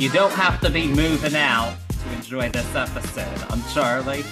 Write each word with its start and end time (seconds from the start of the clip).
You 0.00 0.08
don't 0.08 0.32
have 0.32 0.62
to 0.62 0.70
be 0.70 0.86
moving 0.86 1.36
out 1.36 1.76
to 1.90 2.12
enjoy 2.14 2.48
this 2.48 2.74
episode. 2.74 3.38
I'm 3.50 3.62
Charlie. 3.74 4.24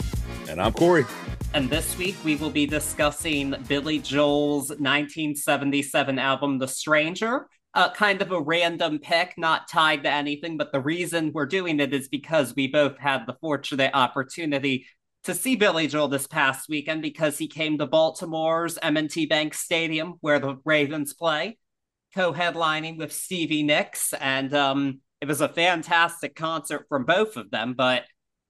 And 0.48 0.62
I'm 0.62 0.72
Corey. 0.72 1.04
And 1.52 1.68
this 1.68 1.94
week 1.98 2.16
we 2.24 2.36
will 2.36 2.48
be 2.48 2.64
discussing 2.64 3.54
Billy 3.68 3.98
Joel's 3.98 4.70
1977 4.70 6.18
album, 6.18 6.56
The 6.56 6.66
Stranger. 6.66 7.48
Uh, 7.74 7.90
kind 7.90 8.22
of 8.22 8.32
a 8.32 8.40
random 8.40 8.98
pick, 8.98 9.34
not 9.36 9.68
tied 9.68 10.04
to 10.04 10.10
anything, 10.10 10.56
but 10.56 10.72
the 10.72 10.80
reason 10.80 11.32
we're 11.34 11.44
doing 11.44 11.80
it 11.80 11.92
is 11.92 12.08
because 12.08 12.56
we 12.56 12.68
both 12.68 12.96
had 12.96 13.26
the 13.26 13.36
fortunate 13.38 13.90
opportunity 13.92 14.86
to 15.24 15.34
see 15.34 15.54
Billy 15.54 15.86
Joel 15.86 16.08
this 16.08 16.26
past 16.26 16.70
weekend 16.70 17.02
because 17.02 17.36
he 17.36 17.46
came 17.46 17.76
to 17.76 17.86
Baltimore's 17.86 18.78
M&T 18.80 19.26
Bank 19.26 19.52
Stadium 19.52 20.14
where 20.22 20.38
the 20.38 20.56
Ravens 20.64 21.12
play, 21.12 21.58
co-headlining 22.14 22.96
with 22.96 23.12
Stevie 23.12 23.64
Nicks, 23.64 24.14
and 24.14 24.54
um, 24.54 25.00
it 25.20 25.28
was 25.28 25.40
a 25.40 25.48
fantastic 25.48 26.34
concert 26.34 26.86
from 26.88 27.04
both 27.04 27.36
of 27.36 27.50
them. 27.50 27.74
But 27.74 28.04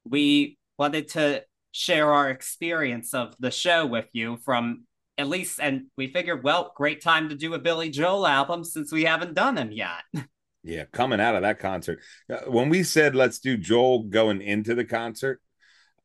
we 0.04 0.58
wanted 0.78 1.08
to 1.08 1.44
share 1.72 2.12
our 2.12 2.30
experience 2.30 3.14
of 3.14 3.34
the 3.38 3.50
show 3.50 3.86
with 3.86 4.08
you 4.12 4.38
from 4.44 4.84
at 5.18 5.28
least, 5.28 5.58
and 5.60 5.86
we 5.96 6.06
figured, 6.06 6.44
well, 6.44 6.72
great 6.76 7.02
time 7.02 7.28
to 7.28 7.34
do 7.34 7.54
a 7.54 7.58
Billy 7.58 7.90
Joel 7.90 8.26
album 8.26 8.62
since 8.62 8.92
we 8.92 9.04
haven't 9.04 9.34
done 9.34 9.56
him 9.56 9.72
yet. 9.72 10.02
Yeah, 10.64 10.84
coming 10.92 11.20
out 11.20 11.36
of 11.36 11.42
that 11.42 11.60
concert, 11.60 12.00
uh, 12.28 12.40
when 12.48 12.68
we 12.68 12.82
said 12.82 13.14
let's 13.14 13.38
do 13.38 13.56
Joel 13.56 14.02
going 14.02 14.42
into 14.42 14.74
the 14.74 14.84
concert, 14.84 15.40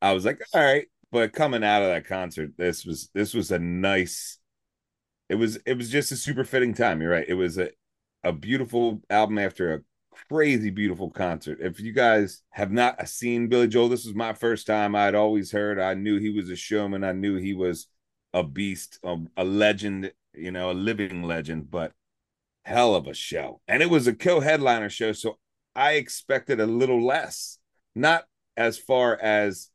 I 0.02 0.14
was 0.14 0.26
like, 0.26 0.42
all 0.54 0.64
right. 0.64 0.86
But 1.12 1.34
coming 1.34 1.64
out 1.64 1.82
of 1.82 1.90
that 1.90 2.06
concert, 2.06 2.52
this 2.56 2.86
was 2.86 3.10
this 3.14 3.34
was 3.34 3.52
a 3.52 3.60
nice. 3.60 4.38
It 5.28 5.36
was 5.36 5.58
it 5.66 5.76
was 5.76 5.90
just 5.90 6.12
a 6.12 6.16
super 6.16 6.46
fitting 6.46 6.74
time. 6.76 7.02
You're 7.02 7.12
right. 7.12 7.26
It 7.28 7.34
was 7.34 7.58
a 7.58 7.72
a 8.24 8.32
beautiful 8.32 9.02
album 9.10 9.38
after 9.38 9.74
a 9.74 9.80
crazy 10.30 10.70
beautiful 10.70 11.10
concert. 11.10 11.60
If 11.62 11.80
you 11.80 11.92
guys 11.92 12.42
have 12.52 12.72
not 12.72 13.08
seen 13.08 13.48
Billy 13.48 13.68
Joel, 13.68 13.90
this 13.90 14.06
was 14.06 14.16
my 14.16 14.34
first 14.34 14.68
time. 14.68 14.96
I'd 14.96 15.16
always 15.16 15.52
heard. 15.52 15.80
I 15.80 15.94
knew 15.94 16.20
he 16.20 16.30
was 16.30 16.50
a 16.50 16.56
showman. 16.56 17.04
I 17.04 17.12
knew 17.12 17.36
he 17.36 17.54
was 17.54 17.88
a 18.34 18.44
beast, 18.44 19.00
a, 19.04 19.18
a 19.38 19.44
legend. 19.44 20.14
You 20.34 20.52
know, 20.52 20.72
a 20.72 20.74
living 20.74 21.24
legend. 21.24 21.70
But 21.70 21.92
hell 22.66 22.96
of 22.96 23.08
a 23.08 23.14
show. 23.14 23.62
And 23.68 23.84
it 23.84 23.90
was 23.90 24.08
a 24.08 24.14
co-headliner 24.14 24.90
show, 24.90 25.12
so 25.12 25.38
I 25.76 25.94
expected 25.94 26.60
a 26.60 26.66
little 26.66 27.06
less. 27.06 27.60
Not 27.96 28.26
as 28.58 28.78
far 28.78 29.18
as 29.22 29.70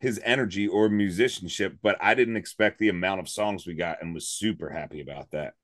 his 0.00 0.20
energy 0.24 0.68
or 0.68 0.88
musicianship, 0.88 1.78
but 1.82 1.96
I 2.00 2.14
didn't 2.14 2.36
expect 2.36 2.78
the 2.78 2.88
amount 2.88 3.20
of 3.20 3.28
songs 3.28 3.66
we 3.66 3.74
got 3.74 4.02
and 4.02 4.12
was 4.12 4.28
super 4.28 4.68
happy 4.68 5.00
about 5.00 5.30
that. 5.30 5.54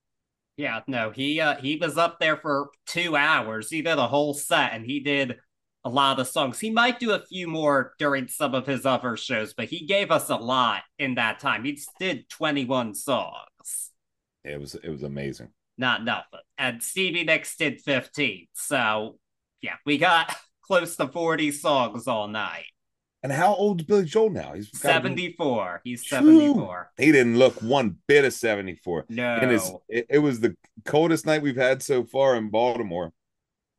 Yeah, 0.60 0.80
no, 0.86 1.10
he 1.10 1.40
uh, 1.40 1.56
he 1.56 1.76
was 1.76 1.96
up 1.96 2.20
there 2.20 2.36
for 2.36 2.68
two 2.84 3.16
hours. 3.16 3.70
He 3.70 3.80
did 3.80 3.96
a 3.96 4.06
whole 4.06 4.34
set, 4.34 4.74
and 4.74 4.84
he 4.84 5.00
did 5.00 5.38
a 5.84 5.88
lot 5.88 6.20
of 6.20 6.28
songs. 6.28 6.60
He 6.60 6.68
might 6.68 7.00
do 7.00 7.12
a 7.12 7.24
few 7.24 7.48
more 7.48 7.94
during 7.98 8.28
some 8.28 8.54
of 8.54 8.66
his 8.66 8.84
other 8.84 9.16
shows, 9.16 9.54
but 9.54 9.70
he 9.70 9.86
gave 9.86 10.10
us 10.10 10.28
a 10.28 10.36
lot 10.36 10.82
in 10.98 11.14
that 11.14 11.38
time. 11.40 11.64
He 11.64 11.80
did 11.98 12.28
twenty 12.28 12.66
one 12.66 12.92
songs. 12.92 13.92
It 14.44 14.60
was 14.60 14.74
it 14.74 14.90
was 14.90 15.02
amazing. 15.02 15.48
Not 15.78 16.04
nothing. 16.04 16.40
And 16.58 16.82
Stevie 16.82 17.24
Nicks 17.24 17.56
did 17.56 17.80
fifteen. 17.80 18.48
So 18.52 19.18
yeah, 19.62 19.76
we 19.86 19.96
got 19.96 20.36
close 20.62 20.94
to 20.96 21.08
forty 21.08 21.52
songs 21.52 22.06
all 22.06 22.28
night. 22.28 22.66
And 23.22 23.30
how 23.30 23.54
old 23.54 23.80
is 23.80 23.86
Billy 23.86 24.04
Joel 24.04 24.30
now? 24.30 24.54
He's 24.54 24.70
74. 24.78 25.82
Be... 25.84 25.90
He's 25.90 26.08
74. 26.08 26.90
He 26.96 27.12
didn't 27.12 27.38
look 27.38 27.60
one 27.60 27.96
bit 28.06 28.24
of 28.24 28.32
74. 28.32 29.06
No. 29.10 29.36
And 29.36 29.52
it, 29.88 30.06
it, 30.08 30.18
was 30.18 30.40
the 30.40 30.56
coldest 30.86 31.26
night 31.26 31.42
we've 31.42 31.56
had 31.56 31.82
so 31.82 32.04
far 32.04 32.36
in 32.36 32.48
Baltimore. 32.48 33.12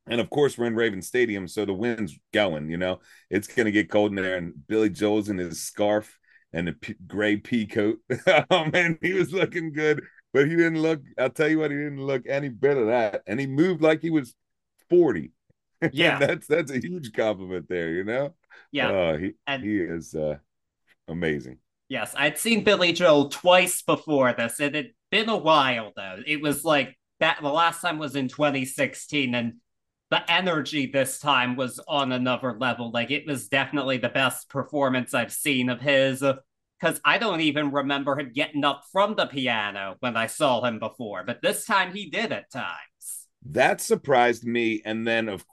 And 0.07 0.21
of 0.21 0.29
course, 0.29 0.57
we're 0.57 0.67
in 0.67 0.75
Raven 0.75 1.01
Stadium, 1.01 1.47
so 1.47 1.65
the 1.65 1.73
wind's 1.73 2.17
going, 2.33 2.69
you 2.69 2.77
know, 2.77 2.99
it's 3.29 3.47
going 3.47 3.65
to 3.65 3.71
get 3.71 3.89
cold 3.89 4.11
in 4.11 4.15
there. 4.15 4.35
And 4.35 4.53
Billy 4.67 4.89
Joel's 4.89 5.29
in 5.29 5.37
his 5.37 5.63
scarf 5.63 6.19
and 6.53 6.67
the 6.67 6.95
gray 7.07 7.37
pea 7.37 7.65
coat. 7.65 7.97
oh, 8.51 8.65
man, 8.65 8.99
he 9.01 9.13
was 9.13 9.33
looking 9.33 9.73
good, 9.73 10.03
but 10.33 10.47
he 10.47 10.55
didn't 10.55 10.81
look, 10.81 11.01
I'll 11.17 11.29
tell 11.29 11.47
you 11.47 11.59
what, 11.59 11.71
he 11.71 11.77
didn't 11.77 12.05
look 12.05 12.23
any 12.27 12.49
bit 12.49 12.77
of 12.77 12.87
that. 12.87 13.23
And 13.25 13.39
he 13.39 13.47
moved 13.47 13.81
like 13.81 14.01
he 14.01 14.11
was 14.11 14.35
40. 14.89 15.31
Yeah. 15.93 16.19
that's 16.19 16.45
that's 16.45 16.69
a 16.69 16.77
huge 16.79 17.11
compliment 17.11 17.67
there, 17.67 17.89
you 17.89 18.03
know? 18.03 18.35
Yeah. 18.71 18.91
Uh, 18.91 19.17
he 19.17 19.33
and, 19.47 19.63
he 19.63 19.77
is 19.79 20.15
uh, 20.15 20.37
amazing. 21.07 21.57
Yes, 21.89 22.13
I'd 22.17 22.37
seen 22.37 22.63
Billy 22.63 22.93
Joel 22.93 23.29
twice 23.29 23.81
before 23.81 24.33
this. 24.33 24.59
It 24.59 24.75
had 24.75 24.91
been 25.09 25.29
a 25.29 25.37
while 25.37 25.91
though. 25.95 26.19
It 26.25 26.41
was 26.41 26.63
like 26.63 26.97
that 27.19 27.39
the 27.41 27.49
last 27.49 27.81
time 27.81 27.99
was 27.99 28.15
in 28.15 28.27
2016 28.27 29.35
and 29.35 29.53
the 30.09 30.29
energy 30.31 30.87
this 30.87 31.19
time 31.19 31.55
was 31.55 31.79
on 31.87 32.11
another 32.11 32.57
level. 32.57 32.91
Like 32.91 33.11
it 33.11 33.27
was 33.27 33.47
definitely 33.47 33.97
the 33.97 34.09
best 34.09 34.49
performance 34.49 35.13
I've 35.13 35.33
seen 35.33 35.69
of 35.69 35.81
his 35.81 36.23
because 36.81 36.99
I 37.05 37.17
don't 37.17 37.41
even 37.41 37.71
remember 37.71 38.19
him 38.19 38.31
getting 38.33 38.65
up 38.65 38.83
from 38.91 39.15
the 39.15 39.27
piano 39.27 39.95
when 39.99 40.17
I 40.17 40.27
saw 40.27 40.63
him 40.63 40.79
before, 40.79 41.23
but 41.25 41.41
this 41.41 41.65
time 41.65 41.93
he 41.93 42.09
did 42.09 42.31
at 42.31 42.51
times. 42.51 43.27
That 43.45 43.81
surprised 43.81 44.45
me. 44.45 44.81
And 44.83 45.07
then, 45.07 45.29
of 45.29 45.45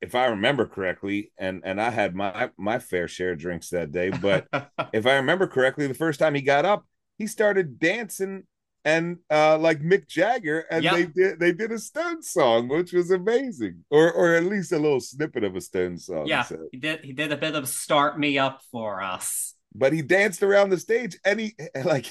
if 0.00 0.14
I 0.14 0.26
remember 0.26 0.66
correctly, 0.66 1.32
and 1.38 1.62
and 1.64 1.80
I 1.80 1.90
had 1.90 2.14
my 2.14 2.50
my 2.56 2.78
fair 2.78 3.08
share 3.08 3.32
of 3.32 3.38
drinks 3.38 3.70
that 3.70 3.92
day, 3.92 4.10
but 4.10 4.46
if 4.92 5.06
I 5.06 5.16
remember 5.16 5.46
correctly, 5.46 5.86
the 5.86 5.94
first 5.94 6.20
time 6.20 6.34
he 6.34 6.42
got 6.42 6.64
up, 6.64 6.84
he 7.18 7.26
started 7.26 7.78
dancing 7.78 8.44
and 8.84 9.18
uh 9.30 9.58
like 9.58 9.80
Mick 9.80 10.06
Jagger, 10.06 10.64
and 10.70 10.84
yep. 10.84 10.94
they 10.94 11.06
did 11.06 11.40
they 11.40 11.52
did 11.52 11.72
a 11.72 11.78
Stone 11.78 12.22
song, 12.22 12.68
which 12.68 12.92
was 12.92 13.10
amazing, 13.10 13.84
or 13.90 14.12
or 14.12 14.34
at 14.34 14.44
least 14.44 14.72
a 14.72 14.78
little 14.78 15.00
snippet 15.00 15.44
of 15.44 15.56
a 15.56 15.60
Stone 15.60 15.98
song. 15.98 16.26
Yeah, 16.26 16.42
so. 16.42 16.68
he 16.70 16.78
did 16.78 17.00
he 17.00 17.12
did 17.12 17.32
a 17.32 17.36
bit 17.36 17.56
of 17.56 17.68
"Start 17.68 18.18
Me 18.18 18.38
Up" 18.38 18.60
for 18.70 19.02
us. 19.02 19.54
But 19.74 19.92
he 19.92 20.02
danced 20.02 20.42
around 20.42 20.70
the 20.70 20.78
stage, 20.78 21.18
and 21.24 21.40
he 21.40 21.54
like 21.84 22.06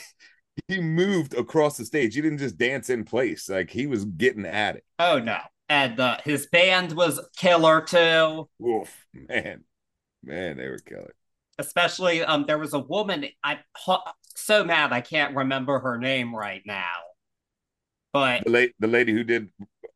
he 0.67 0.81
moved 0.81 1.34
across 1.34 1.78
the 1.78 1.85
stage. 1.85 2.13
He 2.16 2.22
didn't 2.22 2.40
just 2.40 2.57
dance 2.57 2.90
in 2.90 3.06
place; 3.06 3.47
like 3.47 3.69
he 3.69 3.88
was 3.88 4.03
getting 4.03 4.46
at 4.46 4.75
it. 4.75 4.84
Oh 5.00 5.19
no, 5.19 5.40
and 5.69 5.99
uh, 5.99 6.17
his 6.23 6.47
band 6.47 6.93
was 6.93 7.19
killer 7.37 7.81
too. 7.81 8.47
Oof, 8.65 9.05
man, 9.13 9.63
man, 10.23 10.57
they 10.57 10.67
were 10.67 10.79
killer. 10.79 11.13
Especially, 11.57 12.23
um, 12.23 12.45
there 12.47 12.57
was 12.57 12.73
a 12.73 12.79
woman. 12.79 13.25
I 13.43 13.59
so 14.35 14.63
mad 14.63 14.91
I 14.91 15.01
can't 15.01 15.35
remember 15.35 15.79
her 15.79 15.97
name 15.97 16.35
right 16.35 16.61
now. 16.65 16.95
But 18.11 18.43
the 18.43 18.49
late 18.49 18.73
the 18.79 18.87
lady 18.87 19.13
who 19.13 19.23
did 19.23 19.49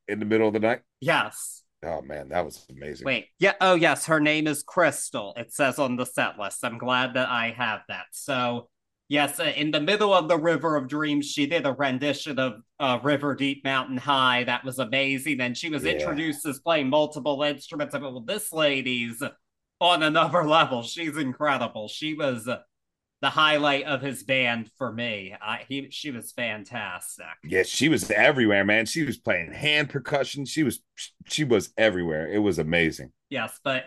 in 0.08 0.20
the 0.20 0.26
middle 0.26 0.48
of 0.48 0.54
the 0.54 0.60
night. 0.60 0.82
Yes. 1.02 1.64
Oh 1.84 2.02
man, 2.02 2.30
that 2.30 2.44
was 2.44 2.66
amazing. 2.70 3.06
Wait, 3.06 3.28
yeah. 3.40 3.54
Oh 3.62 3.76
yes, 3.76 4.06
her 4.08 4.20
name 4.20 4.48
is 4.48 4.64
Crystal. 4.64 5.34
It 5.38 5.54
says 5.54 5.80
on 5.80 5.96
the 5.96 6.06
set 6.06 6.38
list. 6.38 6.64
I'm 6.64 6.78
glad 6.78 7.14
that 7.14 7.30
I 7.30 7.52
have 7.52 7.82
that. 7.88 8.06
So 8.12 8.70
Yes, 9.10 9.40
uh, 9.40 9.52
in 9.56 9.72
the 9.72 9.82
middle 9.82 10.14
of 10.14 10.28
the 10.28 10.38
River 10.38 10.76
of 10.76 10.88
Dreams, 10.88 11.26
she 11.26 11.48
did 11.48 11.66
a 11.66 11.74
rendition 11.74 12.38
of 12.38 12.62
uh, 12.80 13.00
River 13.02 13.34
Deep 13.36 13.64
Mountain 13.64 13.98
High. 13.98 14.44
That 14.44 14.64
was 14.64 14.78
amazing. 14.78 15.42
And 15.42 15.58
she 15.58 15.70
was 15.70 15.84
yeah. 15.84 15.94
introduced 15.94 16.46
as 16.46 16.60
playing 16.60 16.90
multiple 16.90 17.42
instruments. 17.42 17.96
I 17.96 18.00
mean, 18.00 18.14
well, 18.14 18.22
this 18.22 18.54
lady's 18.54 19.22
on 19.80 20.04
another 20.04 20.44
level. 20.48 20.84
She's 20.84 21.18
incredible. 21.18 21.88
She 21.88 22.14
was 22.14 22.48
the 23.22 23.30
highlight 23.30 23.86
of 23.86 24.02
his 24.02 24.24
band 24.24 24.70
for 24.78 24.94
me. 24.94 25.36
I, 25.42 25.66
he, 25.68 25.88
she 25.90 26.12
was 26.12 26.32
fantastic. 26.32 27.26
Yes, 27.44 27.68
she 27.68 27.90
was 27.90 28.10
everywhere, 28.12 28.64
man. 28.64 28.86
She 28.86 29.04
was 29.04 29.18
playing 29.18 29.52
hand 29.52 29.90
percussion. 29.90 30.46
She 30.46 30.64
was, 30.64 30.82
she 31.26 31.44
was 31.44 31.74
everywhere. 31.78 32.32
It 32.32 32.40
was 32.40 32.60
amazing. 32.60 33.12
Yes, 33.30 33.60
but 33.64 33.86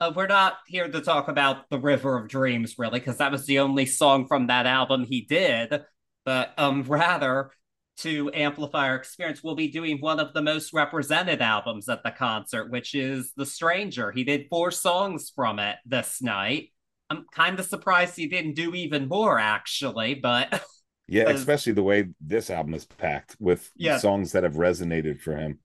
uh, 0.00 0.12
we're 0.14 0.26
not 0.26 0.58
here 0.66 0.88
to 0.88 1.00
talk 1.00 1.28
about 1.28 1.68
the 1.70 1.78
River 1.78 2.18
of 2.18 2.28
Dreams, 2.28 2.74
really, 2.78 2.98
because 2.98 3.18
that 3.18 3.32
was 3.32 3.46
the 3.46 3.60
only 3.60 3.86
song 3.86 4.26
from 4.26 4.48
that 4.48 4.66
album 4.66 5.04
he 5.04 5.22
did. 5.22 5.82
But 6.24 6.52
um, 6.58 6.82
rather, 6.82 7.50
to 7.98 8.30
amplify 8.34 8.88
our 8.88 8.96
experience, 8.96 9.42
we'll 9.42 9.54
be 9.54 9.68
doing 9.68 9.98
one 10.00 10.20
of 10.20 10.34
the 10.34 10.42
most 10.42 10.74
represented 10.74 11.40
albums 11.40 11.88
at 11.88 12.02
the 12.02 12.10
concert, 12.10 12.70
which 12.70 12.94
is 12.94 13.32
The 13.36 13.46
Stranger. 13.46 14.12
He 14.12 14.24
did 14.24 14.48
four 14.50 14.70
songs 14.70 15.32
from 15.34 15.58
it 15.58 15.76
this 15.86 16.20
night. 16.20 16.72
I'm 17.08 17.24
kind 17.32 17.58
of 17.58 17.64
surprised 17.64 18.16
he 18.16 18.26
didn't 18.26 18.54
do 18.54 18.74
even 18.74 19.08
more, 19.08 19.38
actually, 19.38 20.14
but. 20.14 20.62
yeah, 21.08 21.30
especially 21.30 21.72
the 21.72 21.82
way 21.82 22.08
this 22.20 22.50
album 22.50 22.74
is 22.74 22.84
packed 22.84 23.36
with 23.38 23.70
yeah. 23.76 23.96
songs 23.98 24.32
that 24.32 24.42
have 24.42 24.54
resonated 24.54 25.20
for 25.20 25.36
him 25.36 25.60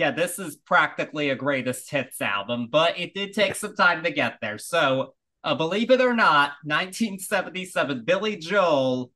yeah, 0.00 0.10
this 0.10 0.38
is 0.38 0.56
practically 0.56 1.28
a 1.28 1.34
greatest 1.34 1.90
hits 1.90 2.22
album, 2.22 2.68
but 2.72 2.98
it 2.98 3.12
did 3.12 3.34
take 3.34 3.54
some 3.54 3.76
time 3.76 4.02
to 4.02 4.10
get 4.10 4.38
there. 4.40 4.56
So, 4.56 5.12
uh, 5.44 5.54
believe 5.54 5.90
it 5.90 6.00
or 6.00 6.14
not, 6.14 6.52
1977, 6.64 8.06
Billy 8.06 8.36
Joel 8.36 9.12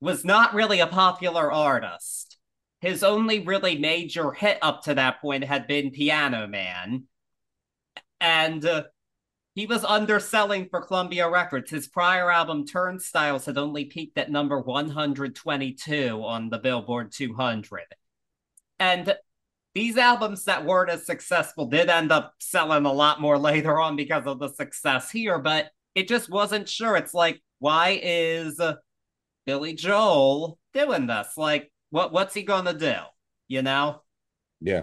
was 0.00 0.24
not 0.24 0.52
really 0.52 0.80
a 0.80 0.88
popular 0.88 1.52
artist. 1.52 2.38
His 2.80 3.04
only 3.04 3.38
really 3.46 3.78
major 3.78 4.32
hit 4.32 4.58
up 4.62 4.82
to 4.82 4.94
that 4.94 5.20
point 5.20 5.44
had 5.44 5.68
been 5.68 5.92
Piano 5.92 6.48
Man. 6.48 7.04
And 8.20 8.64
uh, 8.64 8.84
he 9.54 9.66
was 9.66 9.84
underselling 9.84 10.70
for 10.70 10.84
Columbia 10.84 11.30
Records. 11.30 11.70
His 11.70 11.86
prior 11.86 12.32
album, 12.32 12.66
Turnstiles, 12.66 13.46
had 13.46 13.58
only 13.58 13.84
peaked 13.84 14.18
at 14.18 14.28
number 14.28 14.58
122 14.58 16.20
on 16.24 16.50
the 16.50 16.58
Billboard 16.58 17.12
200. 17.12 17.82
And 18.80 19.14
these 19.74 19.96
albums 19.96 20.44
that 20.44 20.64
weren't 20.64 20.90
as 20.90 21.06
successful 21.06 21.66
did 21.66 21.88
end 21.88 22.10
up 22.10 22.34
selling 22.40 22.84
a 22.86 22.92
lot 22.92 23.20
more 23.20 23.38
later 23.50 23.80
on 23.80 23.96
because 23.96 24.26
of 24.26 24.38
the 24.38 24.48
success 24.48 25.10
here, 25.10 25.38
but 25.38 25.70
it 25.94 26.08
just 26.08 26.30
wasn't 26.30 26.68
sure. 26.68 26.96
It's 26.96 27.14
like, 27.14 27.42
why 27.58 28.00
is 28.02 28.60
Billy 29.46 29.74
Joel 29.74 30.58
doing 30.72 31.06
this? 31.06 31.36
Like, 31.36 31.70
what 31.90 32.12
what's 32.12 32.34
he 32.34 32.42
gonna 32.42 32.74
do? 32.74 32.94
You 33.48 33.62
know? 33.62 34.02
Yeah. 34.60 34.82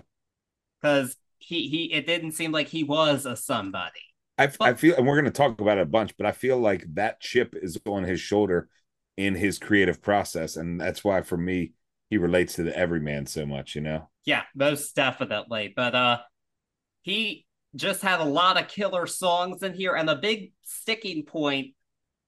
Because 0.81 1.16
he 1.39 1.69
he 1.69 1.94
it 1.94 2.06
didn't 2.06 2.34
seem 2.34 2.51
like 2.51 2.68
he 2.68 2.84
was 2.84 3.25
a 3.25 3.36
somebody. 3.36 4.01
I, 4.38 4.48
but, 4.48 4.62
I 4.62 4.74
feel, 4.75 4.95
and 4.95 5.07
we're 5.07 5.16
going 5.16 5.25
to 5.25 5.31
talk 5.31 5.60
about 5.60 5.80
it 5.80 5.81
a 5.81 5.86
bunch, 5.86 6.16
but 6.16 6.28
I 6.28 6.31
feel 6.31 6.60
like 6.60 6.86
that 6.94 7.19
chip 7.19 7.56
is 7.60 7.80
on 7.88 8.04
his 8.04 8.19
shoulder 8.19 8.69
in 9.16 9.34
his 9.34 9.57
creative 9.57 10.00
process, 10.00 10.57
and 10.57 10.80
that's 10.80 11.04
why 11.04 11.24
for 11.24 11.38
me 11.38 11.72
he 12.12 12.19
relates 12.19 12.54
to 12.54 12.63
the 12.63 12.78
everyman 12.78 13.25
so 13.25 13.48
much. 13.48 13.74
You 13.74 13.81
know? 13.81 14.10
Yeah, 14.27 14.44
most 14.53 14.94
definitely. 14.94 15.71
But 15.74 15.95
uh, 15.95 16.18
he 17.01 17.45
just 17.75 18.01
had 18.01 18.19
a 18.19 18.25
lot 18.25 18.62
of 18.62 18.68
killer 18.68 19.07
songs 19.07 19.63
in 19.63 19.74
here, 19.74 19.95
and 19.95 20.07
the 20.07 20.15
big 20.15 20.51
sticking 20.63 21.24
point 21.24 21.75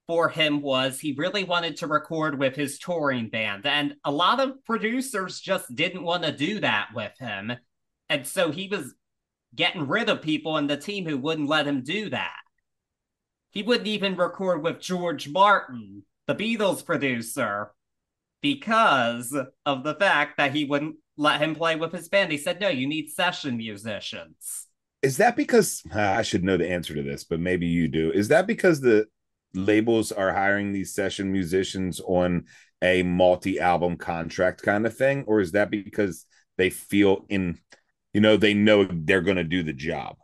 for 0.08 0.30
him 0.30 0.62
was 0.62 0.98
he 0.98 1.14
really 1.18 1.44
wanted 1.44 1.76
to 1.78 1.88
record 1.88 2.40
with 2.40 2.56
his 2.56 2.80
touring 2.80 3.30
band, 3.30 3.66
and 3.66 3.96
a 4.06 4.12
lot 4.12 4.40
of 4.40 4.64
producers 4.66 5.42
just 5.42 5.76
didn't 5.76 6.04
want 6.04 6.24
to 6.24 6.32
do 6.32 6.62
that 6.62 6.88
with 6.96 7.12
him, 7.20 7.52
and 8.08 8.26
so 8.26 8.50
he 8.50 8.70
was 8.70 8.96
getting 9.54 9.86
rid 9.86 10.08
of 10.08 10.22
people 10.22 10.58
in 10.58 10.68
the 10.68 10.78
team 10.78 11.06
who 11.06 11.18
wouldn't 11.18 11.50
let 11.50 11.68
him 11.68 11.84
do 11.84 12.10
that. 12.12 12.40
He 13.52 13.62
wouldn't 13.62 13.88
even 13.88 14.16
record 14.16 14.64
with 14.64 14.80
George 14.80 15.28
Martin, 15.28 16.04
the 16.28 16.36
Beatles 16.36 16.86
producer, 16.86 17.72
because 18.42 19.36
of 19.66 19.84
the 19.84 19.96
fact 19.96 20.38
that 20.38 20.56
he 20.56 20.64
wouldn't 20.64 20.96
let 21.20 21.42
him 21.42 21.54
play 21.54 21.76
with 21.76 21.92
his 21.92 22.10
band. 22.10 22.32
He 22.32 22.38
said, 22.38 22.60
no, 22.60 22.70
you 22.70 22.88
need 22.88 23.10
session 23.10 23.58
musicians. 23.58 24.68
Is 25.02 25.18
that 25.18 25.36
because 25.36 25.84
ah, 25.94 26.16
I 26.16 26.22
should 26.24 26.44
know 26.44 26.58
the 26.58 26.70
answer 26.70 26.94
to 26.96 27.04
this, 27.04 27.24
but 27.24 27.40
maybe 27.40 27.68
you 27.68 27.88
do? 27.88 28.12
Is 28.12 28.30
that 28.30 28.48
because 28.48 28.82
the 28.82 29.06
labels 29.54 30.12
are 30.12 30.34
hiring 30.34 30.72
these 30.72 30.94
session 30.94 31.32
musicians 31.32 32.00
on 32.02 32.46
a 32.82 33.04
multi 33.04 33.60
album 33.60 33.98
contract 33.98 34.62
kind 34.62 34.86
of 34.86 34.96
thing? 34.96 35.24
Or 35.28 35.40
is 35.40 35.52
that 35.52 35.70
because 35.70 36.26
they 36.58 36.70
feel 36.70 37.26
in 37.30 37.58
you 38.14 38.22
know 38.22 38.38
they 38.38 38.54
know 38.54 38.88
they're 38.90 39.22
going 39.22 39.38
to 39.38 39.44
do 39.44 39.64
the 39.64 39.74
job 39.74 40.18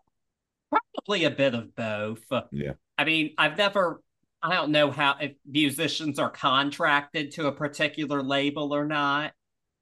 probably 0.69 1.23
a 1.23 1.31
bit 1.31 1.55
of 1.55 1.75
both 1.75 2.23
yeah 2.51 2.73
i 2.97 3.05
mean 3.05 3.33
i've 3.37 3.57
never 3.57 4.01
i 4.43 4.53
don't 4.53 4.71
know 4.71 4.91
how 4.91 5.15
if 5.19 5.33
musicians 5.49 6.19
are 6.19 6.29
contracted 6.29 7.31
to 7.31 7.47
a 7.47 7.51
particular 7.51 8.21
label 8.21 8.73
or 8.73 8.85
not 8.85 9.31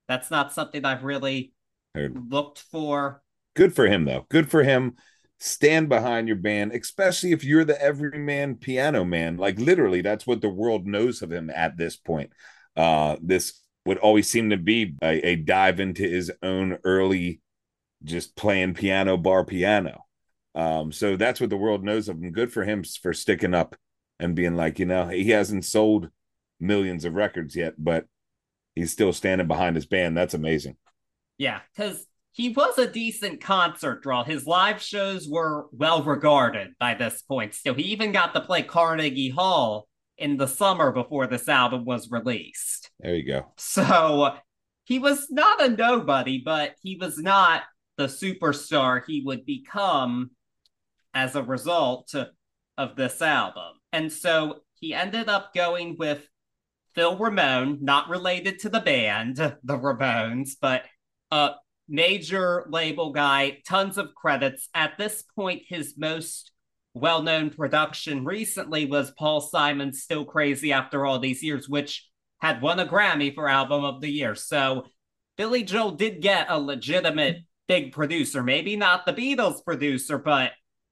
that's 0.08 0.32
not 0.32 0.54
something 0.54 0.86
i've 0.86 1.04
really 1.04 1.54
Heard. 1.96 2.32
looked 2.32 2.60
for 2.60 3.22
good 3.56 3.76
for 3.76 3.88
him 3.88 4.06
though 4.06 4.26
good 4.30 4.50
for 4.50 4.64
him 4.64 4.96
stand 5.40 5.90
behind 5.90 6.28
your 6.28 6.38
band 6.38 6.72
especially 6.72 7.32
if 7.32 7.44
you're 7.44 7.66
the 7.66 7.82
everyman 7.82 8.56
piano 8.56 9.04
man 9.04 9.38
like 9.38 9.60
literally 9.60 10.02
that's 10.02 10.26
what 10.26 10.42
the 10.42 10.50
world 10.50 10.88
knows 10.88 11.22
of 11.22 11.32
him 11.32 11.50
at 11.50 11.78
this 11.78 11.96
point 11.98 12.32
uh 12.78 13.18
this 13.22 13.60
would 13.86 13.98
always 13.98 14.30
seem 14.30 14.50
to 14.50 14.58
be 14.58 14.96
a, 15.04 15.28
a 15.28 15.36
dive 15.36 15.80
into 15.80 16.04
his 16.04 16.32
own 16.42 16.78
early 16.84 17.42
just 18.04 18.36
playing 18.36 18.74
piano 18.74 19.18
bar 19.18 19.46
piano. 19.46 20.06
Um, 20.56 20.92
so 20.92 21.16
that's 21.16 21.42
what 21.42 21.50
the 21.50 21.58
world 21.58 21.84
knows 21.84 22.10
of 22.10 22.22
him. 22.22 22.32
Good 22.32 22.52
for 22.52 22.64
him 22.64 22.84
for 22.84 23.14
sticking 23.14 23.54
up 23.54 23.76
and 24.20 24.36
being 24.36 24.56
like, 24.56 24.80
you 24.80 24.86
know, 24.86 25.08
he 25.08 25.30
hasn't 25.30 25.66
sold 25.66 26.10
millions 26.60 27.06
of 27.06 27.16
records 27.16 27.56
yet, 27.56 27.74
but 27.78 28.06
he's 28.76 28.92
still 28.92 29.14
standing 29.14 29.48
behind 29.48 29.76
his 29.76 29.86
band. 29.86 30.18
That's 30.18 30.34
amazing. 30.34 30.78
Yeah, 31.38 31.62
because 31.76 32.06
he 32.32 32.50
was 32.50 32.78
a 32.78 32.88
decent 32.88 33.42
concert 33.42 34.02
draw. 34.02 34.24
His 34.24 34.46
live 34.48 34.82
shows 34.82 35.28
were 35.28 35.68
well 35.72 36.04
regarded 36.04 36.70
by 36.80 36.96
this 36.96 37.22
point. 37.22 37.54
Still, 37.54 37.76
he 37.76 37.84
even 37.84 38.12
got 38.12 38.34
to 38.34 38.42
play 38.42 38.64
Carnegie 38.64 39.30
Hall 39.30 39.88
in 40.18 40.38
the 40.38 40.48
summer 40.48 40.92
before 40.92 41.28
this 41.28 41.48
album 41.48 41.86
was 41.86 42.12
released. 42.12 42.90
There 43.00 43.16
you 43.16 43.26
go. 43.26 43.52
So 43.58 44.36
he 44.84 45.00
was 45.00 45.28
not 45.30 45.62
a 45.62 45.70
nobody, 45.70 46.42
but 46.44 46.76
he 46.82 46.98
was 47.00 47.18
not 47.18 47.64
the 47.98 48.06
superstar 48.06 49.02
he 49.06 49.22
would 49.26 49.46
become 49.46 50.32
as 51.14 51.36
a 51.36 51.44
result 51.44 52.14
of 52.78 52.96
this 52.96 53.22
album. 53.22 53.74
And 53.92 54.12
so 54.12 54.62
he 54.80 54.94
ended 54.94 55.30
up 55.30 55.54
going 55.54 55.96
with 56.00 56.28
Phil 56.96 57.18
Ramone, 57.18 57.80
not 57.82 58.10
related 58.10 58.60
to 58.60 58.70
the 58.70 58.80
band, 58.80 59.38
the 59.64 59.78
Ramones, 59.78 60.52
but 60.60 60.84
a 61.32 61.52
major 61.88 62.66
label 62.70 63.12
guy, 63.12 63.60
tons 63.68 63.98
of 63.98 64.16
credits. 64.16 64.70
At 64.74 64.98
this 64.98 65.24
point, 65.36 65.64
his 65.68 65.96
most 65.98 66.52
well 66.94 67.24
known 67.24 67.50
production 67.50 68.24
recently 68.24 68.86
was 68.86 69.12
Paul 69.12 69.42
Simon's 69.42 70.04
Still 70.04 70.26
Crazy 70.26 70.72
After 70.72 71.06
All 71.06 71.20
These 71.20 71.44
Years, 71.44 71.68
which 71.68 72.08
had 72.40 72.62
won 72.62 72.80
a 72.80 72.86
Grammy 72.86 73.34
for 73.34 73.50
Album 73.50 73.84
of 73.84 74.02
the 74.02 74.10
Year. 74.10 74.36
So 74.36 74.86
Billy 75.38 75.64
Joel 75.64 75.92
did 75.92 76.22
get 76.22 76.48
a 76.50 76.60
legitimate 76.60 77.38
big 77.68 77.94
producer. 77.94 78.44
Maybe 78.44 78.76
not 78.76 79.06
the 79.06 79.14
Beatles 79.14 79.64
producer, 79.64 80.18
but 80.18 80.52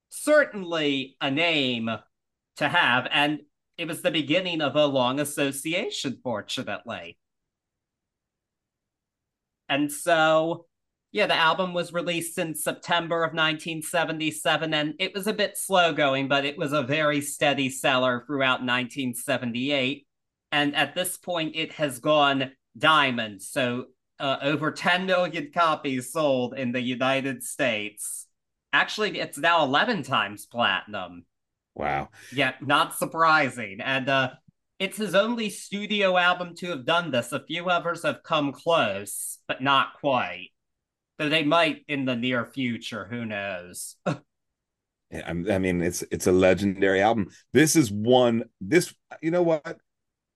certainly 0.09 1.17
a 1.21 1.29
name 1.29 1.89
to 2.57 2.67
have. 2.67 3.07
And 3.11 3.41
it 3.81 3.87
was 3.87 4.03
the 4.03 4.11
beginning 4.11 4.61
of 4.61 4.75
a 4.75 4.85
long 4.85 5.19
association, 5.19 6.19
fortunately. 6.23 7.17
And 9.67 9.91
so, 9.91 10.67
yeah, 11.11 11.25
the 11.25 11.35
album 11.35 11.73
was 11.73 11.91
released 11.91 12.37
in 12.37 12.53
September 12.53 13.23
of 13.23 13.33
1977, 13.33 14.73
and 14.73 14.93
it 14.99 15.15
was 15.15 15.25
a 15.25 15.33
bit 15.33 15.57
slow 15.57 15.93
going, 15.93 16.27
but 16.27 16.45
it 16.45 16.59
was 16.59 16.73
a 16.73 16.83
very 16.83 17.21
steady 17.21 17.69
seller 17.69 18.23
throughout 18.27 18.61
1978. 18.61 20.05
And 20.51 20.75
at 20.75 20.93
this 20.93 21.17
point, 21.17 21.55
it 21.55 21.71
has 21.73 21.97
gone 21.97 22.51
diamond. 22.77 23.41
So 23.41 23.85
uh, 24.19 24.37
over 24.43 24.71
10 24.71 25.07
million 25.07 25.51
copies 25.51 26.11
sold 26.11 26.53
in 26.53 26.71
the 26.71 26.81
United 26.81 27.41
States. 27.41 28.27
Actually, 28.73 29.19
it's 29.19 29.39
now 29.39 29.63
11 29.63 30.03
times 30.03 30.45
platinum. 30.45 31.25
Wow. 31.75 32.09
Yeah, 32.33 32.53
not 32.61 32.97
surprising. 32.97 33.79
And 33.81 34.09
uh, 34.09 34.31
it's 34.79 34.97
his 34.97 35.15
only 35.15 35.49
studio 35.49 36.17
album 36.17 36.55
to 36.57 36.69
have 36.69 36.85
done 36.85 37.11
this. 37.11 37.31
A 37.31 37.43
few 37.45 37.69
others 37.69 38.03
have 38.03 38.23
come 38.23 38.51
close, 38.51 39.39
but 39.47 39.61
not 39.61 39.93
quite. 39.99 40.49
Though 41.17 41.29
they 41.29 41.43
might 41.43 41.85
in 41.87 42.05
the 42.05 42.15
near 42.15 42.45
future. 42.45 43.07
Who 43.09 43.25
knows? 43.25 43.95
I 45.13 45.33
mean, 45.33 45.81
it's 45.81 46.03
it's 46.09 46.27
a 46.27 46.31
legendary 46.31 47.01
album. 47.01 47.29
This 47.53 47.75
is 47.75 47.91
one. 47.91 48.45
This, 48.61 48.93
you 49.21 49.31
know 49.31 49.43
what? 49.43 49.77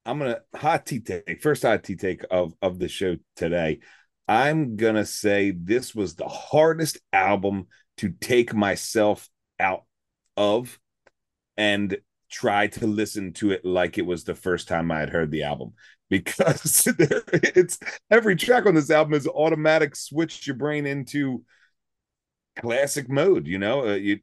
I'm 0.06 0.20
gonna 0.20 0.42
hot 0.54 0.86
tea 0.86 1.00
take 1.00 1.42
first 1.42 1.64
hot 1.64 1.84
tea 1.84 1.96
take 1.96 2.24
of 2.30 2.54
of 2.62 2.78
the 2.78 2.88
show 2.88 3.16
today. 3.36 3.80
I'm 4.28 4.76
gonna 4.76 5.06
say 5.06 5.52
this 5.52 5.96
was 5.96 6.16
the 6.16 6.28
hardest 6.28 7.00
album 7.14 7.68
to 7.98 8.10
take 8.10 8.54
myself 8.54 9.30
out 9.60 9.86
of 10.36 10.78
and 11.58 11.98
try 12.30 12.68
to 12.68 12.88
listen 12.88 13.34
to 13.34 13.52
it 13.52 13.64
like 13.64 13.98
it 13.98 14.06
was 14.06 14.24
the 14.24 14.36
first 14.36 14.68
time 14.68 14.92
I 14.92 15.00
had 15.00 15.10
heard 15.10 15.32
the 15.32 15.44
album. 15.44 15.74
Because 16.08 16.88
it's 17.34 17.80
every 18.12 18.36
track 18.36 18.68
on 18.68 18.76
this 18.76 18.92
album 18.92 19.16
is 19.16 19.28
automatic 19.28 19.96
switch 19.96 20.46
your 20.46 20.56
brain 20.56 20.86
into 20.86 21.44
classic 22.56 23.10
mode. 23.10 23.48
You 23.48 23.58
know, 23.58 23.90
uh, 23.90 23.96
you 23.96 24.20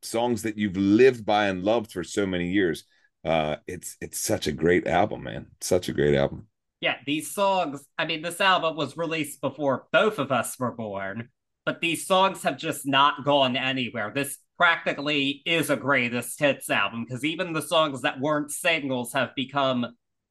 songs 0.00 0.42
that 0.42 0.56
you've 0.56 0.78
lived 0.78 1.26
by 1.26 1.48
and 1.48 1.62
loved 1.62 1.92
for 1.92 2.02
so 2.02 2.24
many 2.26 2.52
years. 2.52 2.84
Uh 3.22 3.56
it's 3.66 3.98
it's 4.00 4.18
such 4.18 4.46
a 4.46 4.52
great 4.52 4.86
album 4.86 5.24
man. 5.24 5.48
Such 5.60 5.90
a 5.90 5.92
great 5.92 6.14
album. 6.14 6.46
Yeah 6.80 6.96
these 7.04 7.34
songs 7.34 7.84
i 7.98 8.06
mean 8.06 8.22
this 8.22 8.40
album 8.40 8.74
was 8.74 8.96
released 8.96 9.42
before 9.42 9.88
both 9.92 10.18
of 10.18 10.32
us 10.32 10.58
were 10.58 10.72
born 10.72 11.28
but 11.66 11.80
these 11.80 12.06
songs 12.06 12.44
have 12.44 12.56
just 12.56 12.86
not 12.86 13.24
gone 13.24 13.56
anywhere. 13.56 14.12
This 14.14 14.38
practically 14.56 15.42
is 15.44 15.70
a 15.70 15.76
greatest 15.76 16.38
hits 16.38 16.70
album 16.70 17.04
because 17.04 17.24
even 17.24 17.52
the 17.52 17.62
songs 17.62 18.02
that 18.02 18.20
weren't 18.20 18.50
singles 18.50 19.12
have 19.12 19.34
become 19.34 19.86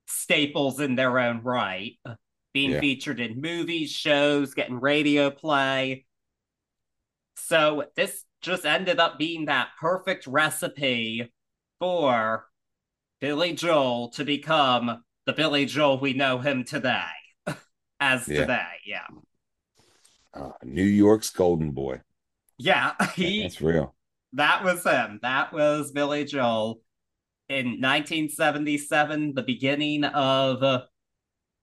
staples 0.08 0.79
in 0.79 0.96
their 0.96 1.20
own 1.20 1.41
right 1.44 1.94
being 2.53 2.72
yeah. 2.72 2.79
featured 2.79 3.20
in 3.20 3.41
movies 3.41 3.91
shows 3.91 4.53
getting 4.53 4.79
radio 4.79 5.29
play 5.29 6.05
so 7.36 7.86
this 7.96 8.24
just 8.41 8.65
ended 8.65 9.00
up 9.00 9.17
being 9.17 9.46
that 9.46 9.70
perfect 9.79 10.27
recipe 10.27 11.32
for 11.79 12.46
Billy 13.20 13.53
Joel 13.53 14.10
to 14.10 14.24
become 14.24 15.03
the 15.25 15.34
Billy 15.34 15.65
Joel 15.65 16.00
we 16.00 16.13
know 16.13 16.39
him 16.39 16.63
today, 16.63 17.01
as 18.00 18.27
yeah. 18.27 18.41
today. 18.41 18.74
Yeah. 18.86 19.08
Uh, 20.34 20.51
New 20.63 20.84
York's 20.84 21.29
golden 21.32 21.72
boy. 21.72 22.01
Yeah, 22.58 22.94
he. 23.15 23.41
That's 23.41 23.62
real. 23.62 23.94
That 24.36 24.63
was 24.63 24.84
him. 24.84 25.20
That 25.22 25.54
was 25.54 25.92
Billy 25.92 26.25
Joel 26.25 26.82
in 27.48 27.80
1977, 27.82 29.34
the 29.34 29.44
beginning 29.44 30.04
of 30.04 30.62
uh, 30.62 30.84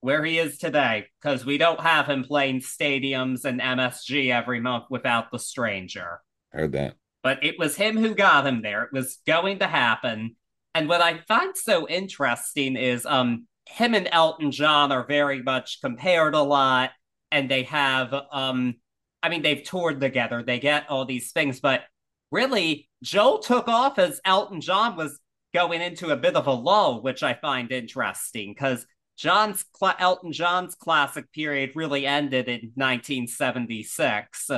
where 0.01 0.25
he 0.25 0.39
is 0.39 0.59
today 0.59 1.07
because 1.21 1.45
we 1.45 1.59
don't 1.59 1.81
have 1.81 2.07
him 2.07 2.25
playing 2.25 2.61
stadiums 2.61 3.45
and 3.45 3.61
MSG 3.61 4.33
every 4.33 4.61
month 4.61 4.85
without 4.91 5.31
the 5.31 5.39
stranger. 5.39 6.21
Heard 6.51 6.73
that. 6.73 6.97
But 7.23 7.45
it 7.45 7.59
was 7.59 7.77
him 7.77 7.99
who 7.99 8.15
got 8.15 8.47
him 8.47 8.63
there. 8.63 8.85
It 8.85 8.93
was 8.93 9.19
going 9.27 9.61
to 9.61 9.67
happen. 9.67 10.37
And 10.75 10.89
what 10.89 11.01
I 11.01 11.19
find 11.29 11.57
so 11.57 11.87
interesting 11.87 12.77
is 12.77 13.05
um 13.05 13.47
him 13.67 13.95
and 13.95 14.09
Elton 14.11 14.51
John 14.51 14.91
are 14.93 15.07
very 15.07 15.43
much 15.43 15.81
compared 15.83 16.35
a 16.35 16.43
lot 16.43 16.91
and 17.31 17.51
they 17.51 17.63
have 17.65 18.13
um 18.33 18.77
I 19.23 19.29
mean 19.29 19.43
they've 19.43 19.63
toured 19.63 20.01
together. 20.01 20.43
They 20.43 20.59
get 20.59 20.91
all 20.91 21.05
these 21.05 21.33
things, 21.33 21.61
but 21.61 21.83
really 22.33 22.89
Joel 23.03 23.39
took 23.39 23.69
off 23.69 23.99
as 23.99 24.21
Elton 24.25 24.61
John 24.61 24.97
was 24.97 25.21
going 25.55 25.83
into 25.83 26.11
a 26.11 26.17
bit 26.17 26.35
of 26.35 26.47
a 26.47 26.53
lull, 26.53 27.03
which 27.03 27.23
I 27.23 27.35
find 27.35 27.71
interesting 27.71 28.53
because 28.53 28.87
John's 29.17 29.65
Elton 29.99 30.33
John's 30.33 30.75
classic 30.75 31.31
period 31.33 31.73
really 31.75 32.07
ended 32.07 32.49
in 32.49 32.73
1976, 32.75 34.51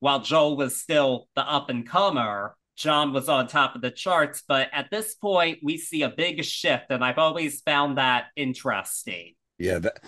while 0.00 0.20
Joel 0.20 0.56
was 0.56 0.80
still 0.80 1.28
the 1.36 1.42
up 1.42 1.68
and 1.68 1.86
comer. 1.86 2.56
John 2.76 3.12
was 3.12 3.28
on 3.28 3.46
top 3.46 3.74
of 3.74 3.82
the 3.82 3.90
charts, 3.90 4.42
but 4.48 4.70
at 4.72 4.90
this 4.90 5.14
point, 5.14 5.58
we 5.62 5.76
see 5.76 6.02
a 6.02 6.08
big 6.08 6.42
shift, 6.42 6.86
and 6.88 7.04
I've 7.04 7.18
always 7.18 7.60
found 7.60 7.98
that 7.98 8.28
interesting. 8.36 9.34
Yeah, 9.58 9.80
that, 9.80 10.02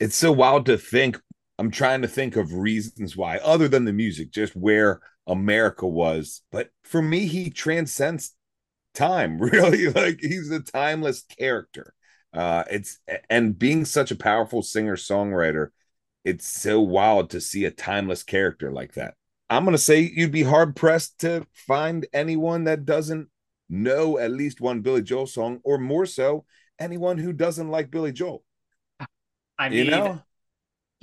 it's 0.00 0.16
so 0.16 0.32
wild 0.32 0.64
to 0.66 0.78
think. 0.78 1.20
I'm 1.58 1.70
trying 1.70 2.02
to 2.02 2.08
think 2.08 2.36
of 2.36 2.54
reasons 2.54 3.16
why, 3.16 3.38
other 3.38 3.68
than 3.68 3.84
the 3.84 3.92
music, 3.92 4.30
just 4.30 4.56
where 4.56 5.00
America 5.26 5.86
was. 5.86 6.42
But 6.50 6.70
for 6.82 7.00
me, 7.00 7.26
he 7.26 7.50
transcends 7.50 8.34
time, 8.94 9.38
really. 9.40 9.88
Like 9.88 10.18
he's 10.20 10.50
a 10.50 10.60
timeless 10.60 11.22
character. 11.22 11.94
Uh, 12.32 12.64
it's 12.70 12.98
and 13.30 13.56
being 13.56 13.84
such 13.84 14.10
a 14.10 14.16
powerful 14.16 14.62
singer 14.62 14.96
songwriter, 14.96 15.68
it's 16.24 16.46
so 16.46 16.80
wild 16.80 17.30
to 17.30 17.40
see 17.40 17.64
a 17.64 17.70
timeless 17.70 18.22
character 18.22 18.72
like 18.72 18.94
that. 18.94 19.14
I'm 19.48 19.64
gonna 19.64 19.78
say 19.78 20.00
you'd 20.00 20.32
be 20.32 20.42
hard 20.42 20.74
pressed 20.74 21.20
to 21.20 21.46
find 21.52 22.06
anyone 22.12 22.64
that 22.64 22.84
doesn't 22.84 23.28
know 23.68 24.18
at 24.18 24.32
least 24.32 24.60
one 24.60 24.80
Billy 24.80 25.02
Joel 25.02 25.26
song, 25.26 25.60
or 25.62 25.78
more 25.78 26.06
so, 26.06 26.44
anyone 26.78 27.18
who 27.18 27.32
doesn't 27.32 27.68
like 27.68 27.90
Billy 27.90 28.10
Joel. 28.10 28.42
I 29.58 29.68
mean, 29.68 29.84
you 29.84 29.90
know? 29.92 30.20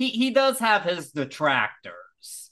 He 0.02 0.08
he 0.08 0.30
does 0.30 0.58
have 0.58 0.82
his 0.82 1.12
detractors. 1.12 2.50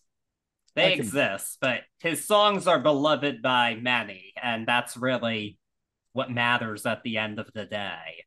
They 0.76 0.92
can... 0.92 1.00
exist, 1.00 1.58
but 1.60 1.80
his 1.98 2.24
songs 2.24 2.68
are 2.68 2.78
beloved 2.78 3.42
by 3.42 3.74
many, 3.74 4.32
and 4.40 4.66
that's 4.66 4.96
really 4.96 5.58
what 6.12 6.30
matters 6.30 6.86
at 6.86 7.02
the 7.02 7.18
end 7.18 7.40
of 7.40 7.50
the 7.52 7.64
day. 7.64 8.24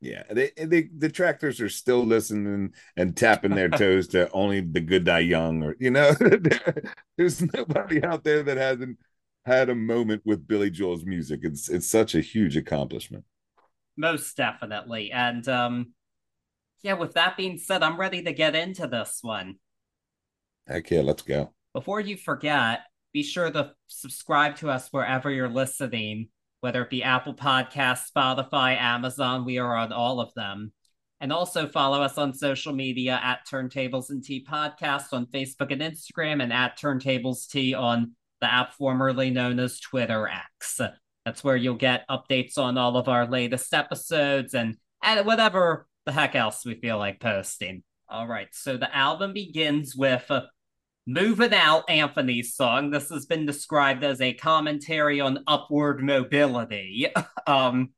Yeah, 0.00 0.24
they, 0.30 0.50
they 0.56 0.82
the 0.82 1.08
detractors 1.08 1.60
are 1.62 1.70
still 1.70 2.04
listening 2.04 2.74
and 2.96 3.16
tapping 3.16 3.54
their 3.54 3.68
toes 3.70 4.08
to 4.08 4.30
only 4.32 4.60
the 4.60 4.80
good 4.80 5.04
die 5.04 5.20
young, 5.20 5.62
or 5.62 5.74
you 5.80 5.90
know, 5.90 6.12
there's 7.16 7.40
nobody 7.54 8.04
out 8.04 8.22
there 8.22 8.42
that 8.42 8.58
hasn't 8.58 8.98
had 9.46 9.70
a 9.70 9.74
moment 9.74 10.22
with 10.26 10.46
Billy 10.46 10.70
Joel's 10.70 11.06
music. 11.06 11.40
It's 11.42 11.70
it's 11.70 11.88
such 11.88 12.14
a 12.14 12.20
huge 12.20 12.56
accomplishment. 12.56 13.24
Most 13.96 14.36
definitely, 14.36 15.10
and 15.10 15.48
um, 15.48 15.94
yeah. 16.82 16.94
With 16.94 17.14
that 17.14 17.36
being 17.36 17.58
said, 17.58 17.82
I'm 17.82 17.98
ready 17.98 18.22
to 18.22 18.32
get 18.32 18.54
into 18.54 18.86
this 18.86 19.18
one. 19.22 19.56
Heck 20.66 20.90
yeah, 20.90 21.02
let's 21.02 21.22
go. 21.22 21.52
Before 21.72 22.00
you 22.00 22.16
forget, 22.16 22.80
be 23.12 23.22
sure 23.22 23.50
to 23.50 23.72
subscribe 23.86 24.56
to 24.56 24.70
us 24.70 24.88
wherever 24.90 25.30
you're 25.30 25.48
listening 25.48 26.28
whether 26.60 26.82
it 26.82 26.90
be 26.90 27.02
Apple 27.02 27.34
Podcasts, 27.34 28.10
Spotify, 28.10 28.76
Amazon, 28.76 29.44
we 29.44 29.58
are 29.58 29.76
on 29.76 29.92
all 29.92 30.20
of 30.20 30.34
them. 30.34 30.72
And 31.20 31.32
also 31.32 31.68
follow 31.68 32.02
us 32.02 32.18
on 32.18 32.34
social 32.34 32.72
media 32.72 33.20
at 33.22 33.46
Turntables 33.50 34.10
and 34.10 34.22
Tea 34.22 34.44
Podcast 34.44 35.12
on 35.12 35.26
Facebook 35.26 35.70
and 35.70 35.80
Instagram, 35.80 36.42
and 36.42 36.52
at 36.52 36.76
Turntables 36.76 37.48
Tea 37.48 37.72
on 37.72 38.16
the 38.40 38.52
app 38.52 38.74
formerly 38.74 39.30
known 39.30 39.58
as 39.58 39.78
Twitter 39.78 40.28
X. 40.28 40.80
That's 41.24 41.42
where 41.42 41.56
you'll 41.56 41.76
get 41.76 42.04
updates 42.08 42.58
on 42.58 42.76
all 42.76 42.96
of 42.96 43.08
our 43.08 43.26
latest 43.26 43.72
episodes 43.72 44.52
and, 44.52 44.76
and 45.02 45.24
whatever 45.24 45.86
the 46.06 46.12
heck 46.12 46.34
else 46.34 46.64
we 46.64 46.76
feel 46.76 46.98
like 46.98 47.20
posting. 47.20 47.82
All 48.08 48.26
right, 48.26 48.48
so 48.52 48.76
the 48.76 48.94
album 48.96 49.32
begins 49.32 49.94
with 49.94 50.30
Moving 51.06 51.52
Out, 51.52 51.84
Anthony's 51.88 52.54
song. 52.54 52.90
This 52.90 53.10
has 53.10 53.26
been 53.26 53.46
described 53.46 54.02
as 54.04 54.20
a 54.20 54.32
commentary 54.34 55.20
on 55.20 55.44
upward 55.46 56.02
mobility. 56.02 57.08
um, 57.46 57.90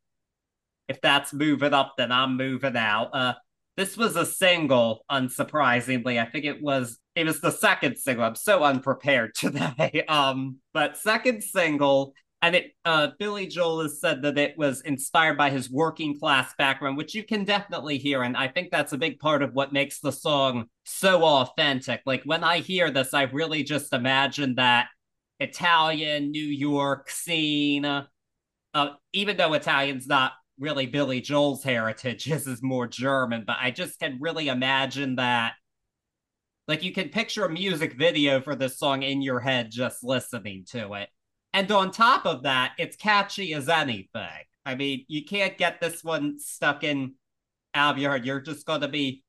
if 0.89 1.01
that's 1.01 1.33
moving 1.33 1.75
up, 1.75 1.95
then 1.97 2.11
I'm 2.11 2.37
moving 2.37 2.77
out. 2.77 3.11
Uh, 3.13 3.35
this 3.79 3.97
was 3.97 4.17
a 4.17 4.27
single, 4.27 5.05
unsurprisingly. 5.11 6.21
I 6.21 6.29
think 6.29 6.45
it 6.45 6.61
was 6.61 6.99
it 7.15 7.25
was 7.25 7.41
the 7.41 7.51
second 7.51 7.97
single. 7.97 8.25
I'm 8.25 8.35
so 8.35 8.63
unprepared 8.63 9.35
today. 9.37 10.05
Um, 10.09 10.59
but 10.73 10.97
second 10.97 11.43
single, 11.43 12.13
and 12.41 12.55
it 12.55 12.73
uh, 12.85 13.09
Billy 13.19 13.47
Joel 13.47 13.83
has 13.83 14.01
said 14.01 14.23
that 14.23 14.39
it 14.39 14.57
was 14.57 14.81
inspired 14.83 15.37
by 15.37 15.51
his 15.51 15.71
working 15.71 16.19
class 16.19 16.55
background, 16.57 16.97
which 16.97 17.15
you 17.15 17.25
can 17.25 17.45
definitely 17.45 17.99
hear, 17.99 18.23
and 18.23 18.37
I 18.37 18.49
think 18.49 18.71
that's 18.71 18.93
a 18.93 18.99
big 18.99 19.19
part 19.19 19.43
of 19.43 19.55
what 19.55 19.73
makes 19.73 20.01
the 20.01 20.13
song 20.13 20.67
so 20.85 21.25
authentic. 21.25 22.03
Like 22.07 22.23
when 22.25 22.45
I 22.45 22.59
hear 22.59 22.91
this, 22.91 23.13
I 23.13 23.23
really 23.23 23.65
just 23.65 23.93
imagine 23.93 24.55
that 24.55 24.87
Italian 25.41 26.31
New 26.31 26.47
York 26.47 27.11
scene. 27.11 27.85
Uh, 27.85 28.91
even 29.13 29.37
though 29.37 29.55
Italian's 29.55 30.07
not 30.07 30.33
really 30.61 30.87
Billy 30.87 31.21
Joel's 31.21 31.65
heritage, 31.65 32.25
his 32.25 32.47
is 32.47 32.63
more 32.63 32.87
German, 32.87 33.45
but 33.47 33.57
I 33.61 33.73
just 33.73 33.99
can 33.99 34.19
really 34.21 34.49
imagine 34.49 35.17
that. 35.17 35.55
Like 36.69 36.85
you 36.85 36.93
can 36.93 37.09
picture 37.09 37.47
a 37.47 37.51
music 37.51 37.95
video 37.95 38.43
for 38.43 38.55
this 38.55 38.79
song 38.79 39.03
in 39.03 39.23
your 39.23 39.41
head 39.41 39.71
just 39.71 40.05
listening 40.05 40.67
to 40.69 40.93
it 40.93 41.09
and 41.59 41.73
on 41.73 41.91
top 41.91 42.25
of 42.25 42.45
that, 42.45 42.75
it's 42.79 42.95
catchy 42.95 43.53
as 43.53 43.69
anything. 43.69 44.29
I 44.65 44.77
mean, 44.77 45.05
you 45.09 45.25
can't 45.25 45.59
get 45.59 45.81
this 45.81 46.05
one 46.05 46.39
stuck 46.39 46.85
in 46.85 47.15
out 47.75 47.97
of 47.97 47.99
your 48.01 48.13
head. 48.13 48.25
You're 48.25 48.41
just 48.41 48.65
gonna 48.65 48.87
be 48.87 49.25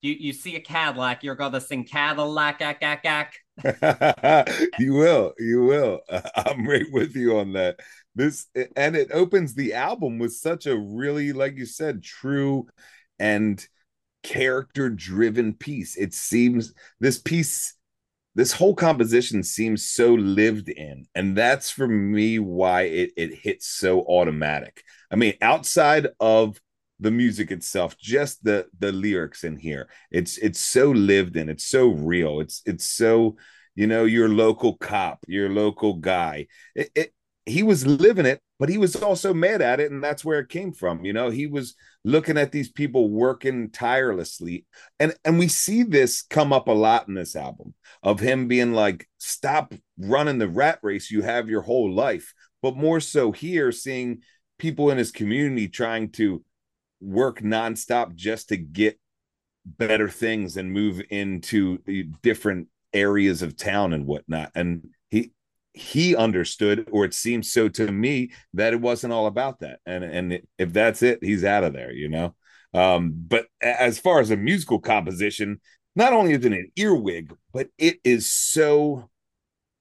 you 0.00 0.16
you 0.18 0.32
see 0.32 0.56
a 0.56 0.60
Cadillac, 0.60 1.22
you're 1.22 1.36
gonna 1.36 1.60
sing 1.60 1.84
Cadillac 1.84 2.60
ack 2.60 2.82
ack 2.82 3.04
ack. 3.04 3.38
you 4.80 4.94
will, 4.94 5.34
you 5.38 5.62
will. 5.62 6.00
I'm 6.34 6.66
right 6.66 6.90
with 6.90 7.14
you 7.14 7.38
on 7.38 7.52
that. 7.52 7.78
This 8.16 8.48
and 8.74 8.96
it 8.96 9.12
opens 9.12 9.54
the 9.54 9.74
album 9.74 10.18
with 10.18 10.32
such 10.32 10.66
a 10.66 10.76
really, 10.76 11.32
like 11.32 11.56
you 11.56 11.66
said, 11.66 12.02
true 12.02 12.66
and 13.20 13.64
character 14.24 14.90
driven 14.90 15.54
piece. 15.54 15.96
It 15.96 16.12
seems 16.12 16.74
this 16.98 17.20
piece 17.20 17.74
this 18.34 18.52
whole 18.52 18.74
composition 18.74 19.42
seems 19.42 19.88
so 19.88 20.14
lived 20.14 20.68
in 20.68 21.06
and 21.14 21.36
that's 21.36 21.70
for 21.70 21.86
me 21.86 22.38
why 22.38 22.82
it, 22.82 23.12
it 23.16 23.34
hits 23.34 23.66
so 23.66 24.00
automatic. 24.02 24.82
I 25.10 25.16
mean 25.16 25.34
outside 25.40 26.08
of 26.20 26.60
the 27.00 27.10
music 27.10 27.50
itself 27.50 27.96
just 27.98 28.44
the 28.44 28.66
the 28.78 28.92
lyrics 28.92 29.42
in 29.42 29.56
here 29.56 29.88
it's 30.12 30.38
it's 30.38 30.60
so 30.60 30.92
lived 30.92 31.36
in 31.36 31.48
it's 31.48 31.66
so 31.66 31.88
real 31.88 32.38
it's 32.38 32.62
it's 32.64 32.86
so 32.86 33.36
you 33.74 33.86
know 33.86 34.04
your 34.04 34.28
local 34.28 34.76
cop 34.76 35.24
your 35.26 35.48
local 35.48 35.94
guy. 35.94 36.46
It, 36.74 36.90
it 36.94 37.14
he 37.46 37.62
was 37.62 37.86
living 37.86 38.26
it 38.26 38.40
but 38.58 38.68
he 38.68 38.78
was 38.78 38.94
also 38.96 39.34
mad 39.34 39.60
at 39.60 39.80
it 39.80 39.90
and 39.90 40.02
that's 40.02 40.24
where 40.24 40.38
it 40.38 40.48
came 40.48 40.72
from 40.72 41.04
you 41.04 41.12
know? 41.12 41.30
He 41.30 41.46
was 41.46 41.74
looking 42.04 42.38
at 42.38 42.52
these 42.52 42.70
people 42.70 43.10
working 43.10 43.70
tirelessly 43.70 44.66
and 45.00 45.14
and 45.24 45.38
we 45.38 45.48
see 45.48 45.82
this 45.82 46.22
come 46.22 46.52
up 46.52 46.68
a 46.68 46.72
lot 46.72 47.08
in 47.08 47.14
this 47.14 47.36
album 47.36 47.74
of 48.02 48.20
him 48.20 48.48
being 48.48 48.72
like 48.72 49.08
stop 49.18 49.74
running 49.98 50.38
the 50.38 50.48
rat 50.48 50.78
race 50.82 51.10
you 51.10 51.22
have 51.22 51.48
your 51.48 51.62
whole 51.62 51.92
life. 51.92 52.34
But 52.62 52.76
more 52.76 53.00
so 53.00 53.32
here 53.32 53.72
seeing 53.72 54.22
people 54.58 54.90
in 54.90 54.98
his 54.98 55.10
community 55.10 55.68
trying 55.68 56.10
to 56.12 56.44
work 57.00 57.40
nonstop 57.40 58.14
just 58.14 58.50
to 58.50 58.56
get 58.56 58.98
better 59.66 60.08
things 60.08 60.56
and 60.56 60.72
move 60.72 61.02
into 61.10 61.78
uh, 61.88 62.16
different 62.22 62.68
areas 62.92 63.42
of 63.42 63.56
town 63.56 63.92
and 63.92 64.06
whatnot 64.06 64.50
and 64.54 64.86
he 65.74 66.14
understood 66.14 66.88
or 66.92 67.04
it 67.04 67.14
seems 67.14 67.50
so 67.50 67.68
to 67.68 67.90
me 67.90 68.32
that 68.54 68.72
it 68.72 68.80
wasn't 68.80 69.12
all 69.12 69.26
about 69.26 69.60
that. 69.60 69.80
And 69.86 70.04
and 70.04 70.40
if 70.58 70.72
that's 70.72 71.02
it 71.02 71.18
he's 71.22 71.44
out 71.44 71.64
of 71.64 71.72
there 71.72 71.92
you 71.92 72.08
know? 72.08 72.34
Um 72.74 73.12
but 73.14 73.46
as 73.60 73.98
far 73.98 74.20
as 74.20 74.30
a 74.30 74.36
musical 74.36 74.78
composition 74.78 75.60
not 75.94 76.12
only 76.12 76.32
is 76.32 76.44
it 76.44 76.52
an 76.52 76.70
earwig 76.76 77.34
but 77.52 77.68
it 77.78 77.98
is 78.04 78.30
so 78.30 79.10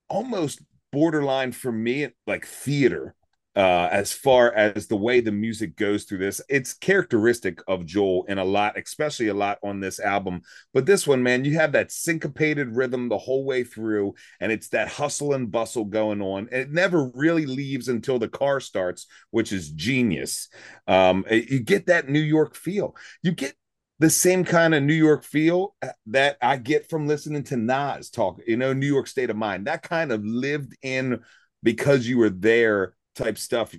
almost 0.10 0.62
borderline 0.92 1.52
for 1.52 1.72
me 1.72 2.10
like 2.28 2.46
theater 2.46 3.16
uh, 3.56 3.90
as 3.92 4.14
far 4.14 4.54
as 4.54 4.88
the 4.88 4.96
way 4.96 5.20
the 5.20 5.32
music 5.32 5.76
goes 5.76 6.06
through 6.06 6.20
this. 6.20 6.40
It's 6.48 6.74
characteristic 6.74 7.62
of 7.68 7.86
Joel 7.86 8.26
in 8.30 8.38
a 8.38 8.46
lot, 8.46 8.78
especially 8.78 9.28
a 9.28 9.34
lot 9.34 9.60
on 9.62 9.80
this 9.82 10.00
album. 10.00 10.42
But 10.74 10.86
this 10.86 11.06
one, 11.06 11.22
man, 11.22 11.44
you 11.44 11.56
have 11.56 11.74
that 11.74 11.92
syncopated 11.92 12.76
rhythm 12.76 13.10
the 13.10 13.18
whole 13.18 13.44
way 13.44 13.64
through, 13.64 14.16
and 14.40 14.52
it's 14.52 14.70
that 14.70 14.88
hustle 14.88 15.34
and 15.34 15.52
bustle 15.52 15.86
going 15.86 16.22
on. 16.22 16.48
And 16.52 16.62
it 16.62 16.72
never 16.72 17.12
really 17.14 17.46
leaves 17.46 17.90
until 17.90 18.20
the 18.20 18.30
car 18.30 18.62
starts, 18.62 19.08
which 19.32 19.52
is 19.52 19.70
genius. 19.72 20.48
Um, 20.88 21.26
you 21.30 21.60
get 21.60 21.88
that 21.88 22.08
New 22.08 22.20
York 22.20 22.56
feel. 22.56 22.96
You 23.22 23.34
get 23.34 23.54
the 24.00 24.10
same 24.10 24.46
kind 24.46 24.74
of 24.74 24.82
New 24.82 24.96
York 24.96 25.24
feel 25.24 25.76
uh, 25.82 25.90
that 26.08 26.38
I 26.42 26.58
get 26.58 26.90
from 26.90 27.06
listening 27.06 27.44
to 27.46 27.58
Nas 27.58 28.10
talk, 28.10 28.40
you 28.48 28.58
know, 28.58 28.74
New 28.74 28.88
York 28.88 29.08
state 29.08 29.30
of 29.30 29.36
mind. 29.36 29.68
That 29.68 29.84
kind 29.84 30.12
of 30.12 30.26
lived 30.26 30.76
in 30.82 31.20
because 31.62 32.08
you 32.08 32.18
were 32.18 32.32
there 32.32 32.96
type 33.16 33.38
stuff. 33.38 33.74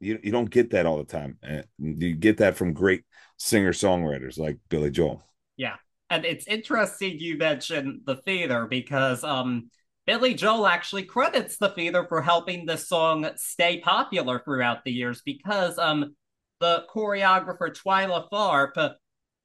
You, 0.00 0.18
you 0.22 0.30
don't 0.30 0.50
get 0.50 0.70
that 0.70 0.86
all 0.86 0.98
the 0.98 1.04
time. 1.04 1.38
You 1.78 2.14
get 2.14 2.38
that 2.38 2.56
from 2.56 2.72
great 2.72 3.04
singer 3.38 3.72
songwriters 3.72 4.38
like 4.38 4.58
Billy 4.68 4.90
Joel. 4.90 5.22
Yeah. 5.56 5.76
And 6.10 6.24
it's 6.24 6.46
interesting 6.46 7.18
you 7.18 7.36
mentioned 7.36 8.02
the 8.06 8.16
theater 8.16 8.66
because 8.66 9.24
um 9.24 9.70
Billy 10.06 10.34
Joel 10.34 10.66
actually 10.66 11.02
credits 11.02 11.56
the 11.56 11.70
theater 11.70 12.06
for 12.08 12.22
helping 12.22 12.64
the 12.64 12.76
song 12.76 13.28
stay 13.36 13.80
popular 13.80 14.38
throughout 14.38 14.84
the 14.84 14.92
years 14.92 15.22
because 15.24 15.78
um 15.78 16.14
the 16.60 16.84
choreographer 16.94 17.74
Twyla 17.74 18.28
Tharp 18.30 18.94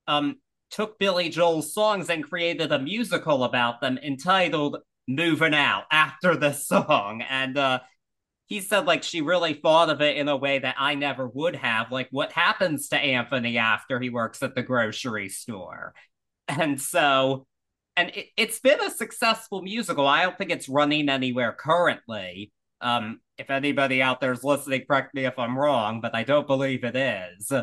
um 0.07 0.35
took 0.69 0.99
Billy 0.99 1.29
Joel's 1.29 1.73
songs 1.73 2.09
and 2.09 2.23
created 2.23 2.71
a 2.71 2.79
musical 2.79 3.43
about 3.43 3.81
them 3.81 3.97
entitled 3.97 4.77
Moving 5.07 5.53
Out 5.53 5.85
after 5.91 6.35
the 6.35 6.53
song. 6.53 7.23
And 7.27 7.57
uh 7.57 7.79
he 8.51 8.59
said 8.59 8.85
like 8.85 9.01
she 9.01 9.21
really 9.21 9.53
thought 9.53 9.89
of 9.89 10.01
it 10.01 10.17
in 10.17 10.27
a 10.27 10.35
way 10.35 10.59
that 10.59 10.75
I 10.77 10.93
never 10.95 11.25
would 11.25 11.55
have. 11.55 11.89
Like 11.89 12.09
what 12.11 12.33
happens 12.33 12.89
to 12.89 12.97
Anthony 12.97 13.57
after 13.57 13.97
he 13.97 14.09
works 14.09 14.43
at 14.43 14.55
the 14.55 14.61
grocery 14.61 15.29
store? 15.29 15.93
And 16.49 16.81
so 16.81 17.47
and 17.95 18.11
it, 18.13 18.27
has 18.37 18.59
been 18.59 18.81
a 18.81 18.89
successful 18.89 19.61
musical. 19.61 20.05
I 20.05 20.23
don't 20.23 20.37
think 20.37 20.51
it's 20.51 20.67
running 20.67 21.07
anywhere 21.07 21.53
currently. 21.57 22.51
Um, 22.81 23.21
if 23.37 23.49
anybody 23.49 24.01
out 24.01 24.19
there 24.19 24.33
is 24.33 24.43
listening, 24.43 24.83
correct 24.85 25.13
me 25.13 25.23
if 25.23 25.39
I'm 25.39 25.57
wrong, 25.57 26.01
but 26.01 26.13
I 26.13 26.23
don't 26.23 26.45
believe 26.45 26.83
it 26.83 26.97
is. 26.97 27.53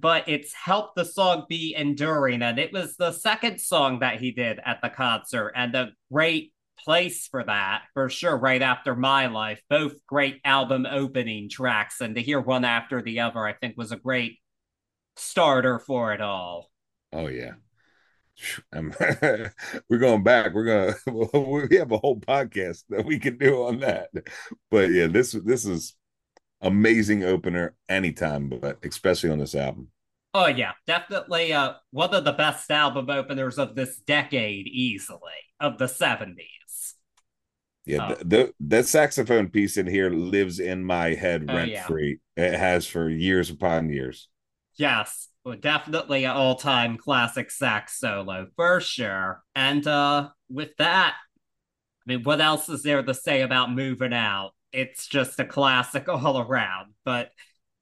But 0.00 0.28
it's 0.30 0.54
helped 0.54 0.96
the 0.96 1.04
song 1.04 1.44
be 1.46 1.74
enduring, 1.76 2.40
and 2.40 2.58
it 2.58 2.72
was 2.72 2.96
the 2.96 3.12
second 3.12 3.60
song 3.60 3.98
that 3.98 4.18
he 4.18 4.30
did 4.30 4.60
at 4.64 4.80
the 4.80 4.88
concert, 4.88 5.52
and 5.54 5.74
a 5.74 5.90
great 6.10 6.54
place 6.84 7.28
for 7.28 7.44
that 7.44 7.82
for 7.94 8.08
sure 8.08 8.36
right 8.36 8.62
after 8.62 8.94
my 8.94 9.26
life 9.26 9.62
both 9.70 9.94
great 10.06 10.40
album 10.44 10.86
opening 10.86 11.48
tracks 11.48 12.00
and 12.00 12.14
to 12.14 12.22
hear 12.22 12.40
one 12.40 12.64
after 12.64 13.02
the 13.02 13.20
other 13.20 13.46
i 13.46 13.52
think 13.52 13.76
was 13.76 13.92
a 13.92 13.96
great 13.96 14.38
starter 15.16 15.78
for 15.78 16.12
it 16.12 16.20
all. 16.20 16.70
Oh 17.12 17.28
yeah. 17.28 17.52
We're 18.72 19.98
going 19.98 20.22
back. 20.22 20.54
We're 20.54 20.64
gonna 20.64 20.94
we 21.68 21.76
have 21.76 21.92
a 21.92 21.98
whole 21.98 22.18
podcast 22.18 22.84
that 22.88 23.04
we 23.04 23.18
can 23.18 23.38
do 23.38 23.66
on 23.66 23.80
that. 23.80 24.08
But 24.70 24.90
yeah 24.90 25.06
this 25.06 25.32
this 25.32 25.64
is 25.64 25.94
amazing 26.60 27.24
opener 27.24 27.74
anytime 27.88 28.48
but 28.48 28.78
especially 28.84 29.30
on 29.30 29.38
this 29.38 29.54
album. 29.54 29.88
Oh 30.34 30.46
yeah 30.46 30.72
definitely 30.86 31.52
uh 31.52 31.74
one 31.90 32.14
of 32.14 32.24
the 32.24 32.32
best 32.32 32.70
album 32.70 33.10
openers 33.10 33.58
of 33.58 33.74
this 33.74 33.98
decade 33.98 34.66
easily 34.66 35.18
of 35.60 35.78
the 35.78 35.84
70s 35.84 36.36
yeah, 37.84 38.12
oh. 38.12 38.22
the, 38.24 38.54
that 38.60 38.86
saxophone 38.86 39.48
piece 39.48 39.76
in 39.76 39.86
here 39.86 40.10
lives 40.10 40.60
in 40.60 40.84
my 40.84 41.14
head 41.14 41.48
rent 41.48 41.70
oh, 41.70 41.72
yeah. 41.72 41.86
free. 41.86 42.20
It 42.36 42.54
has 42.54 42.86
for 42.86 43.08
years 43.08 43.50
upon 43.50 43.90
years. 43.90 44.28
Yes, 44.76 45.28
well, 45.44 45.56
definitely 45.56 46.24
an 46.24 46.30
all-time 46.30 46.96
classic 46.96 47.50
sax 47.50 47.98
solo 47.98 48.46
for 48.56 48.80
sure. 48.80 49.42
And 49.54 49.86
uh 49.86 50.28
with 50.48 50.70
that, 50.78 51.14
I 52.06 52.12
mean, 52.12 52.22
what 52.22 52.40
else 52.40 52.68
is 52.68 52.82
there 52.82 53.02
to 53.02 53.14
say 53.14 53.42
about 53.42 53.72
moving 53.72 54.12
out? 54.12 54.52
It's 54.72 55.06
just 55.06 55.40
a 55.40 55.44
classic 55.44 56.08
all 56.08 56.40
around. 56.40 56.94
But 57.04 57.30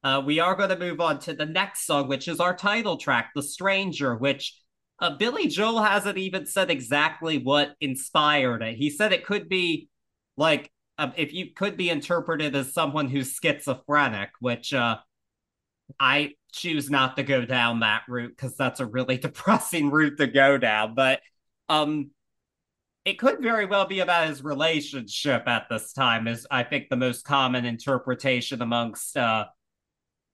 uh, 0.02 0.23
we 0.25 0.40
are 0.40 0.54
going 0.54 0.71
to 0.71 0.78
move 0.78 1.00
on 1.00 1.19
to 1.21 1.35
the 1.35 1.45
next 1.45 1.87
song, 1.87 2.09
which 2.09 2.26
is 2.26 2.40
our 2.40 2.57
title 2.57 2.97
track, 2.97 3.30
"The 3.35 3.42
Stranger," 3.42 4.16
which 4.16 4.59
uh, 4.99 5.16
Billy 5.16 5.47
Joel 5.47 5.83
hasn't 5.83 6.16
even 6.16 6.47
said 6.47 6.71
exactly 6.71 7.38
what 7.38 7.75
inspired 7.80 8.62
it. 8.62 8.76
He 8.76 8.88
said 8.88 9.12
it 9.12 9.26
could 9.26 9.49
be 9.49 9.90
like 10.41 10.71
um, 10.99 11.13
if 11.17 11.33
you 11.33 11.53
could 11.55 11.76
be 11.76 11.91
interpreted 11.91 12.57
as 12.57 12.73
someone 12.75 13.09
who's 13.09 13.39
schizophrenic, 13.41 14.31
which 14.41 14.75
uh, 14.75 14.97
I 16.00 16.33
choose 16.53 16.91
not 16.91 17.17
to 17.17 17.23
go 17.23 17.45
down 17.45 17.81
that 17.81 18.03
route 18.09 18.35
because 18.37 18.57
that's 18.57 18.81
a 18.81 18.87
really 18.87 19.19
depressing 19.29 19.91
route 19.91 20.17
to 20.19 20.26
go 20.26 20.59
down. 20.59 20.95
But 20.95 21.21
um, 21.69 22.11
it 23.05 23.19
could 23.19 23.41
very 23.41 23.67
well 23.67 23.87
be 23.87 24.00
about 24.00 24.29
his 24.29 24.43
relationship 24.43 25.47
at 25.47 25.67
this 25.71 25.93
time. 25.93 26.26
Is 26.26 26.47
I 26.50 26.65
think 26.65 26.89
the 26.89 26.97
most 26.97 27.25
common 27.25 27.65
interpretation 27.67 28.63
amongst 28.63 29.17
uh, 29.17 29.45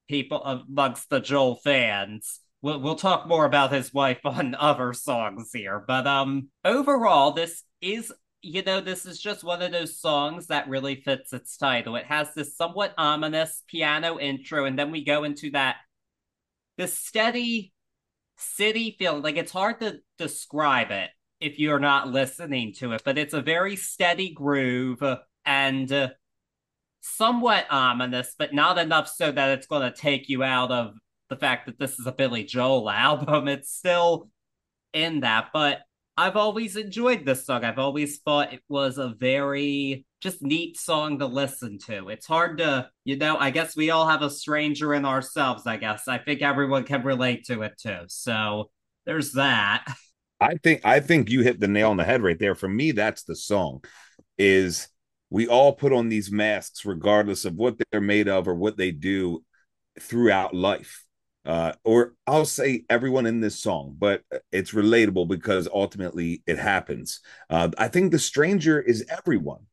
people 0.09 0.42
amongst 0.45 1.11
the 1.11 1.21
Joel 1.21 1.57
fans. 1.57 2.40
We'll, 2.62 2.81
we'll 2.81 2.97
talk 2.97 3.27
more 3.27 3.45
about 3.45 3.73
his 3.73 3.92
wife 3.92 4.21
on 4.25 4.55
other 4.59 4.92
songs 4.92 5.51
here, 5.53 5.85
but 5.87 6.07
um, 6.07 6.49
overall, 6.64 7.33
this 7.33 7.62
is 7.81 8.12
you 8.42 8.62
know, 8.62 8.81
this 8.81 9.07
is 9.07 9.18
just 9.18 9.44
one 9.44 9.62
of 9.62 9.72
those 9.72 10.01
songs 10.01 10.49
that 10.49 10.68
really 10.68 10.96
fits 10.96 11.33
its 11.33 11.57
title. 11.57 11.96
It 11.96 12.07
has 12.07 12.33
this 12.35 12.57
somewhat 12.57 12.94
ominous 12.96 13.62
piano 13.68 14.18
intro, 14.18 14.64
and 14.64 14.79
then 14.79 14.90
we 14.90 15.05
go 15.05 15.25
into 15.25 15.51
that 15.53 15.77
this 16.77 16.94
steady 16.94 17.72
city 18.37 18.96
feel. 18.99 19.20
Like 19.20 19.37
it's 19.37 19.53
hard 19.53 19.81
to 19.81 20.01
describe 20.18 20.90
it 20.90 21.11
if 21.40 21.59
you're 21.59 21.81
not 21.81 22.09
listening 22.09 22.72
to 22.75 22.92
it, 22.92 23.03
but 23.05 23.18
it's 23.18 23.35
a 23.35 23.42
very 23.42 23.77
steady 23.77 24.33
groove 24.33 25.03
and 25.44 25.92
uh, 25.92 26.09
somewhat 27.01 27.66
ominous, 27.70 28.35
but 28.38 28.55
not 28.55 28.79
enough 28.79 29.09
so 29.09 29.31
that 29.31 29.59
it's 29.59 29.66
going 29.66 29.90
to 29.90 29.96
take 29.96 30.29
you 30.29 30.42
out 30.42 30.70
of 30.70 30.94
the 31.29 31.37
fact 31.37 31.66
that 31.66 31.79
this 31.79 31.99
is 31.99 32.07
a 32.07 32.12
Billy 32.12 32.44
Joel 32.44 32.88
album. 32.90 33.49
It's 33.49 33.72
still 33.72 34.31
in 34.92 35.20
that, 35.20 35.49
but 35.53 35.81
I've 36.18 36.37
always 36.37 36.76
enjoyed 36.76 37.26
this 37.26 37.44
song. 37.44 37.64
I've 37.64 37.79
always 37.79 38.18
thought 38.18 38.55
it 38.55 38.62
was 38.68 38.96
a 38.96 39.09
very 39.09 40.07
just 40.22 40.40
neat 40.40 40.79
song 40.79 41.18
to 41.18 41.26
listen 41.26 41.79
to. 41.87 42.09
It's 42.09 42.26
hard 42.26 42.59
to, 42.59 42.88
you 43.05 43.18
know, 43.18 43.37
I 43.37 43.50
guess 43.50 43.76
we 43.76 43.90
all 43.90 44.09
have 44.09 44.22
a 44.22 44.31
stranger 44.31 44.94
in 44.94 45.05
ourselves, 45.05 45.66
I 45.66 45.76
guess. 45.76 46.09
I 46.09 46.16
think 46.16 46.40
everyone 46.40 46.85
can 46.85 47.02
relate 47.02 47.44
to 47.46 47.62
it 47.62 47.79
too. 47.79 48.00
So 48.09 48.70
there's 49.05 49.33
that. 49.33 49.85
I 50.40 50.57
think 50.57 50.83
I 50.85 51.00
think 51.00 51.31
you 51.31 51.42
hit 51.42 51.61
the 51.61 51.68
nail 51.68 51.90
on 51.90 51.96
the 51.96 52.05
head 52.05 52.22
right 52.22 52.38
there. 52.38 52.55
For 52.55 52.68
me, 52.68 52.92
that's 52.92 53.22
the 53.24 53.37
song. 53.37 53.83
Is 54.38 54.88
we 55.31 55.48
all 55.48 55.72
put 55.72 55.92
on 55.92 56.09
these 56.09 56.31
masks 56.31 56.85
regardless 56.85 57.44
of 57.44 57.55
what 57.55 57.76
they're 57.90 58.00
made 58.00 58.29
of 58.29 58.48
or 58.48 58.55
what 58.55 58.76
they 58.76 58.90
do 58.90 59.42
throughout 60.00 60.55
life 60.55 61.06
uh, 61.46 61.72
or 61.85 62.14
I'll 62.26 62.44
say 62.44 62.85
everyone 62.90 63.24
in 63.24 63.40
this 63.40 63.59
song, 63.59 63.94
but 63.98 64.22
it's 64.50 64.72
relatable 64.72 65.28
because 65.28 65.68
ultimately 65.72 66.42
it 66.46 66.59
happens. 66.59 67.20
Uh, 67.48 67.70
I 67.78 67.87
think 67.88 68.11
the 68.11 68.18
stranger 68.18 68.80
is 68.80 69.06
everyone, 69.09 69.66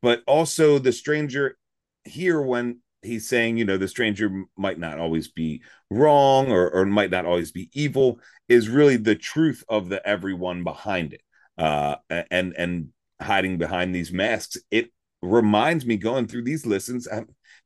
but 0.00 0.22
also 0.26 0.78
the 0.78 0.92
stranger 0.92 1.58
here 2.04 2.40
when 2.40 2.78
he's 3.02 3.28
saying, 3.28 3.56
you 3.56 3.64
know, 3.64 3.76
the 3.76 3.88
stranger 3.88 4.44
might 4.56 4.78
not 4.78 4.98
always 4.98 5.28
be 5.28 5.62
wrong 5.90 6.52
or, 6.52 6.70
or 6.70 6.86
might 6.86 7.10
not 7.10 7.26
always 7.26 7.50
be 7.50 7.68
evil 7.72 8.20
is 8.48 8.68
really 8.68 8.96
the 8.96 9.16
truth 9.16 9.64
of 9.68 9.88
the 9.88 10.06
everyone 10.06 10.62
behind 10.62 11.12
it. 11.12 11.22
Uh, 11.56 11.96
and 12.30 12.54
and 12.56 12.90
hiding 13.20 13.58
behind 13.58 13.92
these 13.92 14.12
masks, 14.12 14.56
it 14.70 14.92
reminds 15.20 15.84
me 15.84 15.96
going 15.96 16.28
through 16.28 16.44
these 16.44 16.64
listens. 16.64 17.08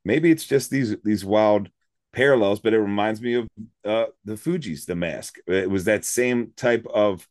Maybe 0.03 0.31
it's 0.31 0.45
just 0.45 0.71
these 0.71 0.95
these 1.03 1.23
wild 1.23 1.69
parallels, 2.13 2.59
but 2.59 2.73
it 2.73 2.79
reminds 2.79 3.21
me 3.21 3.33
of 3.33 3.47
uh, 3.83 4.05
the 4.23 4.33
Fugees, 4.33 4.85
The 4.85 4.95
Mask. 4.95 5.37
It 5.47 5.69
was 5.69 5.85
that 5.85 6.05
same 6.05 6.51
type 6.55 6.85
of 6.93 7.27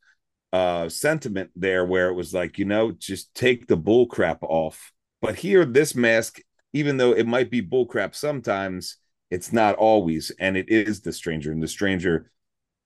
uh, 0.52 0.88
sentiment 0.88 1.50
there, 1.56 1.84
where 1.86 2.08
it 2.08 2.14
was 2.14 2.34
like, 2.34 2.58
you 2.58 2.66
know, 2.66 2.92
just 2.92 3.34
take 3.34 3.66
the 3.66 3.76
bull 3.76 4.06
crap 4.06 4.42
off. 4.42 4.92
But 5.22 5.36
here, 5.36 5.64
this 5.64 5.94
mask, 5.94 6.40
even 6.72 6.96
though 6.96 7.12
it 7.12 7.26
might 7.26 7.50
be 7.50 7.60
bull 7.60 7.86
crap 7.86 8.14
sometimes, 8.14 8.98
it's 9.30 9.52
not 9.52 9.76
always, 9.76 10.30
and 10.38 10.56
it 10.56 10.68
is 10.68 11.00
the 11.00 11.12
stranger, 11.12 11.52
and 11.52 11.62
the 11.62 11.68
stranger 11.68 12.30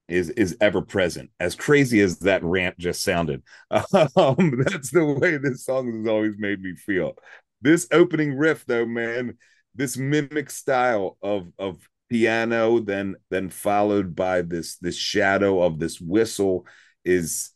is 0.09 0.31
is 0.31 0.57
ever 0.61 0.83
present. 0.83 1.31
As 1.41 1.57
crazy 1.57 2.01
as 2.01 2.21
that 2.21 2.45
rant 2.45 2.79
just 2.79 3.03
sounded, 3.03 3.43
um, 3.71 4.63
that's 4.65 4.91
the 4.93 5.17
way 5.21 5.39
this 5.39 5.65
song 5.65 5.93
has 5.93 6.07
always 6.07 6.35
made 6.39 6.61
me 6.61 6.77
feel. 6.77 7.15
This 7.63 7.89
opening 7.91 8.37
riff, 8.37 8.65
though, 8.67 8.87
man, 8.87 9.39
this 9.77 9.97
mimic 9.97 10.51
style 10.51 11.17
of 11.23 11.53
of 11.59 11.89
piano 12.09 12.79
then 12.79 13.17
then 13.31 13.51
followed 13.51 14.15
by 14.15 14.43
this 14.43 14.77
this 14.77 14.97
shadow 14.97 15.63
of 15.63 15.79
this 15.79 16.01
whistle 16.01 16.67
is 17.05 17.51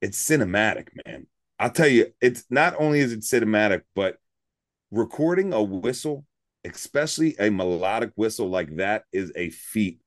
it's 0.00 0.22
cinematic 0.22 0.88
man. 1.06 1.26
I'll 1.58 1.70
tell 1.70 1.88
you 1.88 2.12
it's 2.20 2.44
not 2.50 2.74
only 2.78 3.00
is 3.00 3.12
it 3.12 3.20
cinematic 3.20 3.82
but 3.94 4.16
recording 4.90 5.52
a 5.52 5.62
whistle 5.62 6.24
especially 6.64 7.36
a 7.38 7.50
melodic 7.50 8.10
whistle 8.16 8.48
like 8.48 8.76
that 8.76 9.04
is 9.12 9.32
a 9.36 9.50
feat 9.50 10.00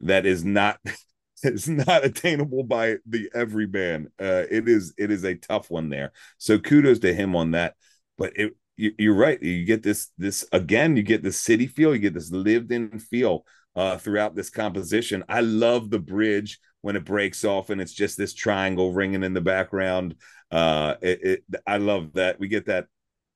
that 0.00 0.26
is 0.26 0.44
not 0.44 0.78
is 1.42 1.68
not 1.68 2.04
attainable 2.04 2.62
by 2.62 2.96
the 3.06 3.30
everyman 3.34 4.08
uh 4.18 4.44
it 4.50 4.68
is 4.68 4.94
it 4.96 5.10
is 5.10 5.24
a 5.24 5.34
tough 5.34 5.70
one 5.70 5.90
there. 5.90 6.12
So 6.38 6.58
kudos 6.58 7.00
to 7.00 7.12
him 7.12 7.36
on 7.36 7.52
that. 7.52 7.74
But 8.16 8.36
it 8.36 8.54
you, 8.76 9.12
are 9.12 9.14
right. 9.14 9.42
You 9.42 9.64
get 9.64 9.82
this 9.82 10.10
this 10.18 10.44
again. 10.52 10.96
You 10.96 11.02
get 11.02 11.22
this 11.22 11.38
city 11.38 11.66
feel. 11.66 11.94
You 11.94 12.00
get 12.00 12.14
this 12.14 12.30
lived 12.30 12.72
in 12.72 12.98
feel 12.98 13.44
uh, 13.76 13.98
throughout 13.98 14.34
this 14.34 14.50
composition. 14.50 15.24
I 15.28 15.40
love 15.40 15.90
the 15.90 15.98
bridge 15.98 16.58
when 16.80 16.96
it 16.96 17.04
breaks 17.04 17.44
off 17.44 17.70
and 17.70 17.80
it's 17.80 17.94
just 17.94 18.18
this 18.18 18.34
triangle 18.34 18.92
ringing 18.92 19.22
in 19.22 19.32
the 19.32 19.40
background. 19.40 20.16
Uh, 20.50 20.96
it, 21.00 21.20
it, 21.22 21.44
I 21.66 21.78
love 21.78 22.12
that. 22.14 22.38
We 22.38 22.48
get 22.48 22.66
that, 22.66 22.86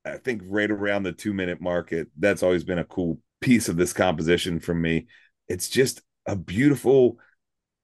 I 0.04 0.18
think, 0.18 0.42
right 0.44 0.70
around 0.70 1.04
the 1.04 1.12
two 1.12 1.32
minute 1.32 1.60
mark. 1.60 1.92
It, 1.92 2.08
that's 2.18 2.42
always 2.42 2.64
been 2.64 2.78
a 2.78 2.84
cool 2.84 3.18
piece 3.40 3.68
of 3.68 3.76
this 3.76 3.92
composition 3.92 4.60
for 4.60 4.74
me. 4.74 5.06
It's 5.48 5.68
just 5.68 6.02
a 6.26 6.36
beautiful 6.36 7.18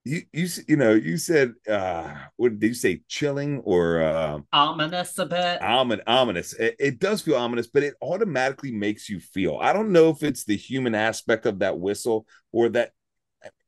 you 0.05 0.23
you 0.33 0.49
you 0.69 0.77
know 0.77 0.93
you 0.93 1.17
said 1.17 1.55
uh 1.69 2.15
what 2.37 2.59
did 2.59 2.69
you 2.69 2.75
say 2.75 3.01
chilling 3.09 3.61
or 3.61 4.03
uh 4.03 4.39
ominous 4.53 5.19
a 5.19 5.27
bit? 5.27 5.61
omin- 5.61 6.03
ominous. 6.07 6.53
It, 6.55 6.77
it, 6.79 6.99
does 6.99 7.23
feel 7.23 7.37
ominous 7.37 7.67
but 7.67 7.83
it 7.83 7.95
automatically 8.03 8.71
makes 8.71 9.09
you 9.09 9.19
feel. 9.19 9.59
I 9.61 9.73
don't 9.73 9.93
know 9.93 10.11
if 10.11 10.23
it's 10.23 10.45
the 10.45 10.57
human 10.57 10.95
aspect 10.95 11.47
of 11.47 11.61
that 11.61 11.79
whistle 11.79 12.27
or 12.53 12.69
that 12.71 12.93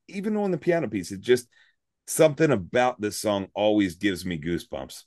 even 0.09 0.37
on 0.37 0.51
the 0.51 0.59
piano 0.59 0.88
piece 0.88 1.11
it 1.11 1.20
just 1.20 1.49
something 2.07 2.51
about 2.51 3.01
this 3.01 3.18
song 3.18 3.49
always 3.55 3.96
gives 3.96 4.25
me 4.25 4.40
goosebumps 4.40 5.05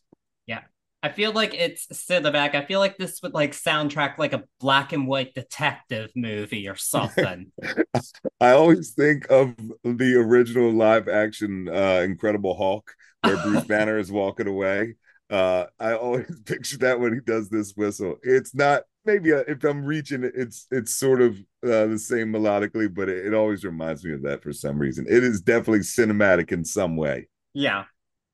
I 1.02 1.10
feel 1.10 1.32
like 1.32 1.54
it's 1.54 1.88
cinematic. 1.88 2.56
I 2.56 2.66
feel 2.66 2.80
like 2.80 2.98
this 2.98 3.22
would 3.22 3.34
like 3.34 3.54
soundtrack 3.54 4.18
like 4.18 4.34
a 4.34 4.44
black 4.60 4.92
and 4.92 5.08
white 5.08 5.34
detective 5.34 6.12
movie 6.16 6.68
or 6.68 6.76
something. 6.76 7.52
I 8.42 8.52
always 8.52 8.92
think 8.92 9.30
of 9.30 9.56
the 9.84 10.16
original 10.16 10.72
live 10.72 11.08
action 11.08 11.70
uh, 11.70 12.02
Incredible 12.04 12.56
Hulk 12.58 12.94
where 13.22 13.38
Bruce 13.44 13.64
Banner 13.64 13.98
is 13.98 14.12
walking 14.12 14.48
away. 14.48 14.96
Uh, 15.30 15.66
I 15.80 15.94
always 15.94 16.40
picture 16.46 16.78
that 16.80 17.00
when 17.00 17.14
he 17.14 17.20
does 17.22 17.50
this 17.50 17.74
whistle. 17.76 18.16
It's 18.22 18.54
not 18.54 18.84
maybe 19.06 19.32
a, 19.32 19.40
uh, 19.40 19.44
if 19.48 19.64
I'm 19.64 19.86
reaching 19.86 20.30
it's 20.36 20.68
it's 20.70 20.94
sort 20.94 21.22
of 21.22 21.38
uh, 21.64 21.86
the 21.86 22.00
same 22.00 22.34
melodically, 22.34 22.94
but 22.94 23.08
it, 23.10 23.28
it 23.28 23.34
always 23.34 23.64
reminds 23.64 24.04
me 24.04 24.14
of 24.14 24.24
that 24.24 24.44
for 24.44 24.52
some 24.52 24.78
reason. 24.78 25.06
It 25.08 25.24
is 25.24 25.42
definitely 25.42 25.80
cinematic 25.80 26.52
in 26.52 26.66
some 26.66 26.98
way. 26.98 27.28
Yeah, 27.54 27.86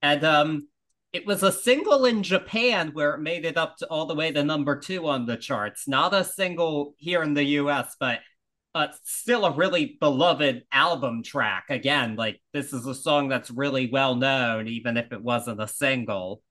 and 0.01 0.23
um, 0.23 0.67
it 1.15 1.25
was 1.25 1.43
a 1.43 1.51
single 1.51 2.03
in 2.03 2.23
Japan 2.23 2.89
where 2.91 3.13
it 3.13 3.21
made 3.21 3.45
it 3.45 3.55
up 3.55 3.77
to 3.77 3.87
all 3.87 4.05
the 4.05 4.13
way 4.13 4.33
to 4.33 4.43
number 4.43 4.77
two 4.77 5.07
on 5.07 5.25
the 5.25 5.37
charts. 5.37 5.87
Not 5.87 6.13
a 6.13 6.25
single 6.25 6.93
here 6.97 7.23
in 7.23 7.33
the 7.33 7.43
US, 7.59 7.95
but 7.97 8.19
uh, 8.73 8.87
still 9.05 9.45
a 9.45 9.55
really 9.55 9.97
beloved 10.01 10.63
album 10.73 11.23
track. 11.23 11.67
Again, 11.69 12.17
like 12.17 12.41
this 12.51 12.73
is 12.73 12.85
a 12.85 12.93
song 12.93 13.29
that's 13.29 13.49
really 13.49 13.89
well 13.89 14.15
known, 14.15 14.67
even 14.67 14.97
if 14.97 15.13
it 15.13 15.23
wasn't 15.23 15.61
a 15.61 15.69
single. 15.69 16.41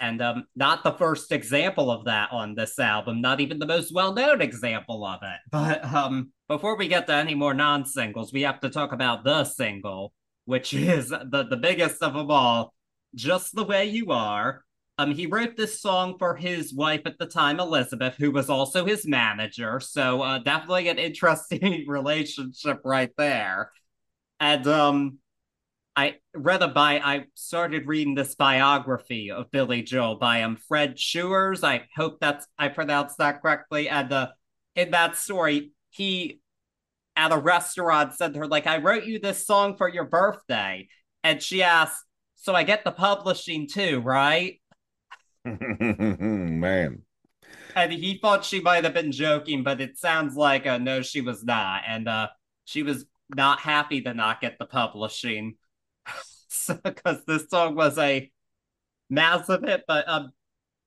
And 0.00 0.22
um, 0.22 0.46
not 0.56 0.82
the 0.82 0.92
first 0.92 1.30
example 1.30 1.90
of 1.90 2.06
that 2.06 2.32
on 2.32 2.54
this 2.54 2.78
album, 2.78 3.20
not 3.20 3.40
even 3.40 3.58
the 3.58 3.66
most 3.66 3.94
well 3.94 4.14
known 4.14 4.40
example 4.40 5.04
of 5.04 5.20
it. 5.22 5.40
But 5.52 5.84
um, 5.84 6.32
before 6.48 6.78
we 6.78 6.88
get 6.88 7.06
to 7.08 7.12
any 7.12 7.34
more 7.34 7.52
non 7.52 7.84
singles, 7.84 8.32
we 8.32 8.40
have 8.42 8.60
to 8.60 8.70
talk 8.70 8.92
about 8.92 9.22
the 9.22 9.44
single, 9.44 10.14
which 10.46 10.72
is 10.74 11.10
the, 11.10 11.46
the 11.50 11.58
biggest 11.58 12.02
of 12.02 12.14
them 12.14 12.30
all 12.30 12.72
just 13.16 13.54
the 13.54 13.64
way 13.64 13.86
you 13.86 14.12
are. 14.12 14.62
Um, 14.98 15.12
he 15.12 15.26
wrote 15.26 15.56
this 15.56 15.80
song 15.80 16.16
for 16.18 16.36
his 16.36 16.72
wife 16.72 17.02
at 17.04 17.18
the 17.18 17.26
time, 17.26 17.60
Elizabeth, 17.60 18.14
who 18.16 18.30
was 18.30 18.48
also 18.48 18.86
his 18.86 19.06
manager. 19.06 19.78
So 19.80 20.22
uh, 20.22 20.38
definitely 20.38 20.88
an 20.88 20.98
interesting 20.98 21.84
relationship 21.88 22.80
right 22.84 23.10
there. 23.18 23.72
And 24.40 24.66
um, 24.66 25.18
I 25.96 26.16
read 26.34 26.62
a 26.62 26.68
bi. 26.68 26.98
I 26.98 27.24
started 27.34 27.86
reading 27.86 28.14
this 28.14 28.34
biography 28.34 29.30
of 29.30 29.50
Billy 29.50 29.82
Joel 29.82 30.16
by 30.16 30.42
um 30.42 30.56
Fred 30.56 30.96
Schruers. 30.96 31.64
I 31.64 31.86
hope 31.94 32.18
that's 32.20 32.46
I 32.58 32.68
pronounced 32.68 33.18
that 33.18 33.42
correctly. 33.42 33.88
And 33.88 34.12
uh, 34.12 34.28
in 34.74 34.90
that 34.90 35.16
story, 35.16 35.72
he 35.90 36.40
at 37.16 37.32
a 37.32 37.38
restaurant 37.38 38.12
said 38.14 38.34
to 38.34 38.40
her 38.40 38.46
like, 38.46 38.66
"I 38.66 38.76
wrote 38.76 39.04
you 39.04 39.18
this 39.18 39.46
song 39.46 39.76
for 39.78 39.88
your 39.88 40.04
birthday," 40.04 40.88
and 41.24 41.42
she 41.42 41.62
asked, 41.62 42.04
so 42.36 42.54
I 42.54 42.62
get 42.62 42.84
the 42.84 42.92
publishing 42.92 43.66
too, 43.66 44.00
right? 44.00 44.60
Man. 45.44 47.02
And 47.74 47.92
he 47.92 48.18
thought 48.18 48.44
she 48.44 48.60
might 48.60 48.84
have 48.84 48.94
been 48.94 49.12
joking, 49.12 49.62
but 49.62 49.80
it 49.80 49.98
sounds 49.98 50.36
like 50.36 50.66
uh, 50.66 50.78
no, 50.78 51.02
she 51.02 51.20
was 51.20 51.44
not. 51.44 51.82
And 51.86 52.08
uh, 52.08 52.28
she 52.64 52.82
was 52.82 53.04
not 53.34 53.60
happy 53.60 54.00
to 54.02 54.14
not 54.14 54.40
get 54.40 54.58
the 54.58 54.66
publishing 54.66 55.56
because 56.84 57.24
this 57.26 57.48
song 57.50 57.74
was 57.74 57.98
a 57.98 58.30
massive 59.10 59.62
hit. 59.62 59.84
But 59.86 60.08
uh, 60.08 60.28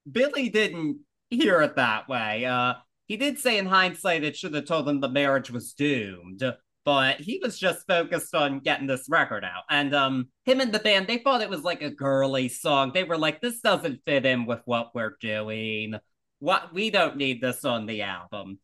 Billy 0.10 0.50
didn't 0.50 1.02
hear 1.30 1.62
it 1.62 1.76
that 1.76 2.10
way. 2.10 2.46
Uh, 2.46 2.76
he 3.08 3.18
did 3.18 3.40
say 3.40 3.58
in 3.58 3.66
hindsight 3.66 4.24
it 4.24 4.38
should 4.38 4.54
have 4.54 4.66
told 4.66 4.88
him 4.88 5.00
the 5.00 5.10
marriage 5.10 5.52
was 5.52 5.74
doomed 5.74 6.44
but 6.90 7.22
he 7.22 7.40
was 7.40 7.60
just 7.60 7.86
focused 7.86 8.34
on 8.34 8.62
getting 8.62 8.88
this 8.88 9.06
record 9.10 9.44
out. 9.44 9.62
And 9.70 9.94
um, 9.94 10.30
him 10.44 10.60
and 10.60 10.72
the 10.72 10.80
band, 10.80 11.06
they 11.06 11.20
thought 11.20 11.44
it 11.44 11.50
was 11.50 11.62
like 11.62 11.84
a 11.84 11.92
girly 11.92 12.50
song. 12.50 12.90
They 12.92 13.04
were 13.04 13.16
like, 13.16 13.42
this 13.42 13.62
doesn't 13.62 14.02
fit 14.08 14.26
in 14.26 14.48
with 14.48 14.62
what 14.66 14.90
we're 14.96 15.16
doing. 15.22 15.94
What 16.40 16.74
we 16.74 16.90
don't 16.90 17.18
need 17.18 17.42
this 17.42 17.64
on 17.64 17.86
the 17.86 18.02
album. 18.02 18.58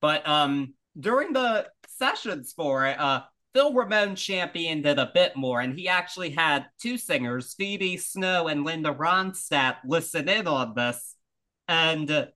But 0.00 0.28
um, 0.28 0.74
during 0.96 1.32
the 1.32 1.66
sessions 1.88 2.52
for 2.56 2.86
it, 2.86 3.00
uh, 3.00 3.22
Phil 3.52 3.74
Ramone 3.74 4.14
championed 4.14 4.86
it 4.86 5.00
a 5.00 5.10
bit 5.12 5.34
more, 5.34 5.60
and 5.60 5.76
he 5.76 5.88
actually 5.88 6.30
had 6.30 6.66
two 6.80 6.96
singers, 6.96 7.54
Phoebe 7.54 7.96
Snow 7.96 8.46
and 8.46 8.62
Linda 8.62 8.94
Ronstadt, 8.94 9.78
listen 9.84 10.28
in 10.28 10.46
on 10.46 10.74
this. 10.76 11.16
And 11.66 12.28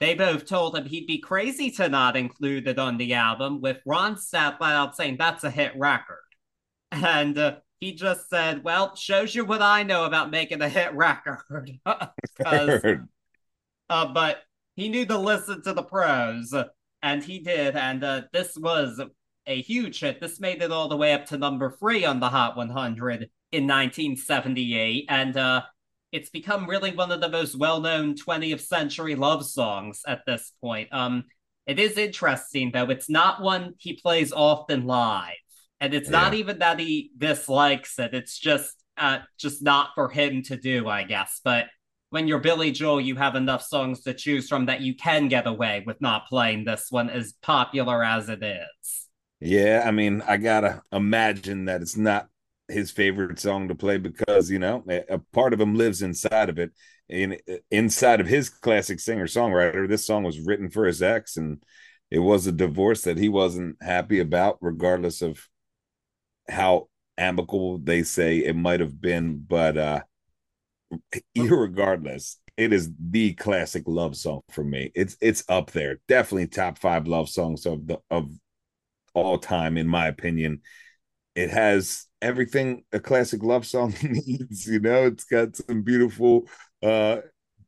they 0.00 0.14
both 0.14 0.46
told 0.46 0.76
him 0.76 0.84
he'd 0.84 1.06
be 1.06 1.18
crazy 1.18 1.70
to 1.72 1.88
not 1.88 2.16
include 2.16 2.68
it 2.68 2.78
on 2.78 2.98
the 2.98 3.14
album, 3.14 3.60
with 3.60 3.78
Ronstadt 3.86 4.60
out 4.60 4.96
saying 4.96 5.16
that's 5.18 5.44
a 5.44 5.50
hit 5.50 5.72
record. 5.76 6.18
And 6.92 7.36
uh, 7.38 7.56
he 7.80 7.94
just 7.94 8.28
said, 8.28 8.62
Well, 8.62 8.94
shows 8.94 9.34
you 9.34 9.44
what 9.44 9.62
I 9.62 9.82
know 9.82 10.04
about 10.04 10.30
making 10.30 10.62
a 10.62 10.68
hit 10.68 10.94
record. 10.94 11.70
uh, 11.86 12.08
but 13.88 14.42
he 14.74 14.88
knew 14.88 15.06
to 15.06 15.18
listen 15.18 15.62
to 15.62 15.72
the 15.72 15.82
pros, 15.82 16.54
and 17.02 17.22
he 17.22 17.38
did. 17.38 17.76
And 17.76 18.04
uh, 18.04 18.22
this 18.32 18.56
was 18.56 19.00
a 19.46 19.62
huge 19.62 20.00
hit. 20.00 20.20
This 20.20 20.40
made 20.40 20.62
it 20.62 20.72
all 20.72 20.88
the 20.88 20.96
way 20.96 21.12
up 21.12 21.26
to 21.26 21.38
number 21.38 21.70
three 21.70 22.04
on 22.04 22.20
the 22.20 22.28
Hot 22.28 22.56
100 22.56 23.30
in 23.52 23.66
1978. 23.66 25.06
And 25.08 25.36
uh, 25.36 25.62
it's 26.16 26.30
become 26.30 26.66
really 26.66 26.92
one 26.92 27.12
of 27.12 27.20
the 27.20 27.28
most 27.28 27.58
well-known 27.58 28.14
20th 28.14 28.62
century 28.62 29.14
love 29.14 29.44
songs 29.44 30.00
at 30.08 30.22
this 30.26 30.50
point. 30.62 30.88
Um, 30.90 31.24
it 31.66 31.78
is 31.78 31.98
interesting 31.98 32.70
though; 32.72 32.88
it's 32.88 33.10
not 33.10 33.42
one 33.42 33.74
he 33.76 34.00
plays 34.00 34.32
often 34.32 34.86
live, 34.86 35.34
and 35.78 35.92
it's 35.92 36.08
yeah. 36.08 36.18
not 36.18 36.32
even 36.32 36.60
that 36.60 36.80
he 36.80 37.10
dislikes 37.18 37.98
it. 37.98 38.14
It's 38.14 38.38
just 38.38 38.82
uh, 38.96 39.18
just 39.38 39.62
not 39.62 39.90
for 39.94 40.08
him 40.08 40.42
to 40.44 40.56
do, 40.56 40.88
I 40.88 41.02
guess. 41.02 41.42
But 41.44 41.66
when 42.08 42.26
you're 42.26 42.38
Billy 42.38 42.70
Joel, 42.70 43.02
you 43.02 43.16
have 43.16 43.34
enough 43.34 43.62
songs 43.62 44.00
to 44.04 44.14
choose 44.14 44.48
from 44.48 44.66
that 44.66 44.80
you 44.80 44.96
can 44.96 45.28
get 45.28 45.46
away 45.46 45.82
with 45.86 46.00
not 46.00 46.28
playing 46.28 46.64
this 46.64 46.86
one 46.88 47.10
as 47.10 47.34
popular 47.42 48.02
as 48.02 48.30
it 48.30 48.42
is. 48.42 49.08
Yeah, 49.40 49.82
I 49.84 49.90
mean, 49.90 50.22
I 50.26 50.38
gotta 50.38 50.82
imagine 50.90 51.66
that 51.66 51.82
it's 51.82 51.96
not 51.96 52.28
his 52.68 52.90
favorite 52.90 53.38
song 53.38 53.68
to 53.68 53.74
play 53.74 53.96
because 53.96 54.50
you 54.50 54.58
know 54.58 54.84
a 55.08 55.18
part 55.32 55.52
of 55.52 55.60
him 55.60 55.74
lives 55.74 56.02
inside 56.02 56.48
of 56.48 56.58
it 56.58 56.72
in 57.08 57.36
inside 57.70 58.20
of 58.20 58.26
his 58.26 58.48
classic 58.48 58.98
singer 58.98 59.26
songwriter 59.26 59.88
this 59.88 60.04
song 60.04 60.24
was 60.24 60.40
written 60.40 60.68
for 60.68 60.84
his 60.84 61.00
ex 61.00 61.36
and 61.36 61.62
it 62.10 62.18
was 62.18 62.46
a 62.46 62.52
divorce 62.52 63.02
that 63.02 63.18
he 63.18 63.28
wasn't 63.28 63.76
happy 63.82 64.20
about 64.20 64.58
regardless 64.60 65.22
of 65.22 65.48
how 66.48 66.88
amicable 67.18 67.78
they 67.78 68.02
say 68.02 68.38
it 68.38 68.56
might 68.56 68.80
have 68.80 69.00
been. 69.00 69.38
But 69.46 69.76
uh 69.76 70.00
irregardless 71.36 72.36
it 72.56 72.72
is 72.72 72.90
the 72.98 73.34
classic 73.34 73.82
love 73.86 74.16
song 74.16 74.40
for 74.50 74.64
me. 74.64 74.90
It's 74.94 75.16
it's 75.20 75.44
up 75.48 75.72
there. 75.72 75.98
Definitely 76.08 76.46
top 76.48 76.78
5 76.78 77.06
love 77.06 77.28
songs 77.28 77.66
of 77.66 77.86
the 77.86 77.98
of 78.10 78.30
all 79.14 79.38
time 79.38 79.76
in 79.76 79.88
my 79.88 80.06
opinion. 80.06 80.62
It 81.34 81.50
has 81.50 82.05
everything 82.22 82.84
a 82.92 83.00
classic 83.00 83.42
love 83.42 83.66
song 83.66 83.94
needs. 84.02 84.66
You 84.66 84.80
know, 84.80 85.06
it's 85.06 85.24
got 85.24 85.56
some 85.56 85.82
beautiful 85.82 86.48
uh 86.82 87.18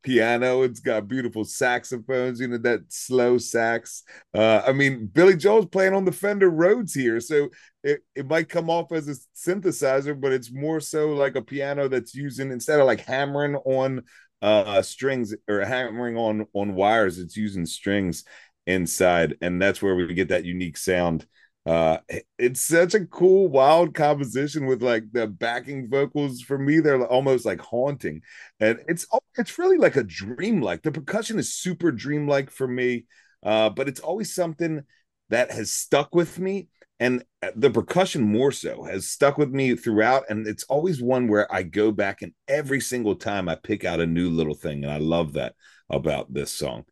piano. 0.02 0.62
It's 0.62 0.80
got 0.80 1.08
beautiful 1.08 1.44
saxophones, 1.44 2.40
you 2.40 2.48
know, 2.48 2.58
that 2.58 2.80
slow 2.88 3.38
sax. 3.38 4.04
Uh, 4.34 4.62
I 4.66 4.72
mean, 4.72 5.06
Billy 5.06 5.36
Joel's 5.36 5.66
playing 5.66 5.94
on 5.94 6.04
the 6.04 6.12
Fender 6.12 6.50
Rhodes 6.50 6.94
here. 6.94 7.20
So 7.20 7.48
it, 7.82 8.00
it 8.14 8.26
might 8.26 8.48
come 8.48 8.70
off 8.70 8.92
as 8.92 9.08
a 9.08 9.16
synthesizer, 9.36 10.18
but 10.18 10.32
it's 10.32 10.52
more 10.52 10.80
so 10.80 11.10
like 11.10 11.36
a 11.36 11.42
piano 11.42 11.88
that's 11.88 12.14
using 12.14 12.50
instead 12.52 12.80
of 12.80 12.86
like 12.86 13.00
hammering 13.00 13.56
on 13.56 14.02
uh 14.40 14.80
strings 14.82 15.34
or 15.48 15.64
hammering 15.64 16.16
on 16.16 16.46
on 16.52 16.74
wires, 16.74 17.18
it's 17.18 17.36
using 17.36 17.66
strings 17.66 18.24
inside. 18.66 19.36
And 19.40 19.60
that's 19.60 19.82
where 19.82 19.96
we 19.96 20.14
get 20.14 20.28
that 20.28 20.44
unique 20.44 20.76
sound 20.76 21.26
uh 21.66 21.98
it's 22.38 22.60
such 22.60 22.94
a 22.94 23.04
cool 23.06 23.48
wild 23.48 23.94
composition 23.94 24.66
with 24.66 24.82
like 24.82 25.04
the 25.12 25.26
backing 25.26 25.88
vocals. 25.90 26.40
For 26.40 26.58
me 26.58 26.80
they're 26.80 27.04
almost 27.06 27.44
like 27.44 27.60
haunting. 27.60 28.22
And 28.60 28.78
it's 28.88 29.06
it's 29.36 29.58
really 29.58 29.76
like 29.76 29.96
a 29.96 30.04
dreamlike. 30.04 30.82
The 30.82 30.92
percussion 30.92 31.38
is 31.38 31.54
super 31.54 31.92
dreamlike 31.92 32.50
for 32.50 32.66
me 32.66 33.06
uh 33.44 33.70
but 33.70 33.88
it's 33.88 34.00
always 34.00 34.34
something 34.34 34.82
that 35.30 35.50
has 35.50 35.70
stuck 35.70 36.14
with 36.14 36.38
me. 36.38 36.68
And 37.00 37.22
the 37.54 37.70
percussion 37.70 38.22
more 38.22 38.50
so 38.50 38.82
has 38.84 39.08
stuck 39.08 39.38
with 39.38 39.50
me 39.50 39.76
throughout. 39.76 40.24
And 40.28 40.46
it's 40.48 40.64
always 40.64 41.02
one 41.02 41.28
where 41.28 41.52
i 41.52 41.62
go 41.62 41.92
back 41.92 42.22
and 42.22 42.32
every 42.48 42.80
single 42.80 43.14
time 43.14 43.48
i 43.48 43.54
pick 43.56 43.84
out 43.84 44.00
a 44.00 44.06
new 44.06 44.30
little 44.30 44.54
thing. 44.54 44.84
And 44.84 44.92
i 44.92 44.98
love 44.98 45.34
that 45.34 45.54
about 45.90 46.32
this 46.32 46.50
song. 46.52 46.84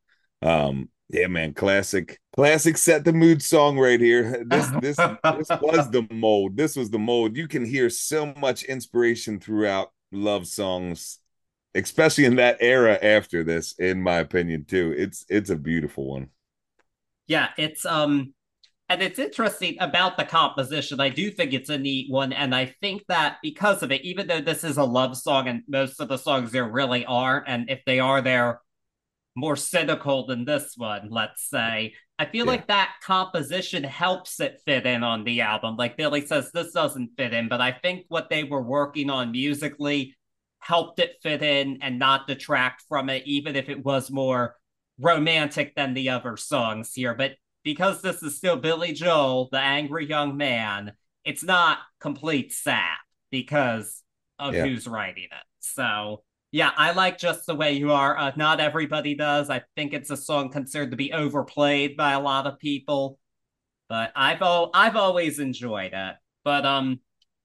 Um 0.42 0.90
yeah 1.08 1.26
man 1.26 1.54
classic 1.54 2.18
classic 2.34 2.76
set 2.76 3.04
the 3.04 3.12
mood 3.12 3.42
song 3.42 3.78
right 3.78 4.00
here 4.00 4.44
this 4.48 4.66
this 4.80 4.96
this 4.96 5.48
was 5.60 5.90
the 5.90 6.06
mold 6.10 6.56
this 6.56 6.76
was 6.76 6.90
the 6.90 6.98
mold 6.98 7.36
you 7.36 7.46
can 7.46 7.64
hear 7.64 7.88
so 7.88 8.32
much 8.38 8.64
inspiration 8.64 9.38
throughout 9.38 9.92
love 10.12 10.46
songs 10.46 11.18
especially 11.74 12.24
in 12.24 12.36
that 12.36 12.56
era 12.60 12.98
after 13.02 13.44
this 13.44 13.74
in 13.78 14.02
my 14.02 14.16
opinion 14.16 14.64
too 14.64 14.94
it's 14.96 15.24
it's 15.28 15.50
a 15.50 15.56
beautiful 15.56 16.06
one 16.06 16.28
yeah 17.26 17.50
it's 17.56 17.84
um 17.84 18.32
and 18.88 19.02
it's 19.02 19.18
interesting 19.18 19.76
about 19.80 20.16
the 20.16 20.24
composition. 20.24 21.00
I 21.00 21.08
do 21.08 21.30
think 21.30 21.52
it's 21.52 21.70
a 21.70 21.78
neat 21.78 22.08
one. 22.08 22.32
And 22.32 22.54
I 22.54 22.66
think 22.80 23.02
that 23.08 23.38
because 23.42 23.82
of 23.82 23.90
it, 23.90 24.04
even 24.04 24.28
though 24.28 24.40
this 24.40 24.62
is 24.62 24.76
a 24.76 24.84
love 24.84 25.16
song 25.16 25.48
and 25.48 25.62
most 25.66 26.00
of 26.00 26.08
the 26.08 26.16
songs 26.16 26.52
there 26.52 26.68
really 26.68 27.04
aren't, 27.04 27.48
and 27.48 27.68
if 27.68 27.80
they 27.84 27.98
are, 27.98 28.22
they're 28.22 28.60
more 29.36 29.54
cynical 29.54 30.26
than 30.26 30.44
this 30.44 30.72
one, 30.76 31.08
let's 31.10 31.48
say. 31.48 31.94
I 32.18 32.24
feel 32.24 32.46
yeah. 32.46 32.52
like 32.52 32.66
that 32.68 32.94
composition 33.02 33.84
helps 33.84 34.40
it 34.40 34.62
fit 34.64 34.86
in 34.86 35.04
on 35.04 35.24
the 35.24 35.42
album. 35.42 35.76
Like 35.76 35.98
Billy 35.98 36.26
says, 36.26 36.50
this 36.50 36.72
doesn't 36.72 37.10
fit 37.16 37.34
in, 37.34 37.48
but 37.48 37.60
I 37.60 37.72
think 37.72 38.06
what 38.08 38.30
they 38.30 38.44
were 38.44 38.62
working 38.62 39.10
on 39.10 39.32
musically 39.32 40.16
helped 40.60 40.98
it 40.98 41.18
fit 41.22 41.42
in 41.42 41.78
and 41.82 41.98
not 41.98 42.26
detract 42.26 42.84
from 42.88 43.10
it, 43.10 43.22
even 43.26 43.54
if 43.54 43.68
it 43.68 43.84
was 43.84 44.10
more 44.10 44.56
romantic 44.98 45.74
than 45.76 45.92
the 45.92 46.08
other 46.08 46.38
songs 46.38 46.94
here. 46.94 47.14
But 47.14 47.32
because 47.62 48.00
this 48.00 48.22
is 48.22 48.36
still 48.36 48.56
Billy 48.56 48.92
Joel, 48.92 49.50
the 49.52 49.60
angry 49.60 50.06
young 50.06 50.36
man, 50.36 50.92
it's 51.24 51.44
not 51.44 51.78
complete 52.00 52.52
sap 52.52 52.98
because 53.30 54.02
of 54.38 54.54
yeah. 54.54 54.64
who's 54.64 54.86
writing 54.86 55.24
it. 55.24 55.46
So 55.60 56.22
yeah, 56.52 56.70
I 56.76 56.92
like 56.92 57.18
just 57.18 57.46
the 57.46 57.54
way 57.54 57.72
you 57.72 57.92
are. 57.92 58.16
Uh, 58.16 58.32
not 58.36 58.60
everybody 58.60 59.14
does. 59.14 59.50
I 59.50 59.62
think 59.74 59.92
it's 59.92 60.10
a 60.10 60.16
song 60.16 60.50
considered 60.50 60.92
to 60.92 60.96
be 60.96 61.12
overplayed 61.12 61.96
by 61.96 62.12
a 62.12 62.20
lot 62.20 62.46
of 62.46 62.58
people, 62.58 63.18
but 63.88 64.12
I've 64.16 64.42
o- 64.42 64.70
I've 64.72 64.96
always 64.96 65.38
enjoyed 65.38 65.92
it. 65.92 66.14
But 66.44 66.64
um, 66.64 67.00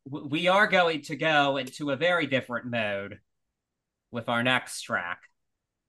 w- 0.09 0.27
we 0.29 0.47
are 0.47 0.67
going 0.67 1.01
to 1.03 1.15
go 1.15 1.57
into 1.57 1.91
a 1.91 1.95
very 1.95 2.27
different 2.27 2.67
mode 2.67 3.19
with 4.11 4.29
our 4.29 4.43
next 4.43 4.81
track. 4.81 5.19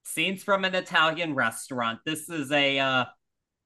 Scenes 0.05 0.43
from 0.43 0.65
an 0.65 0.75
Italian 0.75 1.35
restaurant. 1.35 2.01
This 2.05 2.29
is 2.29 2.51
a 2.51 2.79
uh, 2.79 3.05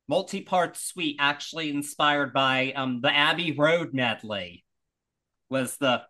multi-part 0.09 0.77
suite 0.77 1.17
actually 1.19 1.71
inspired 1.71 2.33
by 2.33 2.73
um 2.77 3.01
the 3.01 3.15
Abbey 3.15 3.53
Road 3.53 3.93
medley 3.93 4.65
was 5.49 5.77
the 5.77 6.03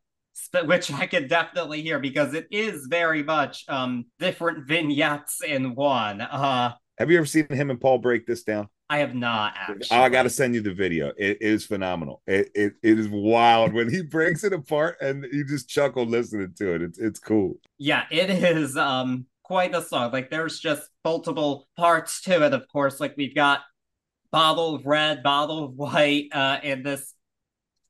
which 0.65 0.93
I 0.93 1.07
could 1.07 1.29
definitely 1.29 1.83
hear 1.83 1.99
because 1.99 2.35
it 2.35 2.47
is 2.51 2.87
very 2.89 3.23
much 3.23 3.65
um 3.69 4.07
different 4.19 4.67
vignettes 4.67 5.43
in 5.43 5.75
one. 5.75 6.21
Uh 6.21 6.73
have 6.99 7.11
you 7.11 7.19
ever 7.19 7.27
seen 7.27 7.47
him 7.49 7.71
and 7.71 7.81
Paul 7.81 7.99
break 7.99 8.27
this 8.27 8.43
down? 8.43 8.69
I 8.89 8.99
have 8.99 9.15
not 9.15 9.55
actually. 9.57 9.99
I 9.99 10.09
got 10.09 10.23
to 10.23 10.31
send 10.31 10.55
you 10.55 10.61
the 10.61 10.73
video. 10.73 11.13
It 11.19 11.39
is 11.43 11.67
phenomenal. 11.67 12.23
It, 12.27 12.51
it 12.55 12.75
it 12.83 12.99
is 12.99 13.09
wild 13.09 13.73
when 13.73 13.91
he 13.91 14.03
breaks 14.11 14.45
it 14.45 14.53
apart 14.53 14.97
and 15.01 15.27
you 15.33 15.45
just 15.45 15.69
chuckle 15.69 16.07
listening 16.07 16.55
to 16.59 16.75
it. 16.75 16.83
It's 16.83 16.99
it's 16.99 17.19
cool. 17.19 17.55
Yeah, 17.79 18.05
it 18.11 18.31
is 18.31 18.77
um 18.77 19.27
quite 19.43 19.75
a 19.75 19.83
song. 19.83 20.13
Like 20.13 20.31
there's 20.31 20.61
just 20.61 20.89
multiple 21.05 21.69
parts 21.77 22.21
to 22.23 22.45
it. 22.47 22.55
Of 22.55 22.69
course, 22.69 23.01
like 23.01 23.15
we've 23.17 23.35
got 23.35 23.61
bottle 24.31 24.75
of 24.77 24.87
red, 24.87 25.23
bottle 25.23 25.65
of 25.65 25.75
white 25.75 26.29
uh, 26.33 26.59
in 26.63 26.83
this 26.83 27.15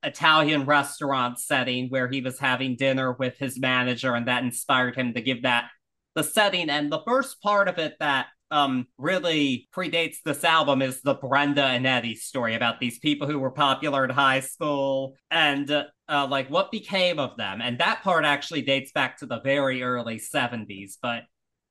Italian 0.07 0.64
restaurant 0.64 1.38
setting 1.38 1.88
where 1.88 2.09
he 2.09 2.21
was 2.21 2.38
having 2.38 2.77
dinner 2.77 3.12
with 3.12 3.37
his 3.38 3.59
manager, 3.59 4.14
and 4.14 4.29
that 4.29 4.45
inspired 4.45 4.97
him 4.97 5.12
to 5.14 5.21
give 5.21 5.42
that 5.42 5.69
the 6.14 6.23
setting. 6.23 6.71
And 6.71 6.90
the 6.90 7.03
first 7.07 7.42
part 7.42 7.69
of 7.69 7.79
it 7.79 7.95
that 8.01 8.27
um 8.53 8.87
really 8.97 9.69
predates 9.75 10.19
this 10.25 10.45
album 10.45 10.81
is 10.81 11.03
the 11.03 11.14
Brenda 11.14 11.64
and 11.64 11.85
Eddie 11.85 12.14
story 12.14 12.55
about 12.55 12.79
these 12.79 13.01
people 13.01 13.27
who 13.27 13.40
were 13.40 13.51
popular 13.51 14.05
in 14.05 14.11
high 14.11 14.38
school 14.38 15.16
and 15.33 15.69
uh, 16.09 16.27
like 16.31 16.49
what 16.49 16.71
became 16.71 17.19
of 17.19 17.37
them. 17.37 17.61
And 17.61 17.79
that 17.79 18.03
part 18.05 18.25
actually 18.25 18.62
dates 18.62 18.92
back 18.92 19.19
to 19.19 19.27
the 19.27 19.40
very 19.40 19.83
early 19.83 20.21
70s, 20.21 20.92
but 21.03 21.25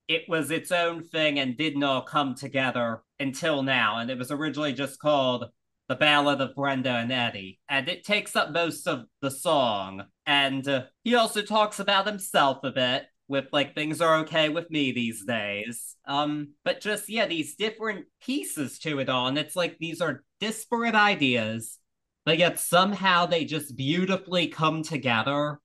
it 0.10 0.24
was 0.28 0.52
its 0.52 0.71
own 0.71 1.04
thing 1.04 1.39
and 1.39 1.58
didn't 1.58 1.84
all 1.84 2.02
come 2.02 2.36
together 2.36 3.02
until 3.19 3.63
now. 3.63 3.98
And 3.98 4.12
it 4.12 4.17
was 4.17 4.32
originally 4.32 4.74
just 4.74 5.00
called 5.00 5.45
The 5.88 5.95
Ballad 5.95 6.41
of 6.41 6.56
Brenda 6.56 6.89
and 6.89 7.12
Eddie. 7.12 7.60
And 7.69 7.88
it 7.88 8.04
takes 8.04 8.36
up 8.36 8.52
most 8.52 8.88
of 8.88 9.06
the 9.21 9.32
song. 9.32 10.04
And 10.26 10.67
uh, 10.67 10.86
he 11.04 11.15
also 11.15 11.41
talks 11.41 11.80
about 11.80 12.08
himself 12.08 12.63
a 12.63 12.71
bit 12.71 13.06
with 13.28 13.45
like 13.52 13.74
things 13.74 14.02
are 14.02 14.17
okay 14.17 14.50
with 14.50 14.69
me 14.69 14.91
these 14.91 15.26
days. 15.26 15.95
Um, 16.08 16.54
but 16.63 16.82
just 16.82 17.10
yeah, 17.10 17.26
these 17.26 17.56
different 17.56 18.06
pieces 18.21 18.80
to 18.80 19.00
it 19.00 19.10
all. 19.10 19.28
And 19.28 19.38
it's 19.38 19.56
like 19.56 19.78
these 19.80 20.02
are 20.02 20.24
disparate 20.39 20.95
ideas, 20.95 21.80
but 22.26 22.38
yet 22.38 22.60
somehow 22.60 23.26
they 23.26 23.45
just 23.45 23.76
beautifully 23.76 24.48
come 24.48 24.84
together 24.84 25.60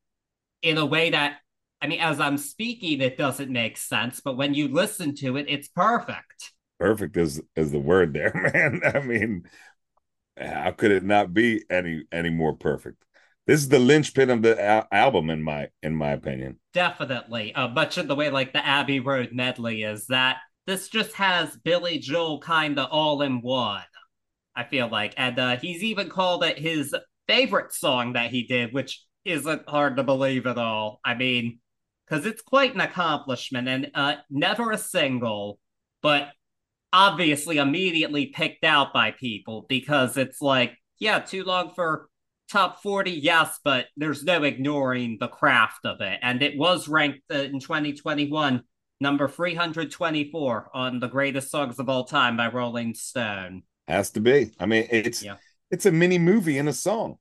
in 0.63 0.79
a 0.79 0.87
way 0.87 1.11
that 1.11 1.39
I 1.83 1.87
mean, 1.87 2.01
as 2.01 2.21
I'm 2.21 2.37
speaking, 2.37 3.01
it 3.01 3.17
doesn't 3.17 3.51
make 3.51 3.79
sense, 3.79 4.21
but 4.21 4.37
when 4.37 4.53
you 4.53 4.69
listen 4.69 5.15
to 5.17 5.39
it, 5.39 5.47
it's 5.49 5.69
perfect. 5.69 6.53
Perfect 6.79 7.17
is 7.17 7.41
is 7.57 7.73
the 7.73 7.79
word 7.79 8.13
there, 8.13 8.33
man. 8.55 8.83
I 8.85 9.01
mean, 9.01 9.45
how 10.41 10.71
could 10.73 10.91
it 10.91 11.05
not 11.05 11.35
be 11.35 11.65
any 11.71 12.05
any 12.13 12.31
more 12.31 12.55
perfect? 12.55 13.05
This 13.47 13.61
is 13.61 13.69
the 13.69 13.79
linchpin 13.79 14.31
of 14.31 14.43
the 14.43 14.63
al- 14.63 14.89
album, 14.93 15.31
in 15.31 15.43
my 15.43 15.69
in 15.83 15.95
my 15.95 16.13
opinion. 16.13 16.59
Definitely, 16.73 17.55
uh, 17.55 17.69
much 17.69 17.99
of 17.99 18.09
the 18.09 18.15
way 18.15 18.31
like 18.31 18.53
the 18.53 18.65
Abbey 18.65 19.01
Road 19.01 19.31
medley 19.33 19.83
is 19.83 20.07
that 20.07 20.39
this 20.67 20.89
just 20.89 21.15
has 21.15 21.57
Billy 21.65 21.99
Joel 21.99 22.41
kind 22.41 22.79
of 22.79 22.89
all 22.91 23.23
in 23.23 23.41
one. 23.43 23.83
I 24.55 24.65
feel 24.65 24.89
like, 24.89 25.15
and 25.17 25.39
uh, 25.39 25.57
he's 25.57 25.83
even 25.83 26.09
called 26.09 26.45
it 26.45 26.59
his 26.59 26.95
favorite 27.27 27.73
song 27.73 28.15
that 28.15 28.31
he 28.31 28.45
did, 28.45 28.73
which 28.73 29.05
isn't 29.25 29.69
hard 29.69 29.97
to 29.97 30.03
believe 30.03 30.47
at 30.47 30.59
all. 30.59 31.01
I 31.05 31.15
mean, 31.15 31.61
because 32.07 32.27
it's 32.27 32.43
quite 32.43 32.75
an 32.75 32.81
accomplishment 32.81 33.69
and 33.69 33.91
uh, 33.95 34.17
never 34.29 34.71
a 34.73 34.79
single, 34.79 35.59
but 36.03 36.31
obviously 36.93 37.59
immediately 37.59 38.27
picked 38.27 38.65
out 38.65 38.93
by 38.93 39.13
people 39.13 39.67
because 39.69 40.17
it's 40.17 40.41
like, 40.41 40.77
yeah, 40.99 41.19
too 41.21 41.45
long 41.45 41.73
for 41.75 42.09
top 42.51 42.83
40, 42.83 43.11
yes, 43.11 43.59
but 43.65 43.87
there's 43.97 44.25
no 44.25 44.43
ignoring 44.43 45.17
the 45.21 45.29
craft 45.29 45.85
of 45.85 46.01
it. 46.01 46.19
And 46.23 46.43
it 46.43 46.59
was 46.59 46.89
ranked 46.89 47.21
uh, 47.33 47.39
in 47.39 47.61
2021 47.61 48.63
number 49.01 49.29
324 49.29 50.71
on 50.75 51.01
the 51.01 51.09
greatest 51.09 51.51
songs 51.51 51.79
of 51.79 51.89
all 51.89 52.05
time 52.05 52.37
by 52.37 52.49
Rolling 52.49 52.95
Stone. 52.95 53.63
Has 53.89 54.11
to 54.11 54.21
be. 54.21 54.53
I 54.61 54.67
mean, 54.67 54.87
it's 54.91 55.23
yeah. 55.23 55.37
it's 55.71 55.87
a 55.87 55.93
mini 55.93 56.19
movie 56.19 56.59
in 56.59 56.69
a 56.69 56.73
song. 56.73 57.17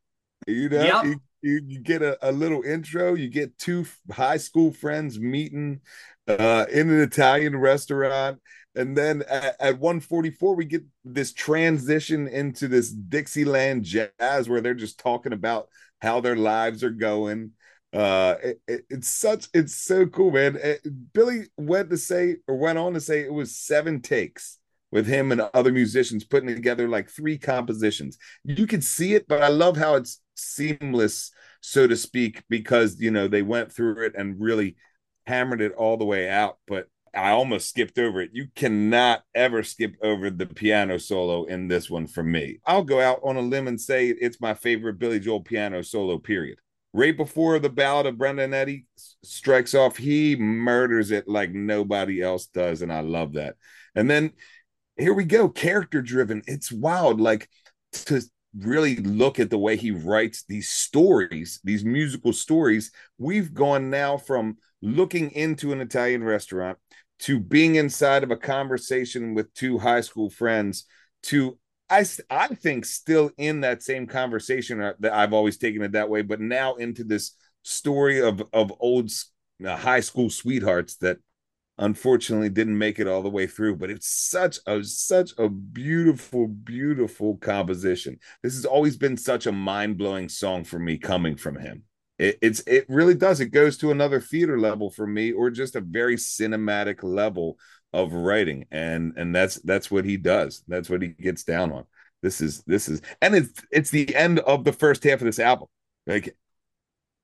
You 0.45 0.69
know, 0.69 0.83
yep. 0.83 1.05
you, 1.05 1.21
you, 1.41 1.61
you 1.67 1.79
get 1.79 2.01
a, 2.01 2.17
a 2.27 2.31
little 2.31 2.63
intro 2.63 3.13
you 3.13 3.29
get 3.29 3.57
two 3.57 3.85
high 4.11 4.37
school 4.37 4.71
friends 4.71 5.19
meeting 5.19 5.81
uh, 6.27 6.65
in 6.71 6.89
an 6.89 7.01
italian 7.01 7.55
restaurant 7.55 8.39
and 8.79 8.97
then 8.97 9.23
at, 9.29 9.55
at 9.59 9.79
144 9.79 10.55
we 10.55 10.65
get 10.65 10.83
this 11.05 11.33
transition 11.33 12.27
into 12.27 12.67
this 12.67 12.89
dixieland 12.89 13.83
jazz 13.83 14.49
where 14.49 14.61
they're 14.61 14.73
just 14.73 14.99
talking 14.99 15.33
about 15.33 15.69
how 16.01 16.19
their 16.19 16.35
lives 16.35 16.83
are 16.83 16.89
going 16.89 17.51
uh 17.93 18.35
it, 18.43 18.61
it, 18.67 18.85
it's 18.89 19.07
such 19.07 19.47
it's 19.53 19.75
so 19.75 20.05
cool 20.05 20.31
man 20.31 20.57
it, 20.61 20.79
billy 21.13 21.45
went 21.57 21.89
to 21.89 21.97
say 21.97 22.37
or 22.47 22.55
went 22.55 22.77
on 22.77 22.93
to 22.93 23.01
say 23.01 23.21
it 23.21 23.33
was 23.33 23.55
seven 23.55 24.01
takes 24.01 24.59
with 24.91 25.05
him 25.05 25.31
and 25.31 25.41
other 25.53 25.71
musicians 25.71 26.23
putting 26.23 26.53
together 26.53 26.87
like 26.87 27.09
three 27.09 27.37
compositions. 27.37 28.17
You 28.43 28.65
could 28.65 28.83
see 28.83 29.13
it, 29.13 29.27
but 29.27 29.43
I 29.43 29.49
love 29.49 29.77
how 29.77 29.95
it's 29.95 30.21
seamless, 30.35 31.31
so 31.61 31.87
to 31.87 31.95
speak, 31.95 32.43
because 32.49 32.99
you 32.99 33.11
know 33.11 33.27
they 33.27 33.41
went 33.41 33.71
through 33.71 34.05
it 34.05 34.13
and 34.17 34.39
really 34.39 34.75
hammered 35.27 35.61
it 35.61 35.73
all 35.73 35.97
the 35.97 36.05
way 36.05 36.29
out. 36.29 36.57
But 36.67 36.87
I 37.15 37.31
almost 37.31 37.69
skipped 37.69 37.97
over 37.97 38.21
it. 38.21 38.31
You 38.33 38.47
cannot 38.55 39.23
ever 39.33 39.63
skip 39.63 39.95
over 40.01 40.29
the 40.29 40.45
piano 40.45 40.97
solo 40.97 41.45
in 41.45 41.67
this 41.67 41.89
one 41.89 42.07
for 42.07 42.23
me. 42.23 42.59
I'll 42.65 42.83
go 42.83 43.01
out 43.01 43.19
on 43.23 43.37
a 43.37 43.41
limb 43.41 43.67
and 43.67 43.79
say 43.79 44.09
it's 44.09 44.41
my 44.41 44.53
favorite 44.53 44.99
Billy 44.99 45.19
Joel 45.19 45.41
piano 45.41 45.81
solo, 45.81 46.17
period. 46.17 46.59
Right 46.93 47.15
before 47.15 47.59
the 47.59 47.69
ballad 47.69 48.07
of 48.07 48.17
Brenda 48.17 48.43
and 48.43 48.53
Eddie 48.53 48.85
strikes 49.23 49.75
off, 49.75 49.97
he 49.97 50.35
murders 50.35 51.11
it 51.11 51.27
like 51.27 51.51
nobody 51.51 52.21
else 52.21 52.47
does. 52.47 52.81
And 52.81 52.91
I 52.91 53.01
love 53.01 53.33
that. 53.33 53.55
And 53.95 54.09
then 54.09 54.33
here 54.99 55.13
we 55.13 55.23
go 55.23 55.47
character 55.47 56.01
driven 56.01 56.43
it's 56.45 56.71
wild 56.71 57.21
like 57.21 57.49
to 57.91 58.21
really 58.57 58.97
look 58.97 59.39
at 59.39 59.49
the 59.49 59.57
way 59.57 59.75
he 59.75 59.91
writes 59.91 60.43
these 60.47 60.69
stories 60.69 61.59
these 61.63 61.85
musical 61.85 62.33
stories 62.33 62.91
we've 63.17 63.53
gone 63.53 63.89
now 63.89 64.17
from 64.17 64.57
looking 64.81 65.31
into 65.31 65.71
an 65.71 65.79
italian 65.79 66.23
restaurant 66.23 66.77
to 67.19 67.39
being 67.39 67.75
inside 67.75 68.23
of 68.23 68.31
a 68.31 68.37
conversation 68.37 69.33
with 69.33 69.53
two 69.53 69.77
high 69.77 70.01
school 70.01 70.29
friends 70.29 70.85
to 71.23 71.57
I 71.89 72.05
I 72.29 72.47
think 72.47 72.85
still 72.85 73.31
in 73.37 73.61
that 73.61 73.83
same 73.83 74.07
conversation 74.07 74.81
uh, 74.81 74.93
that 74.99 75.13
I've 75.13 75.33
always 75.33 75.57
taken 75.57 75.81
it 75.81 75.93
that 75.93 76.09
way, 76.09 76.21
but 76.21 76.39
now 76.39 76.75
into 76.75 77.03
this 77.03 77.31
story 77.63 78.21
of 78.21 78.41
of 78.53 78.71
old 78.79 79.11
uh, 79.65 79.75
high 79.75 79.99
school 79.99 80.29
sweethearts 80.29 80.97
that 80.97 81.17
unfortunately 81.77 82.49
didn't 82.49 82.77
make 82.77 82.99
it 82.99 83.07
all 83.07 83.21
the 83.21 83.29
way 83.29 83.47
through 83.47 83.73
but 83.73 83.89
it's 83.89 84.09
such 84.09 84.59
a 84.67 84.83
such 84.83 85.31
a 85.37 85.47
beautiful 85.47 86.47
beautiful 86.47 87.37
composition. 87.37 88.17
This 88.43 88.55
has 88.55 88.65
always 88.65 88.97
been 88.97 89.15
such 89.17 89.47
a 89.47 89.51
mind-blowing 89.51 90.29
song 90.29 90.65
for 90.65 90.77
me 90.77 90.97
coming 90.97 91.37
from 91.37 91.57
him 91.57 91.83
it, 92.19 92.37
it's 92.41 92.59
it 92.67 92.85
really 92.87 93.15
does 93.15 93.39
it 93.39 93.47
goes 93.47 93.77
to 93.77 93.91
another 93.91 94.19
theater 94.19 94.59
level 94.59 94.91
for 94.91 95.07
me 95.07 95.31
or 95.31 95.49
just 95.49 95.75
a 95.75 95.81
very 95.81 96.15
cinematic 96.15 97.01
level 97.01 97.57
of 97.93 98.13
writing 98.13 98.65
and 98.71 99.13
and 99.17 99.35
that's 99.35 99.55
that's 99.61 99.89
what 99.89 100.05
he 100.05 100.17
does 100.17 100.63
that's 100.67 100.89
what 100.89 101.01
he 101.01 101.07
gets 101.07 101.43
down 101.43 101.71
on 101.71 101.85
this 102.21 102.41
is 102.41 102.61
this 102.67 102.87
is 102.87 103.01
and 103.21 103.33
it's 103.33 103.63
it's 103.71 103.89
the 103.89 104.13
end 104.15 104.39
of 104.39 104.63
the 104.63 104.73
first 104.73 105.03
half 105.03 105.21
of 105.21 105.25
this 105.25 105.39
album 105.39 105.67
like 106.05 106.35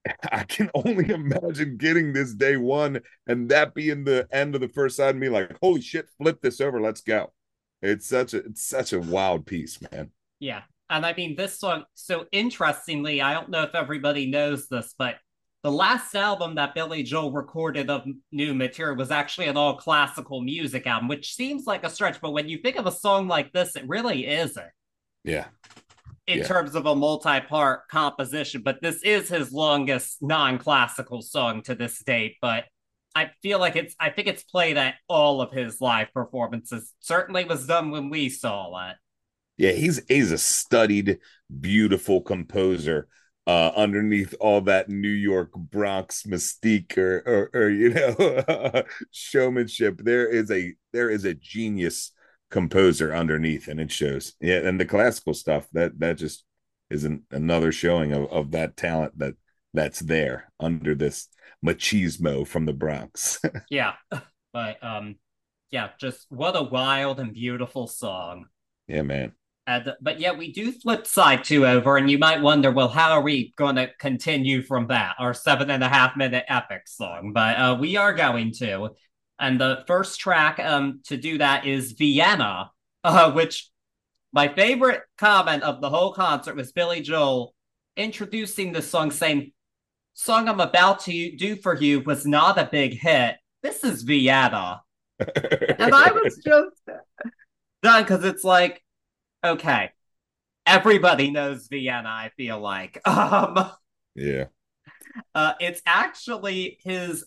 I 0.32 0.44
can 0.44 0.70
only 0.74 1.10
imagine 1.10 1.78
getting 1.78 2.14
this 2.14 2.34
day 2.34 2.58
one 2.58 3.02
and 3.28 3.50
that 3.50 3.74
being 3.74 4.04
the 4.04 4.28
end 4.32 4.56
of 4.56 4.62
the 4.62 4.70
first 4.70 4.98
side 4.98 5.12
and 5.12 5.20
me 5.20 5.30
like, 5.30 5.58
holy 5.62 5.82
shit, 5.82 6.08
flip 6.18 6.42
this 6.42 6.62
over, 6.62 6.80
let's 6.80 7.02
go. 7.02 7.34
It's 7.82 8.08
such 8.08 8.34
a 8.34 8.38
it's 8.38 8.66
such 8.66 8.94
a 8.94 9.00
wild 9.00 9.46
piece, 9.46 9.80
man. 9.92 10.12
Yeah. 10.40 10.62
And 10.89 11.06
I 11.06 11.13
mean 11.13 11.36
this 11.36 11.60
song, 11.60 11.86
so 11.93 12.26
interestingly, 12.32 13.21
I 13.21 13.34
don't 13.34 13.50
know 13.50 13.63
if 13.63 13.74
everybody 13.76 14.28
knows 14.28 14.67
this, 14.67 14.93
but 14.98 15.15
the 15.63 15.71
last 15.71 16.15
album 16.15 16.56
that 16.56 16.76
Billy 16.76 17.02
Joel 17.02 17.32
recorded 17.32 17.89
of 17.89 18.06
new 18.32 18.54
material 18.54 18.95
was 18.95 19.10
actually 19.10 19.48
an 19.48 19.58
all 19.58 19.76
classical 19.76 20.41
music 20.41 20.86
album, 20.86 21.08
which 21.08 21.34
seems 21.34 21.65
like 21.65 21.84
a 21.84 21.89
stretch, 21.89 22.21
but 22.21 22.34
when 22.34 22.48
you 22.48 22.60
think 22.60 22.76
of 22.76 22.86
a 22.86 22.91
song 22.91 23.28
like 23.28 23.52
this, 23.52 23.76
it 23.76 23.88
really 23.88 24.28
isn't. 24.28 24.69
Yeah 25.24 25.48
in 26.28 26.39
yeah. 26.39 26.48
terms 26.48 26.76
of 26.76 26.86
a 26.86 26.95
multi-part 26.95 27.88
composition, 27.88 28.62
but 28.63 28.82
this 28.82 29.04
is 29.04 29.30
his 29.30 29.52
longest 29.52 30.17
non-classical 30.21 31.21
song 31.21 31.62
to 31.63 31.76
this 31.76 32.00
date. 32.04 32.38
But 32.41 32.65
I 33.13 33.32
feel 33.41 33.60
like 33.60 33.76
it's 33.76 33.95
I 34.00 34.10
think 34.10 34.28
it's 34.28 34.43
played 34.43 34.78
at 34.78 34.95
all 35.08 35.41
of 35.41 35.52
his 35.52 35.80
live 35.80 36.12
performances. 36.13 36.93
Certainly 37.00 37.45
was 37.45 37.67
done 37.67 37.91
when 37.91 38.10
we 38.10 38.30
saw 38.30 38.89
it. 38.89 38.95
Yeah, 39.58 39.72
he's 39.72 40.02
he's 40.08 40.32
a 40.32 40.38
studied, 40.38 41.20
beautiful 41.62 42.22
composer. 42.22 43.08
Uh, 43.48 43.72
underneath 43.76 44.34
all 44.39 44.60
that 44.62 44.89
New 44.89 45.08
York 45.08 45.52
Bronx 45.54 46.24
mystique 46.24 46.98
or, 46.98 47.18
or, 47.28 47.50
or 47.54 47.70
you 47.70 47.91
know 47.91 48.84
showmanship, 49.12 50.02
there 50.04 50.28
is 50.28 50.50
a 50.50 50.74
there 50.94 51.12
is 51.12 51.26
a 51.26 51.36
genius 51.36 52.12
composer 52.50 53.13
underneath 53.13 53.68
and 53.68 53.80
it 53.80 53.91
shows. 53.91 54.34
Yeah 54.41 54.58
and 54.58 54.80
the 54.80 54.86
classical 54.86 55.34
stuff 55.34 55.68
that 55.74 56.00
that 56.00 56.18
just 56.18 56.44
isn't 56.89 57.24
another 57.32 57.72
showing 57.72 58.13
of, 58.13 58.32
of 58.32 58.52
that 58.52 58.78
talent 58.78 59.18
that 59.20 59.36
that's 59.74 60.00
there 60.00 60.52
under 60.60 60.96
this 60.96 61.28
machismo 61.63 62.48
from 62.48 62.65
the 62.65 62.74
bronx. 62.74 63.39
Yeah 63.70 63.94
but 64.54 64.84
um 64.84 65.15
yeah 65.70 65.89
just 66.00 66.26
what 66.30 66.56
a 66.56 66.63
wild 66.63 67.20
and 67.20 67.34
beautiful 67.34 67.88
song. 67.88 68.46
Yeah 68.88 69.04
man 69.04 69.34
and 69.67 69.93
but 70.01 70.19
yeah 70.19 70.32
we 70.32 70.51
do 70.51 70.71
flip 70.71 71.08
side 71.08 71.43
two 71.43 71.65
over 71.65 71.97
and 71.97 72.10
you 72.10 72.17
might 72.17 72.41
wonder 72.41 72.71
well 72.71 72.88
how 72.88 73.12
are 73.12 73.21
we 73.21 73.54
going 73.58 73.75
to 73.75 73.89
continue 73.99 74.62
from 74.62 74.88
that 74.88 75.15
our 75.19 75.34
seven 75.34 75.69
and 75.69 75.84
a 75.84 75.89
half 75.89 76.15
minute 76.15 76.45
epic 76.47 76.88
song 76.88 77.32
but 77.34 77.58
uh 77.58 77.78
we 77.80 77.97
are 77.97 78.13
going 78.13 78.51
to 78.51 78.89
and 79.39 79.60
the 79.60 79.84
first 79.88 80.19
track 80.19 80.60
um, 80.60 81.01
to 81.06 81.17
do 81.17 81.38
that 81.39 81.65
is 81.65 81.93
Vienna, 81.93 82.71
uh, 83.04 83.32
which 83.32 83.69
my 84.32 84.47
favorite 84.47 85.01
comment 85.17 85.63
of 85.63 85.82
the 85.82 85.89
whole 85.89 86.13
concert 86.13 86.56
was 86.56 86.71
Billy 86.71 87.01
Joel 87.01 87.54
introducing 87.95 88.73
the 88.73 88.82
song, 88.82 89.12
saying, 89.12 89.51
Song 90.17 90.47
I'm 90.47 90.62
about 90.62 91.01
to 91.01 91.36
do 91.36 91.58
for 91.58 91.75
you 91.75 91.99
was 91.99 92.25
not 92.25 92.58
a 92.58 92.69
big 92.71 92.97
hit. 92.97 93.36
This 93.62 93.84
is 93.84 94.04
Vienna. 94.04 94.82
and 95.19 95.93
I 95.93 96.12
was 96.12 96.38
just 96.38 96.99
done 97.84 98.04
because 98.04 98.23
it's 98.23 98.45
like, 98.45 98.82
okay, 99.46 99.92
everybody 100.66 101.32
knows 101.32 101.68
Vienna, 101.68 102.10
I 102.10 102.32
feel 102.38 102.60
like. 102.60 103.02
Um, 103.08 103.72
yeah. 104.16 104.46
Uh, 105.34 105.54
it's 105.60 105.82
actually 105.86 106.78
his 106.84 107.26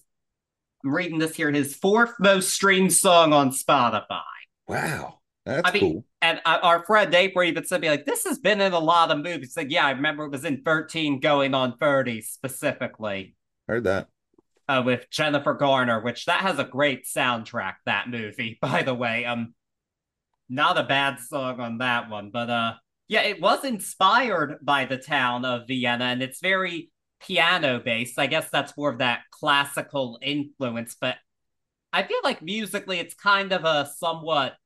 I'm 0.85 0.95
reading 0.95 1.19
this 1.19 1.35
here, 1.35 1.51
his 1.51 1.75
fourth 1.75 2.15
most 2.21 2.51
streamed 2.51 2.93
song 2.93 3.33
on 3.33 3.51
Spotify. 3.51 4.23
Wow. 4.67 5.19
That's 5.45 5.69
I 5.69 5.73
mean, 5.73 5.81
cool. 5.81 6.05
And 6.21 6.41
uh, 6.45 6.59
our 6.63 6.85
friend 6.85 7.15
April 7.15 7.47
even 7.47 7.65
said 7.65 7.81
me 7.81 7.89
like, 7.89 8.05
this 8.05 8.25
has 8.25 8.39
been 8.39 8.61
in 8.61 8.73
a 8.73 8.79
lot 8.79 9.11
of 9.11 9.19
movies. 9.19 9.55
Like, 9.57 9.71
yeah, 9.71 9.87
I 9.87 9.93
remember 9.93 10.25
it 10.25 10.31
was 10.31 10.45
in 10.45 10.63
13 10.63 11.21
going 11.21 11.55
on 11.55 11.79
30 11.79 12.21
specifically. 12.21 13.35
Heard 13.67 13.85
that. 13.85 14.09
Uh, 14.69 14.83
with 14.85 15.09
Jennifer 15.11 15.55
Garner, 15.55 16.03
which 16.03 16.27
that 16.27 16.43
has 16.43 16.59
a 16.59 16.65
great 16.65 17.07
soundtrack, 17.07 17.75
that 17.87 18.09
movie, 18.11 18.59
by 18.63 18.83
the 18.83 18.95
way. 18.95 19.25
Um, 19.25 19.55
not 20.49 20.79
a 20.79 20.85
bad 20.85 21.21
song 21.21 21.61
on 21.61 21.79
that 21.79 22.09
one, 22.11 22.31
but 22.31 22.51
uh 22.51 22.75
yeah, 23.09 23.23
it 23.23 23.41
was 23.41 23.65
inspired 23.65 24.59
by 24.63 24.85
the 24.85 24.99
town 24.99 25.45
of 25.47 25.67
Vienna, 25.67 26.05
and 26.05 26.23
it's 26.23 26.41
very 26.41 26.91
piano 27.21 27.81
based. 27.81 28.19
I 28.19 28.27
guess 28.27 28.51
that's 28.51 28.77
more 28.77 28.91
of 28.91 28.99
that 28.99 29.21
classical 29.31 30.19
influence, 30.23 30.95
but 31.01 31.17
I 31.93 32.03
feel 32.03 32.21
like 32.23 32.43
musically 32.43 32.99
it's 32.99 33.15
kind 33.15 33.53
of 33.53 33.65
a 33.65 33.91
somewhat 33.97 34.57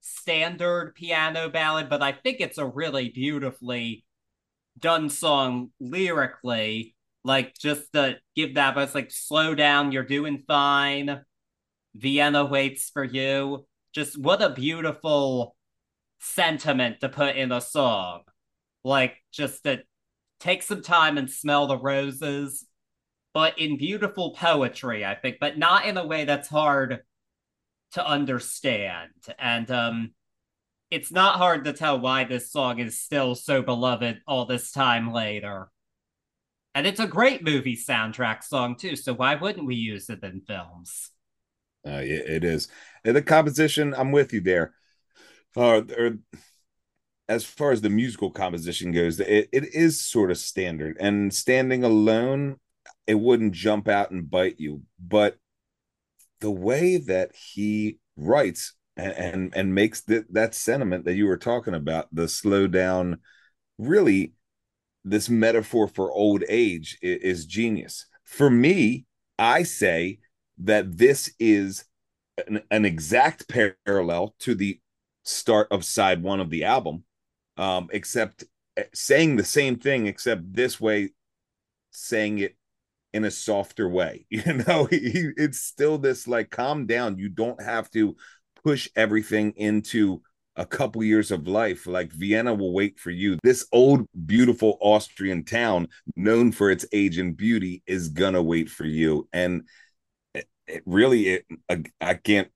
standard 0.00 0.94
piano 0.94 1.48
ballad, 1.48 1.88
but 1.88 2.02
I 2.02 2.12
think 2.12 2.40
it's 2.40 2.58
a 2.58 2.66
really 2.66 3.08
beautifully 3.08 4.04
done 4.78 5.08
song 5.08 5.70
lyrically. 5.80 6.94
Like 7.24 7.54
just 7.58 7.92
to 7.92 8.18
give 8.34 8.54
that 8.54 8.74
voice, 8.74 8.94
like 8.94 9.10
slow 9.10 9.54
down, 9.54 9.92
you're 9.92 10.04
doing 10.04 10.44
fine. 10.46 11.22
Vienna 11.94 12.44
waits 12.44 12.90
for 12.90 13.02
you. 13.02 13.66
Just 13.96 14.18
what 14.18 14.42
a 14.42 14.50
beautiful 14.50 15.56
sentiment 16.20 17.00
to 17.00 17.08
put 17.08 17.34
in 17.34 17.50
a 17.50 17.62
song. 17.62 18.24
Like 18.84 19.14
just 19.32 19.64
to 19.64 19.84
take 20.38 20.62
some 20.62 20.82
time 20.82 21.16
and 21.16 21.30
smell 21.30 21.66
the 21.66 21.78
roses, 21.78 22.66
but 23.32 23.58
in 23.58 23.78
beautiful 23.78 24.32
poetry, 24.32 25.02
I 25.02 25.14
think, 25.14 25.38
but 25.40 25.56
not 25.56 25.86
in 25.86 25.96
a 25.96 26.06
way 26.06 26.26
that's 26.26 26.50
hard 26.50 27.04
to 27.92 28.06
understand. 28.06 29.12
And 29.38 29.70
um, 29.70 30.10
it's 30.90 31.10
not 31.10 31.36
hard 31.36 31.64
to 31.64 31.72
tell 31.72 31.98
why 31.98 32.24
this 32.24 32.52
song 32.52 32.80
is 32.80 33.00
still 33.00 33.34
so 33.34 33.62
beloved 33.62 34.20
all 34.26 34.44
this 34.44 34.72
time 34.72 35.10
later. 35.10 35.70
And 36.74 36.86
it's 36.86 37.00
a 37.00 37.06
great 37.06 37.42
movie 37.42 37.78
soundtrack 37.78 38.44
song 38.44 38.76
too, 38.76 38.94
so 38.94 39.14
why 39.14 39.36
wouldn't 39.36 39.66
we 39.66 39.76
use 39.76 40.10
it 40.10 40.22
in 40.22 40.42
films? 40.42 41.12
Uh, 41.86 42.02
it 42.02 42.42
is. 42.42 42.68
The 43.04 43.22
composition, 43.22 43.94
I'm 43.96 44.10
with 44.10 44.32
you 44.32 44.40
there. 44.40 44.74
Uh, 45.56 45.82
or 45.96 46.18
as 47.28 47.44
far 47.44 47.70
as 47.70 47.80
the 47.80 47.90
musical 47.90 48.30
composition 48.30 48.92
goes, 48.92 49.20
it, 49.20 49.48
it 49.52 49.74
is 49.74 50.00
sort 50.00 50.30
of 50.30 50.38
standard. 50.38 50.96
And 50.98 51.32
standing 51.32 51.84
alone, 51.84 52.56
it 53.06 53.14
wouldn't 53.14 53.52
jump 53.52 53.88
out 53.88 54.10
and 54.10 54.28
bite 54.28 54.58
you. 54.58 54.82
But 54.98 55.36
the 56.40 56.50
way 56.50 56.98
that 56.98 57.34
he 57.34 57.98
writes 58.16 58.74
and 58.96 59.12
and, 59.12 59.56
and 59.56 59.74
makes 59.74 60.00
the, 60.02 60.24
that 60.30 60.54
sentiment 60.54 61.04
that 61.04 61.14
you 61.14 61.26
were 61.26 61.36
talking 61.36 61.74
about, 61.74 62.08
the 62.12 62.28
slow 62.28 62.66
down, 62.66 63.18
really, 63.78 64.32
this 65.04 65.28
metaphor 65.28 65.86
for 65.86 66.10
old 66.10 66.42
age 66.48 66.98
is, 67.00 67.18
is 67.22 67.46
genius. 67.46 68.06
For 68.24 68.50
me, 68.50 69.06
I 69.38 69.62
say 69.62 70.18
that 70.58 70.96
this 70.96 71.32
is 71.38 71.84
an, 72.46 72.62
an 72.70 72.84
exact 72.84 73.48
parallel 73.48 74.34
to 74.40 74.54
the 74.54 74.80
start 75.24 75.68
of 75.70 75.84
side 75.84 76.22
one 76.22 76.40
of 76.40 76.50
the 76.50 76.64
album 76.64 77.04
um, 77.56 77.88
except 77.92 78.44
eh, 78.76 78.84
saying 78.94 79.36
the 79.36 79.44
same 79.44 79.76
thing, 79.76 80.06
except 80.06 80.52
this 80.52 80.80
way, 80.80 81.10
saying 81.90 82.38
it 82.38 82.56
in 83.12 83.24
a 83.24 83.30
softer 83.30 83.88
way. 83.88 84.26
You 84.30 84.64
know, 84.66 84.84
he, 84.90 85.30
it's 85.36 85.60
still 85.60 85.98
this 85.98 86.28
like, 86.28 86.50
calm 86.50 86.86
down. 86.86 87.18
You 87.18 87.28
don't 87.28 87.60
have 87.62 87.90
to 87.92 88.16
push 88.64 88.88
everything 88.96 89.52
into 89.56 90.22
a 90.56 90.66
couple 90.66 91.04
years 91.04 91.30
of 91.30 91.46
life. 91.46 91.86
Like 91.86 92.12
Vienna 92.12 92.54
will 92.54 92.72
wait 92.72 92.98
for 92.98 93.10
you. 93.10 93.38
This 93.42 93.66
old, 93.72 94.06
beautiful 94.26 94.78
Austrian 94.80 95.44
town, 95.44 95.88
known 96.16 96.50
for 96.50 96.70
its 96.70 96.86
age 96.92 97.18
and 97.18 97.36
beauty, 97.36 97.82
is 97.86 98.08
gonna 98.08 98.42
wait 98.42 98.70
for 98.70 98.84
you. 98.84 99.28
And 99.32 99.68
it, 100.66 100.82
really, 100.86 101.28
it, 101.28 101.46
I, 101.68 101.84
I 102.00 102.14
can't 102.14 102.48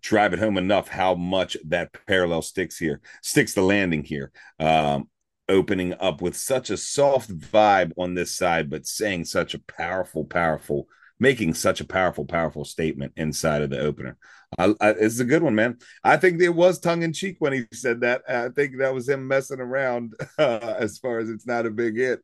drive 0.00 0.32
it 0.32 0.38
home 0.38 0.58
enough 0.58 0.88
how 0.88 1.14
much 1.14 1.56
that 1.66 1.90
parallel 2.06 2.42
sticks 2.42 2.78
here, 2.78 3.00
sticks 3.22 3.54
the 3.54 3.62
landing 3.62 4.04
here. 4.04 4.32
Um, 4.58 5.08
opening 5.50 5.94
up 5.98 6.20
with 6.20 6.36
such 6.36 6.68
a 6.68 6.76
soft 6.76 7.30
vibe 7.36 7.92
on 7.96 8.12
this 8.12 8.36
side, 8.36 8.68
but 8.68 8.86
saying 8.86 9.24
such 9.24 9.54
a 9.54 9.58
powerful, 9.60 10.24
powerful 10.26 10.86
making 11.20 11.54
such 11.54 11.80
a 11.80 11.84
powerful, 11.84 12.24
powerful 12.24 12.64
statement 12.64 13.12
inside 13.16 13.62
of 13.62 13.70
the 13.70 13.80
opener. 13.80 14.16
I, 14.58 14.74
I, 14.80 14.90
it's 14.90 15.18
a 15.18 15.24
good 15.24 15.42
one, 15.42 15.54
man. 15.54 15.78
I 16.04 16.16
think 16.16 16.40
it 16.40 16.48
was 16.48 16.78
tongue 16.78 17.02
in 17.02 17.12
cheek 17.12 17.36
when 17.38 17.52
he 17.52 17.64
said 17.72 18.00
that. 18.00 18.22
I 18.28 18.48
think 18.48 18.78
that 18.78 18.94
was 18.94 19.08
him 19.08 19.26
messing 19.26 19.60
around 19.60 20.14
uh, 20.38 20.74
as 20.78 20.98
far 20.98 21.18
as 21.18 21.28
it's 21.28 21.46
not 21.46 21.66
a 21.66 21.70
big 21.70 21.96
hit, 21.96 22.20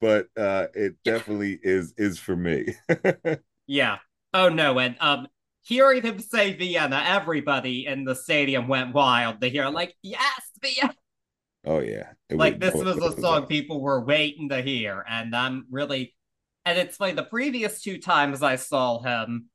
but 0.00 0.26
uh, 0.36 0.66
it 0.74 0.96
definitely 1.04 1.58
is 1.62 1.94
is 1.96 2.18
for 2.18 2.34
me. 2.34 2.74
yeah. 3.66 3.98
Oh 4.32 4.48
no, 4.48 4.78
and 4.78 4.96
um, 5.00 5.26
hearing 5.62 6.02
him 6.02 6.18
say 6.18 6.54
Vienna, 6.54 7.02
everybody 7.06 7.86
in 7.86 8.04
the 8.04 8.14
stadium 8.14 8.68
went 8.68 8.94
wild 8.94 9.40
to 9.40 9.48
hear 9.48 9.68
like, 9.68 9.96
yes, 10.02 10.42
Vienna. 10.62 10.94
Oh 11.66 11.80
yeah, 11.80 12.12
it 12.28 12.36
like 12.36 12.58
this 12.58 12.74
was 12.74 12.96
a 12.96 13.20
song 13.20 13.46
people 13.46 13.80
were 13.80 14.04
waiting 14.04 14.48
to 14.48 14.62
hear, 14.62 15.04
and 15.08 15.36
I'm 15.36 15.66
really, 15.70 16.14
and 16.64 16.78
it's 16.78 16.98
like 16.98 17.16
the 17.16 17.24
previous 17.24 17.82
two 17.82 17.98
times 17.98 18.42
I 18.42 18.56
saw 18.56 19.02
him, 19.02 19.50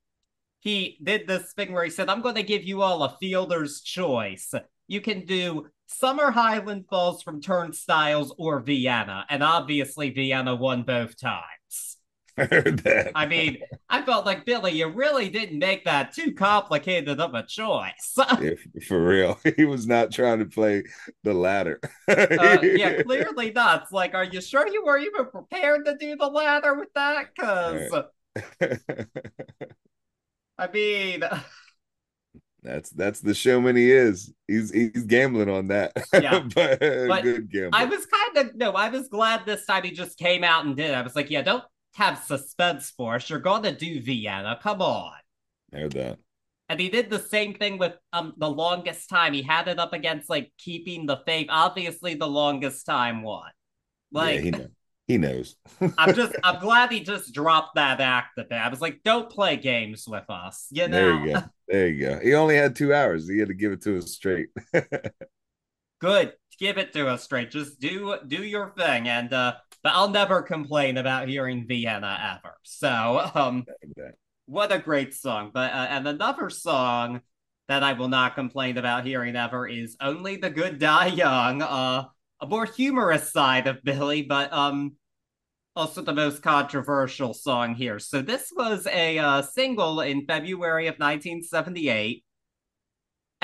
he 0.59 0.97
did 1.01 1.27
this 1.27 1.53
thing 1.53 1.73
where 1.73 1.83
he 1.83 1.89
said, 1.89 2.09
"I'm 2.09 2.21
going 2.21 2.35
to 2.35 2.43
give 2.43 2.63
you 2.63 2.81
all 2.81 3.03
a 3.03 3.17
fielder's 3.19 3.81
choice. 3.81 4.53
You 4.87 5.01
can 5.01 5.25
do 5.25 5.67
Summer 5.87 6.29
Highland 6.29 6.85
Falls 6.89 7.23
from 7.23 7.41
Turnstiles 7.41 8.35
or 8.37 8.59
Vienna," 8.59 9.25
and 9.29 9.41
obviously 9.41 10.11
Vienna 10.11 10.55
won 10.55 10.83
both 10.83 11.19
times. 11.19 11.97
I 12.37 12.45
heard 12.45 12.79
that. 12.79 13.11
I 13.15 13.25
mean, 13.25 13.59
I 13.89 14.01
felt 14.01 14.25
like 14.25 14.45
Billy, 14.45 14.73
you 14.73 14.89
really 14.89 15.29
didn't 15.29 15.57
make 15.57 15.85
that 15.85 16.13
too 16.13 16.33
complicated 16.33 17.21
of 17.21 17.33
a 17.33 17.43
choice. 17.43 18.13
yeah, 18.41 18.51
for 18.85 19.01
real, 19.01 19.39
he 19.55 19.63
was 19.63 19.87
not 19.87 20.11
trying 20.11 20.39
to 20.39 20.45
play 20.45 20.83
the 21.23 21.33
latter. 21.33 21.79
uh, 22.09 22.57
yeah, 22.61 23.03
clearly 23.03 23.51
not. 23.51 23.83
It's 23.83 23.91
like, 23.93 24.13
are 24.15 24.25
you 24.25 24.41
sure 24.41 24.67
you 24.67 24.83
were 24.83 24.97
even 24.97 25.27
prepared 25.27 25.85
to 25.85 25.95
do 25.97 26.17
the 26.17 26.27
latter 26.27 26.73
with 26.73 26.89
that? 26.93 27.27
Because, 27.33 28.03
I 30.57 30.67
mean. 30.73 31.23
That's 32.63 32.89
that's 32.89 33.19
the 33.19 33.35
showman 33.35 33.75
he 33.75 33.91
is. 33.91 34.33
He's 34.47 34.71
he's 34.71 35.03
gambling 35.03 35.49
on 35.49 35.67
that. 35.67 35.93
Yeah, 36.11 36.39
but, 36.55 36.79
but 36.79 37.21
good 37.21 37.51
gamble. 37.51 37.77
I 37.77 37.85
was 37.85 38.07
kind 38.07 38.37
of 38.49 38.55
no. 38.55 38.71
I 38.71 38.89
was 38.89 39.07
glad 39.07 39.45
this 39.45 39.67
time 39.67 39.83
he 39.83 39.91
just 39.91 40.17
came 40.17 40.43
out 40.43 40.65
and 40.65 40.75
did. 40.75 40.89
It. 40.89 40.95
I 40.95 41.03
was 41.03 41.15
like, 41.15 41.29
yeah, 41.29 41.43
don't 41.43 41.63
have 41.95 42.19
suspense 42.19 42.91
for 42.95 43.15
us. 43.15 43.29
You're 43.29 43.39
going 43.39 43.63
to 43.63 43.71
do 43.71 44.01
Vienna. 44.01 44.59
Come 44.61 44.81
on. 44.81 45.13
Heard 45.73 45.93
that. 45.93 46.19
And 46.67 46.79
he 46.79 46.89
did 46.89 47.09
the 47.09 47.19
same 47.19 47.53
thing 47.53 47.77
with 47.77 47.93
um 48.11 48.33
the 48.37 48.49
longest 48.49 49.09
time. 49.09 49.33
He 49.33 49.43
had 49.43 49.67
it 49.67 49.79
up 49.79 49.93
against 49.93 50.29
like 50.29 50.51
keeping 50.57 51.05
the 51.05 51.17
faith. 51.25 51.47
Obviously, 51.49 52.15
the 52.15 52.27
longest 52.27 52.85
time 52.85 53.21
won. 53.21 53.49
Like 54.11 54.35
yeah, 54.35 54.41
he, 54.41 54.51
knows. 54.51 54.69
he 55.07 55.17
knows. 55.17 55.55
I'm 55.97 56.15
just 56.15 56.35
I'm 56.43 56.59
glad 56.61 56.91
he 56.91 57.01
just 57.01 57.33
dropped 57.33 57.75
that 57.75 58.01
act 58.01 58.35
bit. 58.35 58.51
I 58.51 58.69
was 58.69 58.81
like, 58.81 59.01
don't 59.03 59.29
play 59.29 59.57
games 59.57 60.05
with 60.07 60.27
us. 60.27 60.67
You 60.71 60.87
know. 60.87 60.97
There 60.97 61.25
you 61.25 61.33
go. 61.33 61.43
There 61.67 61.87
you 61.87 62.05
go. 62.05 62.19
He 62.19 62.35
only 62.35 62.55
had 62.55 62.75
two 62.75 62.93
hours. 62.93 63.27
He 63.27 63.39
had 63.39 63.47
to 63.47 63.55
give 63.55 63.71
it 63.71 63.81
to 63.81 63.97
us 63.97 64.11
straight. 64.11 64.49
Good. 65.99 66.33
Give 66.59 66.77
it 66.77 66.93
to 66.93 67.07
us 67.07 67.23
straight. 67.23 67.51
Just 67.51 67.79
do 67.79 68.17
do 68.27 68.43
your 68.43 68.73
thing. 68.77 69.07
And 69.07 69.31
uh 69.33 69.55
but 69.85 69.93
I'll 69.93 70.09
never 70.09 70.41
complain 70.41 70.97
about 70.97 71.27
hearing 71.27 71.67
Vienna 71.67 72.37
ever. 72.39 72.55
So, 72.63 73.29
um, 73.35 73.65
what 74.47 74.71
a 74.71 74.79
great 74.79 75.13
song. 75.13 75.51
But 75.53 75.73
uh, 75.73 75.87
and 75.91 76.07
another 76.07 76.49
song 76.49 77.21
that 77.67 77.83
I 77.83 77.93
will 77.93 78.07
not 78.07 78.33
complain 78.33 78.79
about 78.79 79.05
hearing 79.05 79.35
ever 79.35 79.67
is 79.67 79.95
"Only 80.01 80.37
the 80.37 80.49
Good 80.49 80.79
Die 80.79 81.07
Young." 81.07 81.61
Uh, 81.61 82.05
a 82.41 82.47
more 82.47 82.65
humorous 82.65 83.31
side 83.31 83.67
of 83.67 83.83
Billy, 83.83 84.23
but 84.23 84.51
um, 84.51 84.95
also 85.75 86.01
the 86.01 86.13
most 86.13 86.41
controversial 86.41 87.35
song 87.35 87.75
here. 87.75 87.99
So 87.99 88.23
this 88.23 88.51
was 88.55 88.87
a 88.87 89.19
uh, 89.19 89.43
single 89.43 90.01
in 90.01 90.25
February 90.25 90.87
of 90.87 90.95
1978 90.95 92.24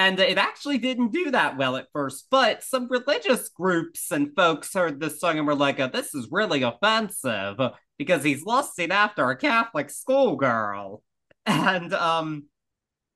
and 0.02 0.20
it 0.20 0.40
actually 0.40 0.80
didn't 0.80 1.12
do 1.12 1.30
that 1.30 1.58
well 1.58 1.76
at 1.76 1.92
first, 1.94 2.26
but 2.32 2.64
some 2.64 2.88
religious 2.90 3.50
groups 3.50 4.12
and 4.12 4.36
folks 4.36 4.74
heard 4.74 5.00
this 5.00 5.20
song 5.20 5.38
and 5.38 5.46
were 5.46 5.54
like, 5.54 5.80
oh, 5.80 5.90
this 5.94 6.16
is 6.16 6.28
really 6.32 6.64
offensive 6.64 7.60
because 8.00 8.24
he's 8.24 8.44
lusting 8.44 8.92
after 8.92 9.30
a 9.30 9.38
Catholic 9.38 9.90
schoolgirl. 9.90 11.04
And 11.48 11.92
um, 11.96 12.46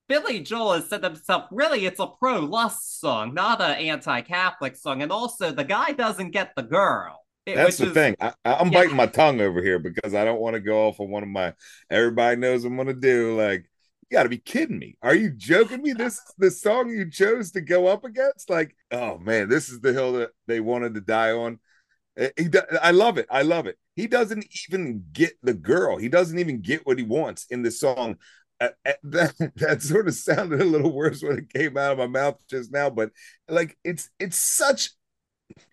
Billy 0.09 0.39
Joel 0.39 0.73
has 0.73 0.89
said 0.89 1.03
himself, 1.03 1.45
really, 1.51 1.85
it's 1.85 1.99
a 1.99 2.07
pro 2.07 2.39
lust 2.39 2.99
song, 2.99 3.35
not 3.35 3.61
an 3.61 3.77
anti 3.77 4.21
Catholic 4.21 4.75
song. 4.75 5.03
And 5.03 5.11
also, 5.11 5.51
the 5.51 5.63
guy 5.63 5.91
doesn't 5.91 6.31
get 6.31 6.53
the 6.55 6.63
girl. 6.63 7.23
It, 7.45 7.55
That's 7.55 7.77
the 7.77 7.87
is, 7.87 7.93
thing. 7.93 8.15
I, 8.19 8.33
am 8.43 8.71
yeah. 8.71 8.79
biting 8.79 8.95
my 8.95 9.05
tongue 9.05 9.41
over 9.41 9.61
here 9.61 9.77
because 9.77 10.15
I 10.15 10.25
don't 10.25 10.39
want 10.39 10.55
to 10.55 10.59
go 10.59 10.87
off 10.87 10.99
on 10.99 11.11
one 11.11 11.21
of 11.21 11.29
my 11.29 11.53
everybody 11.91 12.37
knows 12.37 12.65
I'm 12.65 12.75
going 12.75 12.87
to 12.87 12.95
do. 12.95 13.39
Like, 13.39 13.69
you 14.09 14.17
got 14.17 14.23
to 14.23 14.29
be 14.29 14.37
kidding 14.37 14.77
me. 14.77 14.97
Are 15.01 15.15
you 15.15 15.31
joking 15.31 15.81
me? 15.81 15.93
This 15.93 16.21
the 16.37 16.51
song 16.51 16.89
you 16.89 17.09
chose 17.09 17.51
to 17.51 17.61
go 17.61 17.87
up 17.87 18.03
against? 18.03 18.49
Like, 18.49 18.75
oh 18.91 19.17
man, 19.17 19.49
this 19.49 19.69
is 19.69 19.81
the 19.81 19.93
hill 19.93 20.13
that 20.13 20.31
they 20.47 20.59
wanted 20.59 20.93
to 20.95 21.01
die 21.01 21.31
on. 21.31 21.59
Eh, 22.17 22.29
I 22.81 22.91
love 22.91 23.17
it. 23.17 23.25
I 23.29 23.41
love 23.41 23.65
it. 23.67 23.77
He 23.95 24.07
doesn't 24.07 24.45
even 24.69 25.05
get 25.11 25.33
the 25.41 25.53
girl. 25.53 25.97
He 25.97 26.09
doesn't 26.09 26.37
even 26.37 26.61
get 26.61 26.85
what 26.85 26.97
he 26.97 27.03
wants 27.03 27.47
in 27.49 27.63
the 27.63 27.71
song. 27.71 28.17
Uh, 28.61 28.69
that, 29.03 29.33
that 29.55 29.81
sort 29.81 30.07
of 30.07 30.13
sounded 30.13 30.61
a 30.61 30.65
little 30.65 30.93
worse 30.93 31.23
when 31.23 31.39
it 31.39 31.53
came 31.53 31.77
out 31.77 31.93
of 31.93 31.97
my 31.97 32.07
mouth 32.07 32.41
just 32.47 32.71
now, 32.71 32.89
but 32.89 33.11
like 33.49 33.77
it's 33.83 34.09
it's 34.19 34.37
such 34.37 34.91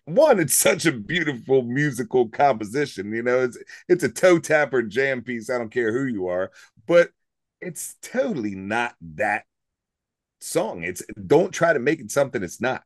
one, 0.05 0.39
it's 0.39 0.55
such 0.55 0.85
a 0.85 0.91
beautiful 0.91 1.61
musical 1.61 2.27
composition. 2.29 3.13
You 3.13 3.23
know, 3.23 3.41
it's 3.41 3.57
it's 3.87 4.03
a 4.03 4.09
toe 4.09 4.39
tapper 4.39 4.81
jam 4.81 5.21
piece. 5.21 5.49
I 5.49 5.57
don't 5.57 5.71
care 5.71 5.91
who 5.91 6.05
you 6.05 6.27
are, 6.27 6.51
but 6.87 7.09
it's 7.63 7.95
totally 8.01 8.55
not 8.55 8.95
that 9.15 9.43
song. 10.39 10.83
It's 10.83 11.03
don't 11.25 11.51
try 11.51 11.73
to 11.73 11.79
make 11.79 11.99
it 11.99 12.11
something 12.11 12.43
it's 12.43 12.61
not. 12.61 12.83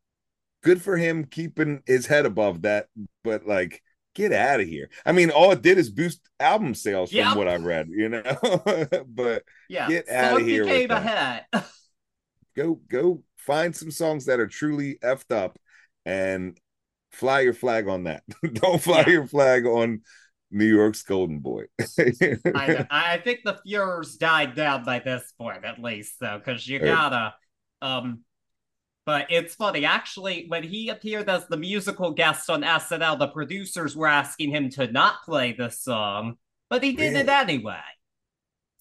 Good 0.63 0.81
for 0.81 0.97
him 0.97 1.25
keeping 1.25 1.81
his 1.85 2.05
head 2.05 2.25
above 2.25 2.63
that, 2.63 2.87
but 3.23 3.45
like 3.45 3.81
get 4.15 4.33
out 4.33 4.59
of 4.59 4.67
here. 4.67 4.89
I 5.05 5.11
mean, 5.11 5.29
all 5.29 5.51
it 5.51 5.61
did 5.61 5.77
is 5.77 5.89
boost 5.89 6.21
album 6.39 6.73
sales 6.73 7.11
from 7.11 7.17
yep. 7.19 7.37
what 7.37 7.47
I 7.47 7.55
read, 7.55 7.87
you 7.89 8.09
know. 8.09 8.23
but 9.07 9.43
yeah, 9.69 9.87
get 9.87 10.09
out 10.09 10.41
of 10.41 10.47
here. 10.47 10.65
With 10.65 10.91
ahead. 10.91 11.45
go 12.55 12.79
go 12.87 13.23
find 13.37 13.75
some 13.75 13.91
songs 13.91 14.25
that 14.25 14.39
are 14.39 14.47
truly 14.47 14.95
effed 15.03 15.33
up 15.33 15.57
and 16.05 16.59
fly 17.11 17.41
your 17.41 17.53
flag 17.53 17.87
on 17.87 18.05
that. 18.05 18.23
Don't 18.53 18.81
fly 18.81 19.01
yeah. 19.01 19.09
your 19.09 19.27
flag 19.27 19.65
on 19.65 20.01
New 20.51 20.65
York's 20.65 21.03
Golden 21.03 21.39
Boy. 21.39 21.65
I, 21.79 22.87
I, 22.89 23.17
think 23.17 23.41
the 23.43 23.59
furors 23.65 24.15
died 24.15 24.55
down 24.55 24.85
by 24.85 24.99
this 24.99 25.33
point, 25.37 25.65
at 25.65 25.81
least, 25.81 26.15
though, 26.19 26.37
because 26.37 26.67
you 26.67 26.79
gotta. 26.79 27.33
Um, 27.81 28.21
but 29.05 29.27
it's 29.29 29.55
funny, 29.55 29.85
actually, 29.85 30.45
when 30.47 30.63
he 30.63 30.89
appeared 30.89 31.29
as 31.29 31.47
the 31.47 31.57
musical 31.57 32.11
guest 32.11 32.49
on 32.49 32.61
SNL, 32.61 33.19
the 33.19 33.27
producers 33.27 33.95
were 33.95 34.07
asking 34.07 34.51
him 34.51 34.69
to 34.71 34.91
not 34.91 35.23
play 35.23 35.53
this 35.53 35.81
song, 35.81 36.35
but 36.69 36.83
he 36.83 36.91
did 36.91 37.13
really? 37.13 37.19
it 37.21 37.29
anyway. 37.29 37.79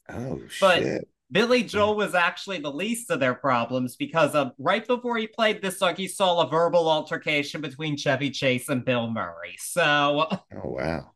Oh, 0.09 0.41
but 0.61 0.83
shit. 0.83 1.09
Billy 1.31 1.65
Joel 1.65 1.97
was 1.97 2.15
actually 2.15 2.59
the 2.59 2.73
least 2.73 3.11
of 3.11 3.19
their 3.19 3.35
problems 3.35 3.97
because 3.97 4.35
uh, 4.35 4.51
right 4.59 4.87
before 4.87 5.17
he 5.17 5.27
played 5.27 5.61
this 5.61 5.79
song, 5.79 5.97
he 5.97 6.07
saw 6.07 6.41
a 6.41 6.49
verbal 6.49 6.89
altercation 6.89 7.61
between 7.61 7.97
Chevy 7.97 8.31
Chase 8.31 8.69
and 8.69 8.85
Bill 8.85 9.11
Murray. 9.11 9.57
So, 9.59 10.27
oh 10.31 10.41
wow, 10.65 11.13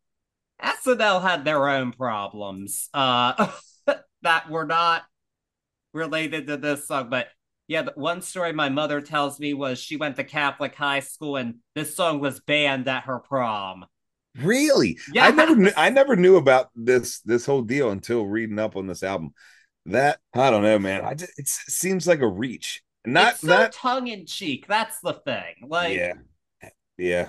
SNL 0.62 1.22
had 1.22 1.44
their 1.44 1.68
own 1.68 1.92
problems 1.92 2.88
uh, 2.94 3.50
that 4.22 4.50
were 4.50 4.66
not 4.66 5.02
related 5.92 6.46
to 6.46 6.56
this 6.56 6.86
song. 6.86 7.10
But 7.10 7.28
yeah, 7.68 7.82
the 7.82 7.92
one 7.94 8.22
story 8.22 8.52
my 8.52 8.68
mother 8.68 9.00
tells 9.00 9.38
me 9.38 9.54
was 9.54 9.78
she 9.78 9.96
went 9.96 10.16
to 10.16 10.24
Catholic 10.24 10.74
high 10.74 11.00
school 11.00 11.36
and 11.36 11.56
this 11.74 11.94
song 11.94 12.20
was 12.20 12.40
banned 12.40 12.88
at 12.88 13.04
her 13.04 13.18
prom. 13.18 13.86
Really? 14.36 14.98
Yeah. 15.12 15.26
I 15.26 15.30
never 15.30 15.56
knew, 15.56 15.70
I 15.76 15.90
never 15.90 16.16
knew 16.16 16.36
about 16.36 16.70
this 16.74 17.20
this 17.20 17.46
whole 17.46 17.62
deal 17.62 17.90
until 17.90 18.26
reading 18.26 18.58
up 18.58 18.76
on 18.76 18.86
this 18.86 19.02
album. 19.02 19.34
That 19.86 20.18
I 20.34 20.50
don't 20.50 20.62
know, 20.62 20.78
man. 20.78 21.04
I 21.04 21.14
just 21.14 21.32
it 21.38 21.48
seems 21.48 22.06
like 22.06 22.20
a 22.20 22.28
reach. 22.28 22.82
Not 23.04 23.32
it's 23.32 23.40
so 23.40 23.48
not 23.48 23.72
tongue 23.72 24.08
in 24.08 24.26
cheek. 24.26 24.66
That's 24.68 25.00
the 25.00 25.14
thing. 25.14 25.66
Like 25.66 25.96
yeah, 25.96 26.14
yeah. 26.98 27.28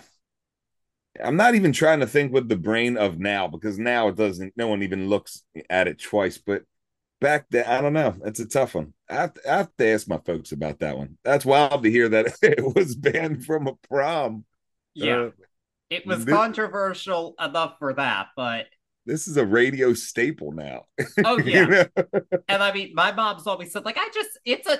I'm 1.23 1.35
not 1.35 1.55
even 1.55 1.73
trying 1.73 1.99
to 1.99 2.07
think 2.07 2.31
with 2.31 2.47
the 2.47 2.55
brain 2.55 2.97
of 2.97 3.19
now 3.19 3.47
because 3.47 3.77
now 3.77 4.07
it 4.07 4.15
doesn't. 4.15 4.53
No 4.55 4.67
one 4.67 4.83
even 4.83 5.09
looks 5.09 5.43
at 5.69 5.87
it 5.87 6.01
twice. 6.01 6.37
But 6.37 6.63
back 7.19 7.47
then, 7.49 7.65
I 7.65 7.81
don't 7.81 7.93
know. 7.93 8.15
It's 8.23 8.39
a 8.39 8.47
tough 8.47 8.75
one. 8.75 8.93
I 9.09 9.15
have, 9.15 9.33
to, 9.33 9.51
I 9.51 9.57
have 9.57 9.75
to 9.77 9.87
ask 9.87 10.07
my 10.07 10.19
folks 10.25 10.51
about 10.51 10.79
that 10.79 10.97
one. 10.97 11.17
That's 11.23 11.45
wild 11.45 11.83
to 11.83 11.91
hear 11.91 12.09
that 12.09 12.37
it 12.41 12.75
was 12.75 12.95
banned 12.95 13.45
from 13.45 13.67
a 13.67 13.75
prom. 13.87 14.45
Yeah, 14.93 15.17
uh, 15.17 15.31
it 15.89 16.05
was 16.05 16.25
this, 16.25 16.33
controversial 16.33 17.35
enough 17.39 17.75
for 17.79 17.93
that, 17.93 18.27
but 18.35 18.67
this 19.05 19.27
is 19.27 19.37
a 19.37 19.45
radio 19.45 19.93
staple 19.93 20.51
now. 20.51 20.85
Oh 21.23 21.37
yeah, 21.45 21.61
you 21.61 21.67
know? 21.67 21.85
and 22.47 22.63
I 22.63 22.73
mean, 22.73 22.91
my 22.93 23.11
mom's 23.11 23.47
always 23.47 23.71
said 23.71 23.85
like, 23.85 23.97
I 23.97 24.09
just 24.13 24.29
it's 24.45 24.67
a 24.67 24.79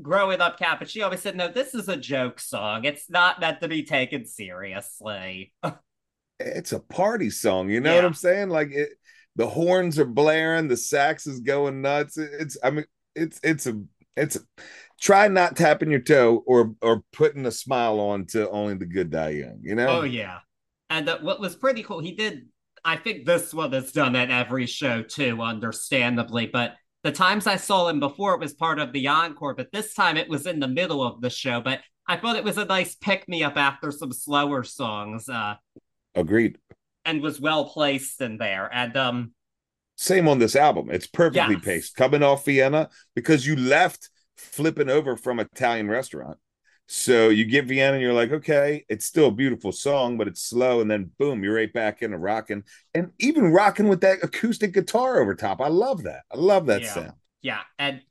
growing 0.00 0.40
up 0.40 0.58
Cap, 0.58 0.78
but 0.78 0.90
she 0.90 1.02
always 1.02 1.20
said, 1.20 1.36
No, 1.36 1.48
this 1.48 1.74
is 1.74 1.88
a 1.88 1.96
joke 1.96 2.40
song. 2.40 2.84
It's 2.84 3.10
not 3.10 3.40
meant 3.40 3.60
to 3.60 3.68
be 3.68 3.84
taken 3.84 4.26
seriously. 4.26 5.52
it's 6.40 6.72
a 6.72 6.80
party 6.80 7.30
song, 7.30 7.70
you 7.70 7.80
know 7.80 7.90
yeah. 7.90 7.96
what 7.96 8.04
I'm 8.04 8.14
saying? 8.14 8.48
Like 8.48 8.72
it 8.72 8.90
the 9.36 9.48
horns 9.48 9.98
are 9.98 10.04
blaring, 10.04 10.68
the 10.68 10.76
sax 10.76 11.26
is 11.26 11.40
going 11.40 11.82
nuts. 11.82 12.18
It's 12.18 12.56
I 12.62 12.70
mean 12.70 12.84
it's 13.14 13.40
it's 13.42 13.66
a 13.66 13.82
it's 14.16 14.36
a, 14.36 14.40
try 15.00 15.28
not 15.28 15.56
tapping 15.56 15.90
your 15.90 16.00
toe 16.00 16.42
or 16.46 16.74
or 16.82 17.02
putting 17.12 17.46
a 17.46 17.50
smile 17.50 17.98
on 18.00 18.26
to 18.26 18.48
only 18.50 18.74
the 18.74 18.86
good 18.86 19.10
die 19.10 19.30
young. 19.30 19.60
You 19.62 19.74
know? 19.74 20.00
Oh 20.00 20.04
yeah. 20.04 20.38
And 20.90 21.08
uh, 21.08 21.18
what 21.20 21.40
was 21.40 21.56
pretty 21.56 21.82
cool, 21.82 22.00
he 22.00 22.12
did. 22.12 22.48
I 22.84 22.96
think 22.96 23.24
this 23.24 23.54
one 23.54 23.72
is 23.72 23.92
done 23.92 24.16
at 24.16 24.30
every 24.30 24.66
show 24.66 25.02
too, 25.02 25.40
understandably. 25.40 26.48
But 26.48 26.74
the 27.02 27.12
times 27.12 27.46
I 27.46 27.56
saw 27.56 27.88
him 27.88 28.00
before, 28.00 28.34
it 28.34 28.40
was 28.40 28.54
part 28.54 28.78
of 28.78 28.92
the 28.92 29.08
encore, 29.08 29.54
but 29.54 29.72
this 29.72 29.94
time 29.94 30.16
it 30.16 30.28
was 30.28 30.46
in 30.46 30.60
the 30.60 30.68
middle 30.68 31.02
of 31.02 31.20
the 31.20 31.30
show. 31.30 31.60
But 31.60 31.80
I 32.06 32.16
thought 32.16 32.36
it 32.36 32.44
was 32.44 32.58
a 32.58 32.64
nice 32.64 32.94
pick 32.94 33.28
me 33.28 33.42
up 33.42 33.56
after 33.56 33.90
some 33.90 34.12
slower 34.12 34.62
songs. 34.62 35.28
Uh, 35.28 35.56
Agreed. 36.14 36.58
And 37.04 37.20
was 37.20 37.40
well 37.40 37.64
placed 37.64 38.20
in 38.20 38.38
there. 38.38 38.70
And 38.72 38.96
um, 38.96 39.32
same 39.96 40.28
on 40.28 40.38
this 40.38 40.54
album. 40.54 40.90
It's 40.90 41.06
perfectly 41.06 41.54
yes. 41.54 41.64
paced. 41.64 41.96
Coming 41.96 42.22
off 42.22 42.44
Vienna 42.44 42.88
because 43.14 43.46
you 43.46 43.56
left 43.56 44.08
flipping 44.36 44.88
over 44.88 45.16
from 45.16 45.40
Italian 45.40 45.88
restaurant. 45.88 46.38
So 46.94 47.30
you 47.30 47.46
get 47.46 47.64
Vienna 47.64 47.94
and 47.94 48.02
you're 48.02 48.12
like, 48.12 48.32
okay, 48.32 48.84
it's 48.86 49.06
still 49.06 49.28
a 49.28 49.32
beautiful 49.32 49.72
song, 49.72 50.18
but 50.18 50.28
it's 50.28 50.42
slow. 50.42 50.82
And 50.82 50.90
then 50.90 51.10
boom, 51.18 51.42
you're 51.42 51.54
right 51.54 51.72
back 51.72 52.02
into 52.02 52.18
rocking 52.18 52.64
and 52.92 53.12
even 53.18 53.50
rocking 53.50 53.88
with 53.88 54.02
that 54.02 54.18
acoustic 54.22 54.74
guitar 54.74 55.18
over 55.18 55.34
top. 55.34 55.62
I 55.62 55.68
love 55.68 56.02
that. 56.02 56.24
I 56.30 56.36
love 56.36 56.66
that 56.66 56.82
yeah. 56.82 56.92
sound. 56.92 57.12
Yeah. 57.40 57.60
And 57.78 58.02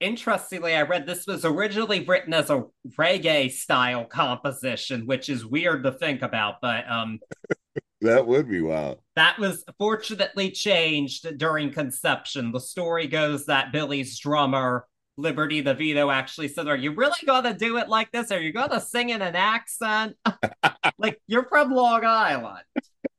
interestingly, 0.00 0.74
I 0.74 0.80
read 0.80 1.06
this 1.06 1.26
was 1.26 1.44
originally 1.44 2.06
written 2.06 2.32
as 2.32 2.48
a 2.48 2.64
reggae 2.98 3.52
style 3.52 4.06
composition, 4.06 5.04
which 5.04 5.28
is 5.28 5.44
weird 5.44 5.82
to 5.82 5.92
think 5.92 6.22
about, 6.22 6.54
but 6.62 6.90
um 6.90 7.18
that 8.00 8.26
would 8.26 8.48
be 8.48 8.62
wild. 8.62 9.00
That 9.14 9.38
was 9.38 9.62
fortunately 9.78 10.52
changed 10.52 11.36
during 11.36 11.70
conception. 11.70 12.50
The 12.50 12.60
story 12.60 13.08
goes 13.08 13.44
that 13.44 13.72
Billy's 13.72 14.18
drummer 14.18 14.86
Liberty 15.16 15.62
DeVitto 15.62 16.12
actually 16.12 16.48
said, 16.48 16.68
Are 16.68 16.76
you 16.76 16.92
really 16.92 17.12
gonna 17.26 17.54
do 17.54 17.76
it 17.76 17.88
like 17.88 18.10
this? 18.12 18.30
Are 18.30 18.40
you 18.40 18.52
gonna 18.52 18.80
sing 18.80 19.10
in 19.10 19.22
an 19.22 19.36
accent? 19.36 20.16
like 20.98 21.20
you're 21.26 21.44
from 21.44 21.70
Long 21.70 22.04
Island. 22.04 22.64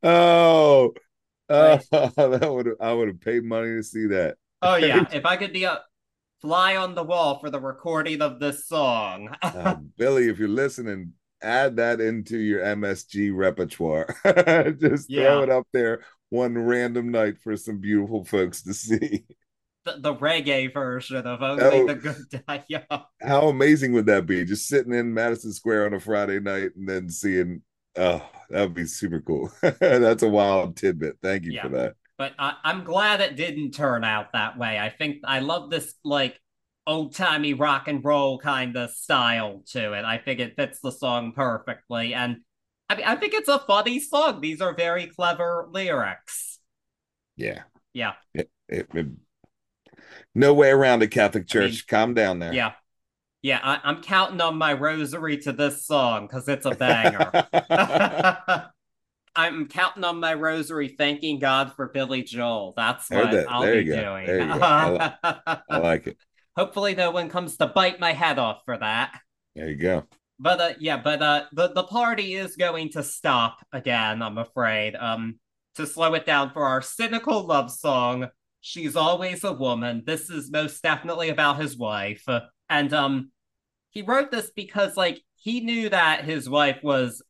Oh, 0.01 0.93
oh 1.49 1.79
that 1.91 2.51
would 2.51 2.69
I 2.79 2.93
would 2.93 3.07
have 3.09 3.21
paid 3.21 3.43
money 3.43 3.75
to 3.75 3.83
see 3.83 4.07
that. 4.07 4.37
Oh 4.61 4.75
yeah. 4.75 5.05
if 5.11 5.25
I 5.25 5.37
could 5.37 5.53
be 5.53 5.65
a 5.65 5.81
fly 6.41 6.75
on 6.75 6.95
the 6.95 7.03
wall 7.03 7.39
for 7.39 7.49
the 7.49 7.59
recording 7.59 8.21
of 8.21 8.39
this 8.39 8.67
song. 8.67 9.29
uh, 9.41 9.75
Billy, 9.97 10.29
if 10.29 10.39
you're 10.39 10.47
listening, 10.49 11.13
add 11.41 11.77
that 11.77 12.01
into 12.01 12.37
your 12.37 12.61
MSG 12.61 13.31
repertoire. 13.33 14.07
Just 14.79 15.09
yeah. 15.09 15.23
throw 15.23 15.43
it 15.43 15.49
up 15.49 15.67
there 15.73 16.01
one 16.29 16.57
random 16.57 17.11
night 17.11 17.37
for 17.43 17.55
some 17.55 17.77
beautiful 17.77 18.25
folks 18.25 18.63
to 18.63 18.73
see 18.73 19.23
the, 19.85 19.97
the 19.99 20.15
reggae 20.15 20.73
version 20.73 21.25
of 21.27 21.41
Only 21.41 21.63
oh, 21.63 21.87
the 21.87 21.95
Good 21.95 22.17
Die 22.47 22.63
Young. 22.67 23.03
How 23.21 23.47
amazing 23.49 23.93
would 23.93 24.05
that 24.07 24.25
be? 24.25 24.45
Just 24.45 24.67
sitting 24.67 24.93
in 24.93 25.13
Madison 25.13 25.53
Square 25.53 25.87
on 25.87 25.93
a 25.93 25.99
Friday 25.99 26.39
night 26.39 26.71
and 26.75 26.87
then 26.87 27.09
seeing, 27.09 27.61
oh, 27.97 28.27
that 28.49 28.61
would 28.61 28.73
be 28.73 28.85
super 28.85 29.21
cool. 29.21 29.51
That's 29.61 30.23
a 30.23 30.29
wild 30.29 30.77
tidbit. 30.77 31.17
Thank 31.21 31.45
you 31.45 31.53
yeah. 31.53 31.63
for 31.63 31.69
that. 31.69 31.95
But 32.17 32.33
I, 32.37 32.55
I'm 32.63 32.83
glad 32.83 33.21
it 33.21 33.35
didn't 33.35 33.71
turn 33.71 34.03
out 34.03 34.33
that 34.33 34.57
way. 34.57 34.79
I 34.79 34.89
think 34.89 35.17
I 35.25 35.39
love 35.39 35.69
this 35.69 35.93
like 36.03 36.39
old 36.85 37.15
timey 37.15 37.53
rock 37.53 37.87
and 37.87 38.03
roll 38.03 38.37
kind 38.37 38.77
of 38.77 38.91
style 38.91 39.63
to 39.71 39.93
it. 39.93 40.05
I 40.05 40.17
think 40.17 40.39
it 40.39 40.55
fits 40.55 40.79
the 40.81 40.91
song 40.91 41.33
perfectly. 41.33 42.13
And 42.13 42.37
I 42.89 42.95
mean, 42.95 43.05
I 43.05 43.15
think 43.15 43.33
it's 43.33 43.49
a 43.49 43.59
funny 43.59 43.99
song. 43.99 44.41
These 44.41 44.61
are 44.61 44.75
very 44.75 45.07
clever 45.07 45.67
lyrics. 45.71 46.59
Yeah. 47.35 47.63
Yeah. 47.93 48.13
It, 48.33 48.49
it, 48.67 48.87
it 48.93 49.07
no 50.35 50.53
way 50.53 50.69
around 50.69 51.03
it, 51.03 51.07
Catholic 51.07 51.47
Church. 51.47 51.63
I 51.63 51.67
mean, 51.67 51.81
Calm 51.87 52.13
down 52.13 52.39
there. 52.39 52.53
Yeah. 52.53 52.73
Yeah, 53.41 53.59
I, 53.61 53.89
am 53.89 54.01
counting 54.01 54.39
on 54.39 54.57
my 54.57 54.71
rosary 54.71 55.37
to 55.39 55.51
this 55.51 55.85
song 55.85 56.27
because 56.27 56.47
it's 56.47 56.65
a 56.65 56.71
banger. 56.71 57.29
I'm 59.35 59.67
counting 59.67 60.03
on 60.03 60.19
my 60.19 60.33
rosary, 60.33 60.89
thanking 60.89 61.39
God 61.39 61.73
for 61.75 61.89
Billy 61.89 62.23
Joel. 62.23 62.73
That's 62.77 63.09
what 63.09 63.31
that. 63.31 63.51
I'll 63.51 63.63
there 63.63 63.75
be 63.75 63.85
doing. 63.85 64.29
I, 64.29 65.13
I, 65.69 65.77
like 65.79 66.07
it. 66.07 66.17
Hopefully, 66.55 66.93
no 66.95 67.11
one 67.11 67.29
comes 67.29 67.57
to 67.57 67.67
bite 67.67 67.99
my 67.99 68.13
head 68.13 68.37
off 68.37 68.61
for 68.63 68.77
that. 68.77 69.19
There 69.55 69.69
you 69.69 69.75
go. 69.75 70.03
But 70.39 70.61
uh, 70.61 70.73
yeah, 70.79 70.97
but 70.97 71.21
uh, 71.21 71.45
the 71.51 71.73
the 71.73 71.83
party 71.83 72.35
is 72.35 72.55
going 72.55 72.89
to 72.91 73.03
stop 73.03 73.57
again. 73.71 74.21
I'm 74.21 74.37
afraid. 74.37 74.95
Um, 74.95 75.39
to 75.75 75.87
slow 75.87 76.13
it 76.13 76.25
down 76.25 76.51
for 76.51 76.65
our 76.65 76.81
cynical 76.83 77.43
love 77.45 77.71
song, 77.71 78.29
She's 78.65 78.95
always 78.95 79.43
a 79.43 79.51
woman. 79.51 80.03
This 80.05 80.29
is 80.29 80.49
most 80.49 80.81
definitely 80.81 81.27
about 81.27 81.59
his 81.59 81.77
wife. 81.77 82.25
And 82.69 82.93
um 82.93 83.31
he 83.89 84.01
wrote 84.01 84.31
this 84.31 84.51
because 84.55 84.95
like 84.95 85.21
he 85.35 85.59
knew 85.59 85.89
that 85.89 86.23
his 86.23 86.49
wife 86.49 86.79
was 86.81 87.21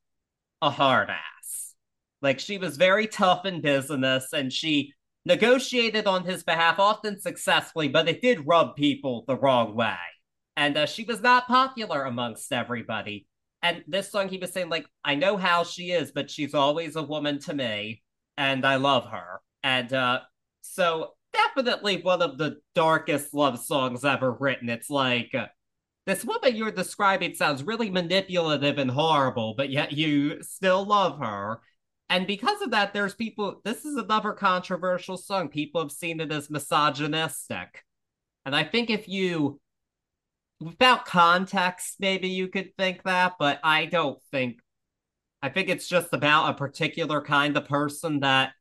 a 0.62 0.70
hard 0.70 1.10
ass. 1.10 1.74
Like 2.22 2.40
she 2.40 2.60
was 2.60 2.78
very 2.78 3.08
tough 3.08 3.46
in 3.46 3.62
business 3.62 4.32
and 4.32 4.54
she 4.54 4.94
negotiated 5.26 6.06
on 6.06 6.24
his 6.24 6.44
behalf 6.44 6.78
often 6.78 7.20
successfully, 7.20 7.88
but 7.88 8.08
it 8.08 8.22
did 8.22 8.46
rub 8.46 8.76
people 8.76 9.26
the 9.28 9.36
wrong 9.36 9.76
way. 9.76 9.96
And 10.56 10.78
uh, 10.78 10.86
she 10.86 11.04
was 11.04 11.22
not 11.22 11.48
popular 11.48 12.04
amongst 12.04 12.54
everybody. 12.54 13.26
And 13.64 13.84
this 13.88 14.12
song, 14.12 14.30
he 14.30 14.38
was 14.38 14.52
saying, 14.52 14.70
like, 14.70 14.86
I 15.04 15.16
know 15.16 15.38
how 15.38 15.64
she 15.64 15.92
is, 15.92 16.12
but 16.12 16.30
she's 16.30 16.54
always 16.54 16.96
a 16.96 17.02
woman 17.02 17.40
to 17.40 17.54
me, 17.54 18.04
and 18.38 18.66
I 18.66 18.76
love 18.76 19.06
her. 19.06 19.40
And 19.64 19.92
uh, 19.94 20.20
so 20.62 21.14
definitely 21.34 22.02
one 22.02 22.22
of 22.22 22.38
the 22.38 22.58
darkest 22.76 23.34
love 23.34 23.60
songs 23.60 24.06
ever 24.06 24.32
written. 24.32 24.70
It's 24.70 24.90
like 24.90 25.34
uh, 25.34 25.48
this 26.06 26.24
woman 26.24 26.56
you're 26.56 26.72
describing 26.72 27.34
sounds 27.34 27.64
really 27.64 27.90
manipulative 27.90 28.78
and 28.78 28.92
horrible, 28.92 29.54
but 29.56 29.70
yet 29.70 29.92
you 29.92 30.42
still 30.44 30.86
love 30.86 31.20
her. 31.20 31.62
And 32.10 32.28
because 32.28 32.62
of 32.62 32.72
that, 32.72 32.94
there's 32.94 33.16
people. 33.16 33.62
This 33.64 33.86
is 33.86 33.96
another 33.96 34.34
controversial 34.34 35.18
song. 35.18 35.50
People 35.50 35.82
have 35.82 35.92
seen 35.92 36.20
it 36.20 36.32
as 36.32 36.50
misogynistic. 36.50 37.84
And 38.46 38.56
I 38.56 38.64
think 38.64 38.90
if 38.90 39.08
you, 39.08 39.60
without 40.60 41.06
context, 41.06 41.96
maybe 42.00 42.28
you 42.28 42.50
could 42.50 42.76
think 42.78 43.04
that, 43.04 43.34
but 43.40 43.60
I 43.64 43.86
don't 43.86 44.22
think. 44.32 44.60
I 45.42 45.50
think 45.50 45.68
it's 45.70 45.88
just 45.88 46.14
about 46.14 46.50
a 46.50 46.54
particular 46.54 47.22
kind 47.22 47.58
of 47.58 47.68
person 47.68 48.22
that 48.22 48.54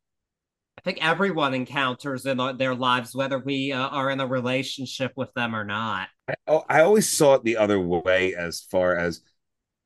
I 0.78 0.80
think 0.82 1.04
everyone 1.04 1.54
encounters 1.54 2.26
in 2.26 2.38
their 2.56 2.74
lives, 2.74 3.14
whether 3.14 3.38
we 3.38 3.72
uh, 3.72 3.88
are 3.88 4.10
in 4.10 4.20
a 4.20 4.26
relationship 4.26 5.12
with 5.16 5.32
them 5.34 5.54
or 5.54 5.64
not. 5.64 6.08
I, 6.28 6.34
oh, 6.48 6.64
I 6.68 6.80
always 6.80 7.10
saw 7.10 7.34
it 7.34 7.44
the 7.44 7.56
other 7.56 7.78
way, 7.78 8.34
as 8.34 8.60
far 8.60 8.96
as 8.96 9.20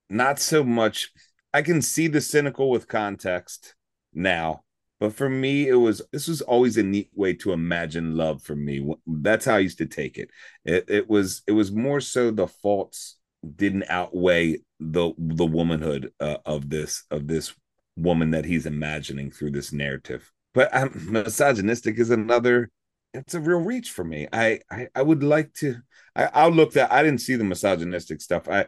not 0.08 0.38
so 0.38 0.64
much. 0.64 1.10
I 1.52 1.62
can 1.62 1.82
see 1.82 2.06
the 2.06 2.20
cynical 2.20 2.70
with 2.70 2.88
context 2.88 3.74
now, 4.14 4.64
but 4.98 5.12
for 5.12 5.28
me, 5.28 5.68
it 5.68 5.74
was 5.74 6.00
this 6.12 6.28
was 6.28 6.40
always 6.40 6.76
a 6.76 6.82
neat 6.82 7.10
way 7.14 7.34
to 7.34 7.52
imagine 7.52 8.16
love. 8.16 8.42
For 8.42 8.56
me, 8.56 8.86
that's 9.06 9.44
how 9.44 9.56
I 9.56 9.60
used 9.60 9.78
to 9.78 9.86
take 9.86 10.16
it. 10.16 10.30
It, 10.64 10.84
it 10.88 11.10
was 11.10 11.42
it 11.46 11.52
was 11.52 11.72
more 11.72 12.00
so 12.00 12.30
the 12.30 12.46
faults 12.46 13.16
didn't 13.56 13.84
outweigh 13.88 14.58
the 14.80 15.12
the 15.18 15.46
womanhood 15.46 16.12
uh, 16.20 16.38
of 16.46 16.70
this 16.70 17.04
of 17.10 17.26
this 17.26 17.52
woman 17.96 18.30
that 18.30 18.44
he's 18.44 18.66
imagining 18.66 19.30
through 19.30 19.50
this 19.50 19.72
narrative 19.72 20.30
but 20.56 20.74
I'm 20.74 20.90
misogynistic 21.12 21.98
is 22.00 22.10
another 22.10 22.70
it's 23.14 23.34
a 23.34 23.40
real 23.40 23.60
reach 23.60 23.92
for 23.92 24.02
me. 24.02 24.26
I 24.32 24.60
I, 24.68 24.88
I 24.96 25.02
would 25.02 25.22
like 25.22 25.52
to 25.54 25.76
I, 26.16 26.24
I'll 26.34 26.50
look 26.50 26.72
that 26.72 26.90
I 26.90 27.04
didn't 27.04 27.20
see 27.20 27.36
the 27.36 27.44
misogynistic 27.44 28.20
stuff. 28.20 28.48
I 28.48 28.66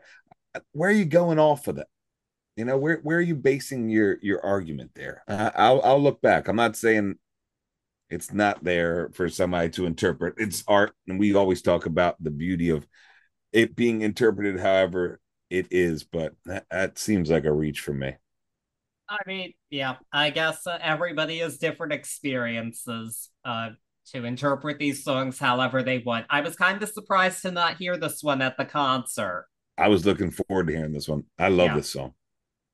where 0.72 0.90
are 0.90 0.92
you 0.92 1.06
going 1.06 1.40
off 1.40 1.66
of 1.66 1.76
that? 1.76 1.88
You 2.56 2.66
know, 2.66 2.78
where 2.78 2.98
where 3.02 3.18
are 3.18 3.22
you 3.22 3.34
basing 3.34 3.88
your 3.88 4.18
your 4.22 4.44
argument 4.44 4.92
there? 4.94 5.24
Uh, 5.26 5.50
I'll 5.56 5.80
I'll 5.82 6.02
look 6.02 6.20
back. 6.20 6.46
I'm 6.46 6.56
not 6.56 6.76
saying 6.76 7.16
it's 8.10 8.32
not 8.32 8.62
there 8.62 9.10
for 9.14 9.28
somebody 9.28 9.70
to 9.70 9.86
interpret. 9.86 10.34
It's 10.38 10.64
art, 10.68 10.92
and 11.06 11.18
we 11.18 11.34
always 11.34 11.62
talk 11.62 11.86
about 11.86 12.22
the 12.22 12.30
beauty 12.30 12.70
of 12.70 12.86
it 13.52 13.74
being 13.74 14.02
interpreted 14.02 14.60
however 14.60 15.20
it 15.50 15.68
is, 15.70 16.04
but 16.04 16.34
that, 16.44 16.66
that 16.70 16.98
seems 16.98 17.30
like 17.30 17.44
a 17.44 17.52
reach 17.52 17.80
for 17.80 17.94
me. 17.94 18.14
I 19.08 19.18
mean, 19.26 19.54
yeah, 19.70 19.96
I 20.12 20.30
guess 20.30 20.66
uh, 20.66 20.78
everybody 20.82 21.38
has 21.38 21.58
different 21.58 21.92
experiences 21.92 23.30
uh, 23.44 23.70
to 24.12 24.24
interpret 24.24 24.78
these 24.78 25.02
songs 25.02 25.38
however 25.38 25.82
they 25.82 25.98
want. 25.98 26.26
I 26.28 26.42
was 26.42 26.56
kind 26.56 26.82
of 26.82 26.88
surprised 26.90 27.42
to 27.42 27.50
not 27.50 27.76
hear 27.76 27.96
this 27.96 28.22
one 28.22 28.42
at 28.42 28.56
the 28.58 28.64
concert. 28.64 29.46
I 29.78 29.88
was 29.88 30.04
looking 30.04 30.30
forward 30.30 30.66
to 30.66 30.76
hearing 30.76 30.92
this 30.92 31.08
one. 31.08 31.24
I 31.38 31.48
love 31.48 31.68
yeah. 31.68 31.76
this 31.76 31.90
song. 31.90 32.14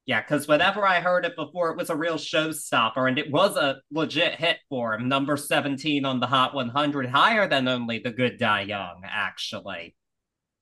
Yeah, 0.06 0.20
because 0.20 0.46
whenever 0.46 0.86
I 0.86 1.00
heard 1.00 1.24
it 1.24 1.36
before, 1.36 1.70
it 1.70 1.78
was 1.78 1.88
a 1.88 1.96
real 1.96 2.16
showstopper, 2.16 3.08
and 3.08 3.18
it 3.18 3.30
was 3.30 3.56
a 3.56 3.80
legit 3.90 4.34
hit 4.34 4.58
for 4.68 4.94
him. 4.94 5.08
Number 5.08 5.36
17 5.36 6.04
on 6.04 6.20
the 6.20 6.26
Hot 6.26 6.54
100, 6.54 7.08
higher 7.08 7.48
than 7.48 7.68
only 7.68 8.00
The 8.00 8.10
Good 8.10 8.38
Die 8.38 8.62
Young, 8.62 9.02
actually. 9.04 9.94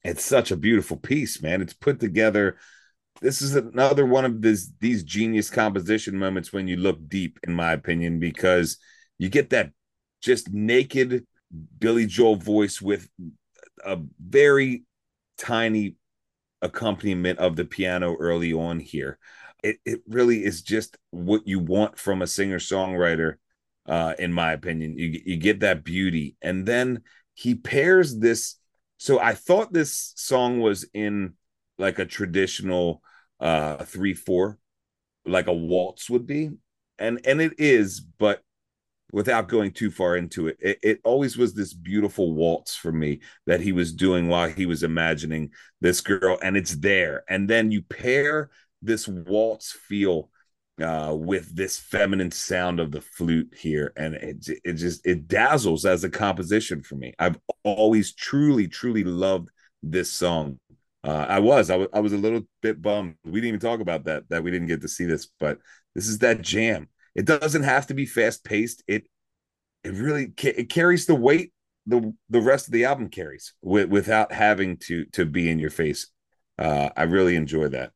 It's 0.05 0.25
such 0.25 0.53
a 0.53 0.57
beautiful 0.57 0.97
piece, 0.97 1.43
man. 1.43 1.61
It's 1.61 1.75
put 1.75 1.99
together 1.99 2.57
this 3.23 3.41
is 3.41 3.55
another 3.55 4.05
one 4.05 4.25
of 4.25 4.43
this 4.43 4.71
these 4.81 5.05
genius 5.05 5.49
composition 5.49 6.19
moments 6.19 6.53
when 6.53 6.67
you 6.67 6.77
look 6.77 7.09
deep, 7.09 7.39
in 7.45 7.55
my 7.55 7.73
opinion, 7.73 8.19
because 8.19 8.79
you 9.19 9.29
get 9.29 9.51
that 9.51 9.71
just 10.21 10.53
naked 10.53 11.25
Billy 11.79 12.07
Joel 12.07 12.37
voice 12.37 12.83
with 12.83 13.09
a 13.85 13.99
very 14.21 14.85
tiny 15.39 15.97
accompaniment 16.61 17.39
of 17.39 17.57
the 17.57 17.65
piano 17.65 18.17
early 18.19 18.53
on 18.53 18.81
here. 18.81 19.19
It 19.63 19.77
it 19.85 20.01
really 20.09 20.45
is 20.45 20.63
just 20.63 20.99
what 21.11 21.47
you 21.47 21.61
want 21.61 21.99
from 21.99 22.23
a 22.23 22.27
singer 22.27 22.59
songwriter, 22.59 23.35
uh, 23.87 24.15
in 24.19 24.33
my 24.33 24.53
opinion. 24.53 24.99
You 24.99 25.23
you 25.25 25.37
get 25.37 25.61
that 25.61 25.85
beauty, 25.85 26.37
and 26.43 26.67
then 26.67 27.03
he 27.35 27.55
pairs 27.55 28.19
this. 28.19 28.57
So 28.99 29.21
I 29.21 29.35
thought 29.35 29.73
this 29.73 30.13
song 30.17 30.61
was 30.61 30.85
in 30.93 31.35
like 31.79 31.99
a 32.01 32.05
traditional 32.05 33.03
uh 33.43 33.85
three 33.85 34.15
four, 34.15 34.59
like 35.27 35.49
a 35.49 35.53
waltz 35.53 36.09
would 36.09 36.27
be, 36.27 36.51
and 36.99 37.21
and 37.27 37.43
it 37.43 37.55
is, 37.59 38.01
but 38.01 38.43
without 39.13 39.49
going 39.49 39.71
too 39.71 39.91
far 39.91 40.17
into 40.17 40.49
it, 40.49 40.57
it, 40.61 40.79
it 40.83 41.01
always 41.05 41.37
was 41.37 41.55
this 41.55 41.75
beautiful 41.75 42.35
waltz 42.35 42.75
for 42.75 42.91
me 42.93 43.21
that 43.47 43.61
he 43.61 43.73
was 43.73 43.93
doing 43.93 44.27
while 44.29 44.49
he 44.49 44.65
was 44.67 44.83
imagining 44.83 45.51
this 45.83 46.01
girl, 46.01 46.39
and 46.43 46.57
it's 46.57 46.77
there. 46.77 47.23
And 47.29 47.49
then 47.49 47.71
you 47.71 47.83
pair 47.83 48.51
this 48.81 49.07
waltz 49.07 49.73
feel 49.73 50.31
uh, 50.83 51.15
with 51.17 51.55
this 51.55 51.79
feminine 51.79 52.31
sound 52.31 52.81
of 52.81 52.91
the 52.91 53.03
flute 53.03 53.53
here, 53.57 53.93
and 53.97 54.15
it 54.15 54.49
it 54.65 54.75
just 54.75 55.07
it 55.07 55.29
dazzles 55.29 55.85
as 55.85 56.05
a 56.05 56.11
composition 56.11 56.83
for 56.83 56.97
me. 56.97 57.13
I've 57.19 57.39
always 57.63 58.15
truly 58.15 58.67
truly 58.69 59.05
loved 59.05 59.51
this 59.83 60.11
song. 60.11 60.59
Uh, 61.05 61.27
I 61.29 61.41
was 61.41 61.71
I 61.71 61.77
was 61.77 61.89
I 61.93 62.01
was 62.01 62.13
a 62.13 62.19
little 62.19 62.43
bit 62.61 62.81
bummed. 62.81 63.17
We 63.25 63.33
didn't 63.33 63.49
even 63.49 63.61
talk 63.61 63.81
about 63.81 64.05
that 64.05 64.29
that 64.29 64.45
we 64.45 64.51
didn't 64.51 64.69
get 64.69 64.83
to 64.83 64.89
see 64.89 65.05
this, 65.05 65.29
but 65.41 65.59
this 65.95 66.09
is 66.09 66.19
that 66.19 66.43
jam 66.43 66.89
it 67.15 67.27
doesn't 67.27 67.63
have 67.63 67.87
to 67.89 67.95
be 67.95 68.07
fast 68.07 68.45
paced. 68.45 68.83
It 68.87 69.07
it 69.85 69.95
really 69.95 70.33
it 70.43 70.71
carries 70.71 71.07
the 71.07 71.15
weight 71.15 71.53
the 71.87 72.15
the 72.31 72.41
rest 72.41 72.69
of 72.69 72.73
the 72.73 72.85
album 72.85 73.09
carries 73.09 73.55
with, 73.63 73.89
without 73.89 74.33
having 74.33 74.77
to 74.79 75.05
to 75.07 75.27
be 75.27 75.51
in 75.51 75.59
your 75.59 75.71
face. 75.71 76.09
Uh, 76.59 76.91
I 76.97 77.05
really 77.05 77.37
enjoy 77.37 77.69
that. 77.69 77.93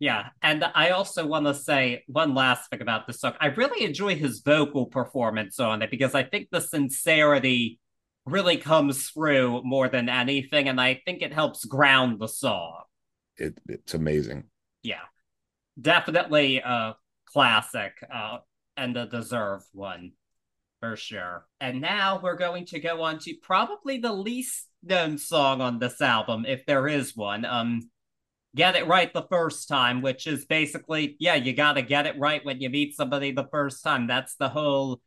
Yeah, 0.00 0.28
and 0.42 0.64
I 0.74 0.90
also 0.90 1.26
want 1.26 1.46
to 1.46 1.54
say 1.54 2.04
one 2.06 2.34
last 2.34 2.70
thing 2.70 2.80
about 2.80 3.06
this 3.06 3.20
song. 3.20 3.34
I 3.40 3.46
really 3.46 3.84
enjoy 3.84 4.14
his 4.14 4.40
vocal 4.40 4.86
performance 4.86 5.58
on 5.58 5.82
it 5.82 5.90
because 5.90 6.14
I 6.14 6.22
think 6.22 6.48
the 6.50 6.60
sincerity 6.60 7.80
really 8.30 8.56
comes 8.56 9.08
through 9.10 9.62
more 9.64 9.88
than 9.88 10.08
anything, 10.08 10.68
and 10.68 10.80
I 10.80 11.00
think 11.04 11.22
it 11.22 11.32
helps 11.32 11.64
ground 11.64 12.20
the 12.20 12.28
song. 12.28 12.82
It, 13.36 13.58
it's 13.68 13.94
amazing. 13.94 14.44
Yeah, 14.82 15.06
definitely 15.80 16.58
a 16.58 16.96
classic 17.26 17.92
uh, 18.12 18.38
and 18.76 18.96
a 18.96 19.06
deserved 19.06 19.66
one 19.72 20.12
for 20.80 20.96
sure. 20.96 21.46
And 21.60 21.80
now 21.80 22.20
we're 22.22 22.36
going 22.36 22.66
to 22.66 22.80
go 22.80 23.02
on 23.02 23.18
to 23.20 23.34
probably 23.42 23.98
the 23.98 24.12
least 24.12 24.68
known 24.82 25.18
song 25.18 25.60
on 25.60 25.78
this 25.78 26.00
album, 26.00 26.44
if 26.46 26.64
there 26.66 26.86
is 26.88 27.16
one. 27.16 27.44
Um, 27.44 27.90
Get 28.56 28.76
It 28.76 28.86
Right 28.86 29.12
the 29.12 29.26
First 29.28 29.68
Time, 29.68 30.00
which 30.02 30.26
is 30.26 30.46
basically, 30.46 31.16
yeah, 31.20 31.34
you 31.34 31.52
gotta 31.52 31.82
get 31.82 32.06
it 32.06 32.18
right 32.18 32.44
when 32.44 32.60
you 32.60 32.70
meet 32.70 32.96
somebody 32.96 33.30
the 33.30 33.48
first 33.50 33.84
time. 33.84 34.06
That's 34.06 34.36
the 34.36 34.48
whole 34.48 35.00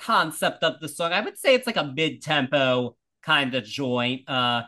concept 0.00 0.64
of 0.64 0.80
the 0.80 0.88
song. 0.88 1.12
I 1.12 1.20
would 1.20 1.38
say 1.38 1.54
it's 1.54 1.66
like 1.66 1.76
a 1.76 1.92
mid 1.94 2.22
tempo 2.22 2.96
kind 3.22 3.54
of 3.54 3.64
joint. 3.64 4.28
Uh, 4.28 4.62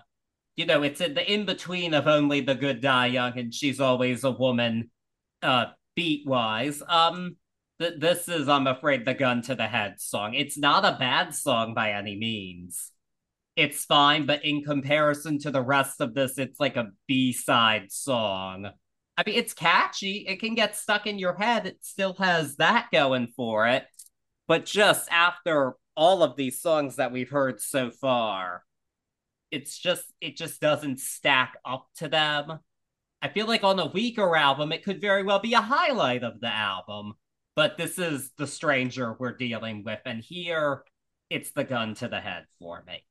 you 0.57 0.67
know, 0.67 0.83
it's 0.83 1.01
in 1.01 1.15
the 1.15 1.33
in 1.33 1.47
between 1.47 1.95
of 1.95 2.07
Only 2.07 2.41
the 2.41 2.55
Good 2.55 2.81
Die 2.81 3.07
Young 3.07 3.39
and 3.39 3.55
She's 3.55 3.81
Always 3.81 4.25
a 4.25 4.31
Woman. 4.31 4.91
Uh, 5.43 5.67
beat 5.97 6.27
wise. 6.27 6.83
Um, 6.89 7.37
th- 7.81 7.99
this 7.99 8.29
is, 8.29 8.49
I'm 8.49 8.67
afraid, 8.67 9.05
the 9.05 9.15
gun 9.15 9.43
to 9.43 9.55
the 9.55 9.67
head 9.67 10.01
song. 10.01 10.35
It's 10.35 10.57
not 10.57 10.85
a 10.85 10.97
bad 10.99 11.35
song 11.35 11.75
by 11.75 11.93
any 11.93 12.17
means. 12.17 12.91
It's 13.57 13.85
fine, 13.85 14.25
but 14.25 14.45
in 14.45 14.63
comparison 14.63 15.39
to 15.41 15.51
the 15.51 15.63
rest 15.63 16.01
of 16.01 16.15
this, 16.15 16.39
it's 16.39 16.59
like 16.59 16.77
a 16.77 16.91
B 17.07 17.33
side 17.33 17.93
song. 17.93 18.71
I 19.17 19.23
mean, 19.27 19.37
it's 19.37 19.53
catchy. 19.53 20.25
It 20.27 20.41
can 20.41 20.55
get 20.55 20.75
stuck 20.75 21.07
in 21.07 21.19
your 21.19 21.35
head. 21.35 21.67
It 21.67 21.79
still 21.83 22.15
has 22.15 22.57
that 22.57 22.89
going 22.91 23.29
for 23.37 23.67
it. 23.67 23.85
But 24.49 24.67
just 24.67 25.11
after 25.11 25.75
all 25.97 26.23
of 26.23 26.37
these 26.37 26.61
songs 26.61 26.97
that 26.97 27.13
we've 27.13 27.31
heard 27.31 27.61
so 27.61 27.91
far, 27.91 28.65
it's 29.51 29.79
just, 29.79 30.13
it 30.21 30.37
just 30.37 30.61
doesn't 30.61 31.01
stack 31.01 31.59
up 31.65 31.89
to 31.99 32.09
them. 32.09 32.59
I 33.21 33.29
feel 33.29 33.47
like 33.47 33.63
on 33.65 33.79
a 33.79 33.87
weaker 33.87 34.35
album, 34.35 34.73
it 34.73 34.83
could 34.83 35.01
very 35.01 35.23
well 35.23 35.39
be 35.39 35.55
a 35.55 35.61
highlight 35.61 36.25
of 36.25 36.41
the 36.41 36.53
album. 36.53 37.15
But 37.55 37.77
this 37.77 37.99
is 37.99 38.31
the 38.39 38.47
stranger 38.47 39.15
we're 39.19 39.37
dealing 39.37 39.85
with, 39.85 40.01
and 40.07 40.23
here 40.23 40.85
it's 41.29 41.51
the 41.53 41.65
gun 41.65 41.95
to 41.97 42.09
the 42.09 42.21
head 42.21 42.47
for 42.59 42.83
me. 42.87 43.05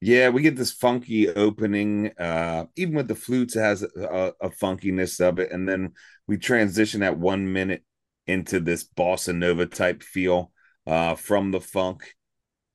Yeah, 0.00 0.30
we 0.30 0.42
get 0.42 0.56
this 0.56 0.72
funky 0.72 1.28
opening. 1.28 2.12
Uh, 2.18 2.66
even 2.76 2.94
with 2.94 3.08
the 3.08 3.14
flutes, 3.14 3.56
it 3.56 3.60
has 3.60 3.82
a, 3.82 4.32
a 4.40 4.50
funkiness 4.50 5.20
of 5.20 5.38
it, 5.38 5.52
and 5.52 5.68
then 5.68 5.92
we 6.26 6.38
transition 6.38 7.02
at 7.02 7.18
one 7.18 7.52
minute 7.52 7.84
into 8.26 8.60
this 8.60 8.84
bossa 8.84 9.34
nova 9.34 9.66
type 9.66 10.02
feel 10.02 10.52
uh, 10.86 11.14
from 11.14 11.50
the 11.50 11.60
funk. 11.60 12.14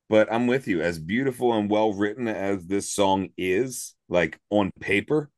But 0.08 0.32
I'm 0.32 0.46
with 0.46 0.66
you. 0.66 0.80
As 0.80 0.98
beautiful 0.98 1.52
and 1.52 1.70
well 1.70 1.92
written 1.92 2.26
as 2.26 2.66
this 2.66 2.92
song 2.92 3.28
is, 3.36 3.94
like 4.08 4.38
on 4.50 4.72
paper, 4.80 5.30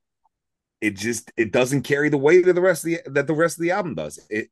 it 0.81 0.97
just 0.97 1.31
it 1.37 1.53
doesn't 1.53 1.83
carry 1.83 2.09
the 2.09 2.19
weight 2.19 2.49
of 2.49 2.55
the 2.55 2.61
rest 2.61 2.85
of 2.85 2.91
the 2.91 3.01
that 3.11 3.27
the 3.27 3.35
rest 3.35 3.59
of 3.59 3.63
the 3.63 3.71
album 3.71 3.95
does. 3.95 4.19
It 4.31 4.49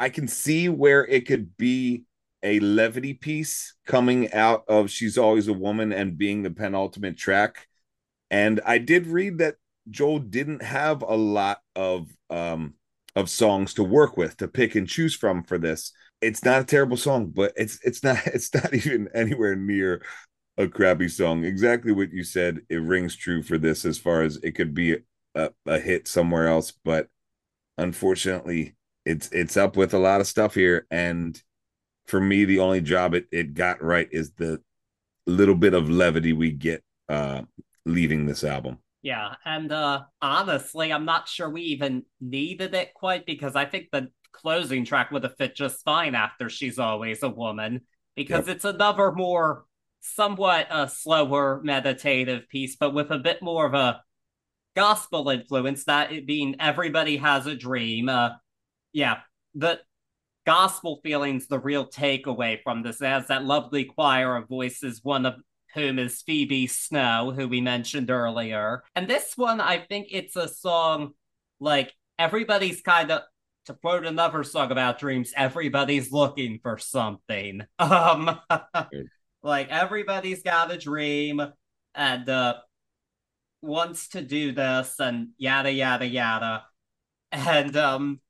I 0.00 0.08
can 0.08 0.26
see 0.26 0.68
where 0.68 1.06
it 1.06 1.26
could 1.26 1.56
be 1.56 2.04
a 2.42 2.58
levity 2.60 3.14
piece 3.14 3.74
coming 3.86 4.32
out 4.32 4.64
of 4.66 4.90
She's 4.90 5.18
Always 5.18 5.46
a 5.46 5.52
Woman 5.52 5.92
and 5.92 6.18
being 6.18 6.42
the 6.42 6.50
penultimate 6.50 7.18
track. 7.18 7.68
And 8.30 8.60
I 8.64 8.78
did 8.78 9.06
read 9.06 9.38
that 9.38 9.56
Joel 9.90 10.20
didn't 10.20 10.62
have 10.62 11.02
a 11.02 11.16
lot 11.16 11.60
of 11.76 12.08
um 12.28 12.74
of 13.16 13.28
songs 13.28 13.74
to 13.74 13.82
work 13.82 14.16
with 14.16 14.36
to 14.38 14.48
pick 14.48 14.74
and 14.74 14.88
choose 14.88 15.14
from 15.14 15.42
for 15.42 15.58
this. 15.58 15.92
It's 16.20 16.44
not 16.44 16.60
a 16.60 16.64
terrible 16.64 16.96
song, 16.96 17.26
but 17.26 17.52
it's 17.56 17.78
it's 17.84 18.02
not 18.02 18.18
it's 18.26 18.52
not 18.54 18.72
even 18.74 19.08
anywhere 19.14 19.56
near 19.56 20.02
a 20.56 20.68
crappy 20.68 21.08
song. 21.08 21.44
Exactly 21.44 21.92
what 21.92 22.12
you 22.12 22.22
said. 22.24 22.60
It 22.68 22.82
rings 22.82 23.16
true 23.16 23.42
for 23.42 23.58
this 23.58 23.84
as 23.84 23.98
far 23.98 24.22
as 24.22 24.36
it 24.42 24.52
could 24.52 24.74
be 24.74 24.98
a, 25.34 25.50
a 25.66 25.78
hit 25.78 26.08
somewhere 26.08 26.48
else, 26.48 26.72
but 26.84 27.08
unfortunately, 27.78 28.74
it's 29.04 29.28
it's 29.32 29.56
up 29.56 29.76
with 29.76 29.94
a 29.94 29.98
lot 29.98 30.20
of 30.20 30.26
stuff 30.26 30.54
here. 30.54 30.86
And 30.90 31.40
for 32.06 32.20
me, 32.20 32.44
the 32.44 32.58
only 32.60 32.80
job 32.80 33.14
it, 33.14 33.26
it 33.32 33.54
got 33.54 33.82
right 33.82 34.08
is 34.10 34.32
the 34.32 34.60
little 35.26 35.54
bit 35.54 35.74
of 35.74 35.88
levity 35.88 36.32
we 36.32 36.50
get 36.50 36.82
uh 37.08 37.42
leaving 37.86 38.26
this 38.26 38.44
album. 38.44 38.78
Yeah, 39.02 39.34
and 39.44 39.72
uh 39.72 40.02
honestly, 40.20 40.92
I'm 40.92 41.04
not 41.04 41.28
sure 41.28 41.48
we 41.48 41.62
even 41.62 42.04
needed 42.20 42.74
it 42.74 42.94
quite 42.94 43.26
because 43.26 43.56
I 43.56 43.64
think 43.64 43.88
the 43.90 44.08
closing 44.32 44.84
track 44.84 45.10
would 45.10 45.24
have 45.24 45.36
fit 45.36 45.56
just 45.56 45.84
fine 45.84 46.14
after 46.14 46.48
She's 46.48 46.78
Always 46.78 47.22
a 47.22 47.28
Woman 47.28 47.82
because 48.14 48.46
yep. 48.46 48.56
it's 48.56 48.64
another 48.64 49.12
more 49.12 49.64
somewhat 50.00 50.66
a 50.70 50.74
uh, 50.74 50.86
slower 50.86 51.60
meditative 51.62 52.48
piece, 52.48 52.76
but 52.76 52.94
with 52.94 53.10
a 53.10 53.18
bit 53.18 53.42
more 53.42 53.66
of 53.66 53.74
a 53.74 54.02
gospel 54.74 55.28
influence, 55.30 55.84
that 55.84 56.12
it 56.12 56.26
being 56.26 56.56
everybody 56.58 57.16
has 57.18 57.46
a 57.46 57.54
dream. 57.54 58.08
Uh, 58.08 58.30
yeah, 58.92 59.18
the 59.54 59.78
gospel 60.46 61.00
feeling's 61.02 61.46
the 61.46 61.58
real 61.58 61.86
takeaway 61.86 62.58
from 62.62 62.82
this. 62.82 63.02
as 63.02 63.28
that 63.28 63.44
lovely 63.44 63.84
choir 63.84 64.36
of 64.36 64.48
voices, 64.48 65.00
one 65.02 65.26
of 65.26 65.34
whom 65.74 65.98
is 65.98 66.22
Phoebe 66.22 66.66
Snow, 66.66 67.32
who 67.34 67.48
we 67.48 67.60
mentioned 67.60 68.10
earlier. 68.10 68.82
And 68.94 69.08
this 69.08 69.36
one, 69.36 69.60
I 69.60 69.78
think 69.78 70.08
it's 70.10 70.36
a 70.36 70.48
song 70.48 71.12
like 71.60 71.94
everybody's 72.18 72.80
kind 72.82 73.10
of 73.10 73.22
to 73.66 73.74
quote 73.74 74.06
another 74.06 74.42
song 74.42 74.72
about 74.72 74.98
dreams, 74.98 75.32
everybody's 75.36 76.10
looking 76.10 76.58
for 76.62 76.78
something. 76.78 77.62
Um 77.78 78.38
like 79.42 79.68
everybody's 79.70 80.42
got 80.42 80.70
a 80.70 80.76
dream 80.76 81.40
and 81.94 82.28
uh 82.28 82.54
wants 83.62 84.08
to 84.08 84.22
do 84.22 84.52
this 84.52 84.94
and 84.98 85.28
yada 85.38 85.72
yada 85.72 86.06
yada. 86.06 86.64
And 87.32 87.76
um 87.76 88.20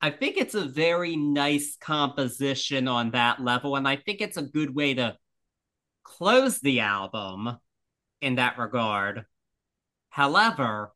I 0.00 0.10
think 0.10 0.36
it's 0.36 0.54
a 0.54 0.66
very 0.66 1.16
nice 1.16 1.78
composition 1.80 2.88
on 2.88 3.12
that 3.12 3.42
level, 3.42 3.76
and 3.76 3.88
I 3.88 3.96
think 3.96 4.20
it's 4.20 4.36
a 4.36 4.42
good 4.42 4.74
way 4.74 4.92
to 4.94 5.16
close 6.04 6.60
the 6.60 6.80
album 6.80 7.58
in 8.20 8.36
that 8.36 8.58
regard. 8.58 9.26
However, 10.10 10.92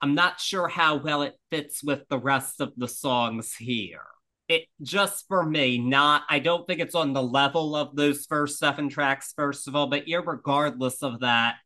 I'm 0.00 0.14
not 0.14 0.40
sure 0.40 0.68
how 0.68 0.96
well 0.96 1.22
it 1.22 1.38
fits 1.50 1.82
with 1.82 2.08
the 2.08 2.18
rest 2.18 2.60
of 2.60 2.72
the 2.76 2.88
songs 2.88 3.54
here. 3.54 4.04
It 4.48 4.66
just 4.82 5.26
for 5.28 5.44
me, 5.44 5.78
not 5.78 6.22
I 6.28 6.38
don't 6.38 6.66
think 6.66 6.80
it's 6.80 6.94
on 6.94 7.12
the 7.12 7.22
level 7.22 7.76
of 7.76 7.96
those 7.96 8.26
first 8.26 8.58
seven 8.58 8.88
tracks, 8.88 9.32
first 9.36 9.68
of 9.68 9.76
all, 9.76 9.88
but 9.88 10.04
regardless 10.06 11.02
of 11.02 11.20
that, 11.20 11.56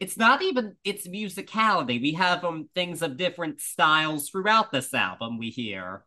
it's 0.00 0.16
not 0.16 0.42
even 0.42 0.76
its 0.84 1.08
musicality. 1.08 2.00
We 2.00 2.12
have 2.14 2.44
um 2.44 2.68
things 2.74 3.02
of 3.02 3.16
different 3.16 3.60
styles 3.60 4.30
throughout 4.30 4.70
this 4.72 4.94
album 4.94 5.38
we 5.38 5.50
hear. 5.50 6.04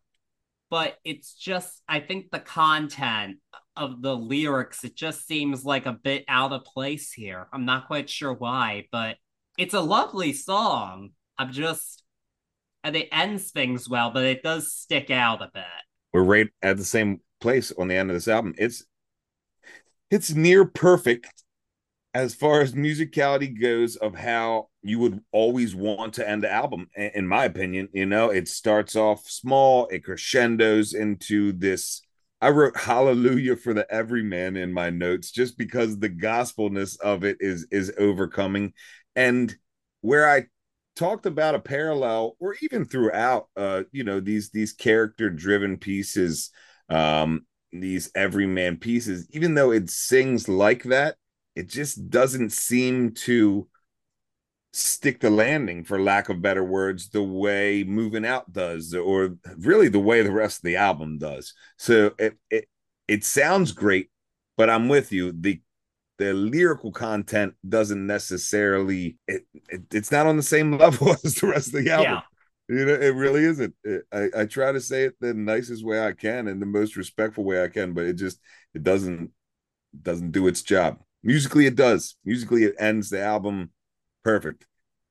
but 0.70 0.98
it's 1.04 1.34
just 1.34 1.82
I 1.88 2.00
think 2.00 2.30
the 2.30 2.40
content 2.40 3.38
of 3.76 4.02
the 4.02 4.14
lyrics 4.14 4.84
it 4.84 4.94
just 4.94 5.26
seems 5.26 5.64
like 5.64 5.86
a 5.86 5.92
bit 5.92 6.24
out 6.28 6.52
of 6.52 6.64
place 6.64 7.12
here. 7.12 7.48
I'm 7.52 7.64
not 7.64 7.86
quite 7.86 8.10
sure 8.10 8.32
why, 8.32 8.86
but 8.92 9.16
it's 9.58 9.74
a 9.74 9.80
lovely 9.80 10.32
song. 10.32 11.10
I'm 11.38 11.52
just 11.52 12.02
uh, 12.84 12.88
and 12.88 12.96
it 12.96 13.08
ends 13.12 13.50
things 13.50 13.88
well, 13.88 14.10
but 14.10 14.24
it 14.24 14.42
does 14.42 14.72
stick 14.72 15.10
out 15.10 15.42
a 15.42 15.50
bit. 15.52 15.64
We're 16.12 16.24
right 16.24 16.48
at 16.62 16.76
the 16.76 16.84
same 16.84 17.20
place 17.40 17.72
on 17.72 17.88
the 17.88 17.94
end 17.94 18.10
of 18.10 18.16
this 18.16 18.28
album. 18.28 18.54
It's 18.58 18.84
it's 20.10 20.32
near 20.32 20.64
perfect 20.64 21.42
as 22.14 22.34
far 22.34 22.60
as 22.60 22.74
musicality 22.74 23.58
goes 23.58 23.96
of 23.96 24.14
how 24.14 24.68
you 24.82 24.98
would 24.98 25.20
always 25.32 25.74
want 25.74 26.14
to 26.14 26.28
end 26.28 26.42
the 26.42 26.50
album 26.50 26.88
in 26.94 27.26
my 27.26 27.44
opinion 27.46 27.88
you 27.94 28.04
know 28.04 28.28
it 28.28 28.46
starts 28.46 28.94
off 28.94 29.26
small 29.30 29.86
it 29.88 30.04
crescendos 30.04 30.92
into 30.92 31.52
this 31.52 32.02
i 32.42 32.50
wrote 32.50 32.76
hallelujah 32.76 33.56
for 33.56 33.72
the 33.72 33.90
everyman 33.90 34.56
in 34.56 34.70
my 34.72 34.90
notes 34.90 35.30
just 35.30 35.56
because 35.56 35.98
the 35.98 36.10
gospelness 36.10 37.00
of 37.00 37.24
it 37.24 37.38
is 37.40 37.66
is 37.70 37.92
overcoming. 37.98 38.74
And 39.16 39.54
where 40.02 40.28
i 40.28 40.44
talked 40.96 41.24
about 41.24 41.54
a 41.54 41.60
parallel 41.60 42.36
or 42.38 42.54
even 42.60 42.84
throughout 42.84 43.46
uh 43.56 43.84
you 43.92 44.04
know 44.04 44.20
these 44.20 44.50
these 44.50 44.74
character 44.74 45.30
driven 45.30 45.78
pieces 45.78 46.50
um 46.90 47.46
these 47.72 48.10
everyman 48.14 48.76
pieces 48.76 49.26
even 49.30 49.54
though 49.54 49.70
it 49.70 49.88
sings 49.88 50.48
like 50.48 50.82
that 50.82 51.16
it 51.56 51.68
just 51.68 52.10
doesn't 52.10 52.52
seem 52.52 53.12
to 53.12 53.66
stick 54.72 55.20
the 55.20 55.30
landing 55.30 55.84
for 55.84 56.00
lack 56.00 56.28
of 56.28 56.40
better 56.40 56.64
words 56.64 57.10
the 57.10 57.22
way 57.22 57.84
moving 57.84 58.24
out 58.24 58.50
does 58.52 58.94
or 58.94 59.36
really 59.58 59.88
the 59.88 59.98
way 59.98 60.22
the 60.22 60.32
rest 60.32 60.58
of 60.58 60.62
the 60.64 60.76
album 60.76 61.18
does. 61.18 61.54
So 61.76 62.12
it 62.18 62.36
it, 62.50 62.68
it 63.08 63.24
sounds 63.24 63.72
great 63.72 64.08
but 64.56 64.70
i'm 64.70 64.88
with 64.88 65.12
you. 65.12 65.32
The 65.32 65.60
the 66.18 66.32
lyrical 66.32 66.92
content 66.92 67.54
doesn't 67.68 68.06
necessarily 68.06 69.16
it, 69.26 69.42
it 69.68 69.82
it's 69.92 70.12
not 70.12 70.26
on 70.26 70.36
the 70.36 70.42
same 70.42 70.72
level 70.78 71.16
as 71.24 71.34
the 71.36 71.46
rest 71.48 71.74
of 71.74 71.84
the 71.84 71.90
album. 71.90 72.22
Yeah. 72.68 72.76
you 72.76 72.84
know 72.86 72.94
it 72.94 73.14
really 73.14 73.44
isn't. 73.44 73.74
It, 73.84 74.02
I, 74.12 74.28
I 74.42 74.44
try 74.46 74.72
to 74.72 74.80
say 74.80 75.04
it 75.04 75.14
the 75.20 75.34
nicest 75.34 75.84
way 75.84 76.04
i 76.04 76.12
can 76.12 76.48
and 76.48 76.60
the 76.62 76.66
most 76.66 76.96
respectful 76.96 77.44
way 77.44 77.62
i 77.62 77.68
can 77.68 77.92
but 77.92 78.04
it 78.04 78.14
just 78.14 78.38
it 78.74 78.82
doesn't 78.82 79.30
doesn't 80.00 80.30
do 80.32 80.46
its 80.46 80.62
job. 80.62 80.98
Musically 81.22 81.66
it 81.66 81.76
does. 81.76 82.16
Musically 82.24 82.64
it 82.64 82.74
ends 82.78 83.10
the 83.10 83.22
album 83.22 83.70
perfect. 84.24 84.66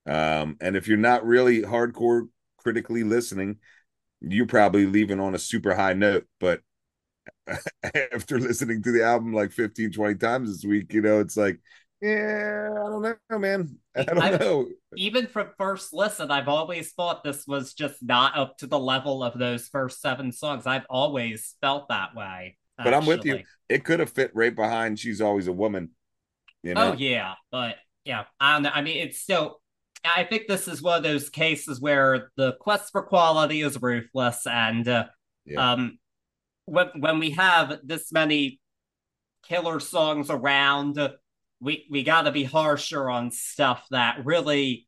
Um 0.06 0.58
and 0.62 0.76
if 0.76 0.88
you're 0.88 0.98
not 0.98 1.26
really 1.26 1.62
hardcore 1.62 2.28
critically 2.58 3.04
listening 3.04 3.58
you're 4.22 4.46
probably 4.46 4.86
leaving 4.86 5.20
on 5.20 5.34
a 5.36 5.40
super 5.40 5.74
high 5.74 5.94
note 5.94 6.26
but 6.40 6.62
after 8.14 8.40
listening 8.40 8.82
to 8.84 8.92
the 8.92 9.04
album 9.04 9.34
like 9.34 9.52
15 9.52 9.92
20 9.92 10.16
times 10.16 10.52
this 10.52 10.66
week 10.66 10.94
you 10.94 11.02
know 11.02 11.20
it's 11.20 11.36
like 11.36 11.60
yeah 12.02 12.70
i 12.72 12.90
don't 12.90 13.02
know 13.02 13.40
man. 13.40 13.78
I 13.96 14.04
don't 14.04 14.20
I've, 14.20 14.40
know. 14.40 14.68
even 14.96 15.28
from 15.28 15.50
first 15.58 15.94
listen 15.94 16.32
i've 16.32 16.48
always 16.48 16.92
thought 16.94 17.24
this 17.24 17.46
was 17.48 17.74
just 17.74 18.02
not 18.02 18.38
up 18.38 18.58
to 18.60 18.68
the 18.68 18.80
level 18.80 19.24
of 19.24 19.38
those 19.38 19.68
first 19.68 20.02
seven 20.02 20.32
songs. 20.32 20.66
I've 20.66 20.86
always 20.90 21.56
felt 21.62 21.90
that 21.90 22.16
way 22.16 22.58
but 22.78 22.94
i'm 22.94 23.06
with 23.06 23.26
you. 23.26 23.42
it 23.70 23.84
could 23.84 24.00
have 24.00 24.10
fit 24.10 24.32
right 24.34 24.56
behind 24.56 24.98
she's 24.98 25.22
always 25.22 25.48
a 25.48 25.52
woman 25.52 25.90
you 26.64 26.76
know? 26.76 26.92
Oh 26.92 26.94
yeah, 26.94 27.34
but 27.52 27.76
yeah, 28.06 28.24
I 28.40 28.54
don't 28.54 28.64
know. 28.64 28.72
I 28.74 28.82
mean, 28.82 28.98
it's 28.98 29.20
still. 29.20 29.60
I 30.04 30.24
think 30.24 30.48
this 30.48 30.68
is 30.68 30.82
one 30.82 30.98
of 30.98 31.04
those 31.04 31.30
cases 31.30 31.80
where 31.80 32.32
the 32.36 32.54
quest 32.54 32.92
for 32.92 33.04
quality 33.04 33.62
is 33.62 33.80
ruthless, 33.82 34.48
and 34.48 34.88
uh, 34.88 35.06
yeah. 35.46 35.74
um, 35.74 36.00
when 36.66 36.88
when 36.98 37.20
we 37.20 37.32
have 37.32 37.80
this 37.84 38.12
many 38.12 38.60
killer 39.48 39.80
songs 39.80 40.30
around, 40.30 41.00
we 41.60 41.86
we 41.90 42.04
got 42.04 42.24
to 42.24 42.32
be 42.32 42.44
harsher 42.44 43.10
on 43.10 43.32
stuff 43.32 43.86
that 43.92 44.26
really 44.26 44.88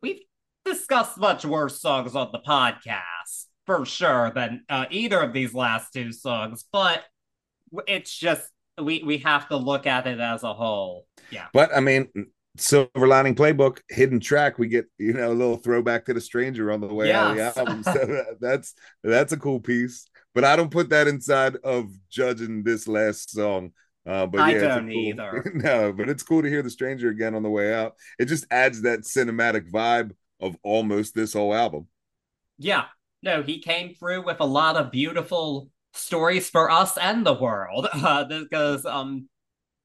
we've 0.00 0.22
discussed 0.64 1.18
much 1.18 1.44
worse 1.44 1.80
songs 1.80 2.14
on 2.16 2.30
the 2.32 2.38
podcast 2.38 3.46
for 3.66 3.84
sure 3.84 4.32
than 4.34 4.64
uh, 4.68 4.86
either 4.90 5.20
of 5.20 5.32
these 5.32 5.54
last 5.54 5.92
two 5.92 6.12
songs, 6.12 6.64
but 6.72 7.02
it's 7.86 8.16
just 8.16 8.48
we 8.80 9.02
we 9.04 9.18
have 9.18 9.48
to 9.48 9.56
look 9.56 9.86
at 9.86 10.06
it 10.06 10.20
as 10.20 10.42
a 10.42 10.52
whole. 10.52 11.06
Yeah. 11.30 11.46
But 11.52 11.74
I 11.74 11.80
mean, 11.80 12.08
Silver 12.56 13.08
Lining 13.08 13.34
Playbook, 13.34 13.80
hidden 13.88 14.20
track, 14.20 14.58
we 14.58 14.68
get 14.68 14.86
you 14.98 15.12
know 15.12 15.32
a 15.32 15.34
little 15.34 15.56
throwback 15.56 16.04
to 16.06 16.14
the 16.14 16.20
stranger 16.20 16.70
on 16.70 16.80
the 16.80 16.92
way 16.92 17.08
yes. 17.08 17.16
out 17.16 17.30
of 17.30 17.36
the 17.36 17.60
album. 17.60 17.82
So 17.82 18.24
that's 18.40 18.74
that's 19.02 19.32
a 19.32 19.36
cool 19.36 19.60
piece. 19.60 20.08
But 20.34 20.44
I 20.44 20.56
don't 20.56 20.70
put 20.70 20.90
that 20.90 21.08
inside 21.08 21.56
of 21.56 21.90
judging 22.10 22.62
this 22.62 22.88
last 22.88 23.30
song. 23.30 23.72
Uh, 24.06 24.26
but 24.26 24.40
I 24.40 24.52
yeah, 24.52 24.60
don't 24.60 24.88
cool, 24.88 24.96
either. 24.96 25.52
no, 25.54 25.92
but 25.92 26.08
it's 26.08 26.22
cool 26.22 26.42
to 26.42 26.48
hear 26.48 26.62
the 26.62 26.70
stranger 26.70 27.08
again 27.08 27.34
on 27.34 27.42
the 27.42 27.50
way 27.50 27.72
out. 27.72 27.94
It 28.18 28.26
just 28.26 28.46
adds 28.50 28.82
that 28.82 29.00
cinematic 29.00 29.70
vibe 29.70 30.12
of 30.40 30.56
almost 30.62 31.14
this 31.14 31.32
whole 31.32 31.54
album. 31.54 31.88
Yeah. 32.58 32.84
No, 33.22 33.42
he 33.42 33.60
came 33.60 33.94
through 33.94 34.24
with 34.26 34.40
a 34.40 34.44
lot 34.44 34.76
of 34.76 34.90
beautiful 34.90 35.70
stories 35.94 36.50
for 36.50 36.70
us 36.70 36.98
and 36.98 37.24
the 37.24 37.32
world 37.32 37.88
uh, 37.94 38.24
because 38.24 38.84
um 38.84 39.28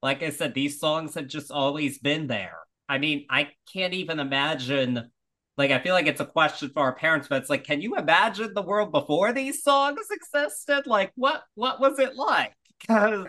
like 0.02 0.22
i 0.22 0.30
said 0.30 0.54
these 0.54 0.78
songs 0.78 1.14
have 1.14 1.26
just 1.26 1.50
always 1.50 1.98
been 1.98 2.26
there. 2.26 2.56
I 2.88 2.98
mean 2.98 3.26
i 3.30 3.48
can't 3.72 3.94
even 3.94 4.18
imagine 4.18 5.10
like 5.56 5.70
i 5.70 5.78
feel 5.78 5.94
like 5.94 6.06
it's 6.06 6.20
a 6.20 6.26
question 6.26 6.70
for 6.70 6.80
our 6.82 6.94
parents 6.94 7.28
but 7.28 7.40
it's 7.40 7.50
like 7.50 7.64
can 7.64 7.80
you 7.80 7.96
imagine 7.96 8.52
the 8.54 8.62
world 8.62 8.92
before 8.92 9.32
these 9.32 9.62
songs 9.62 10.00
existed? 10.10 10.86
Like 10.86 11.12
what 11.14 11.42
what 11.54 11.80
was 11.80 11.98
it 11.98 12.16
like? 12.16 12.54
Because 12.80 13.26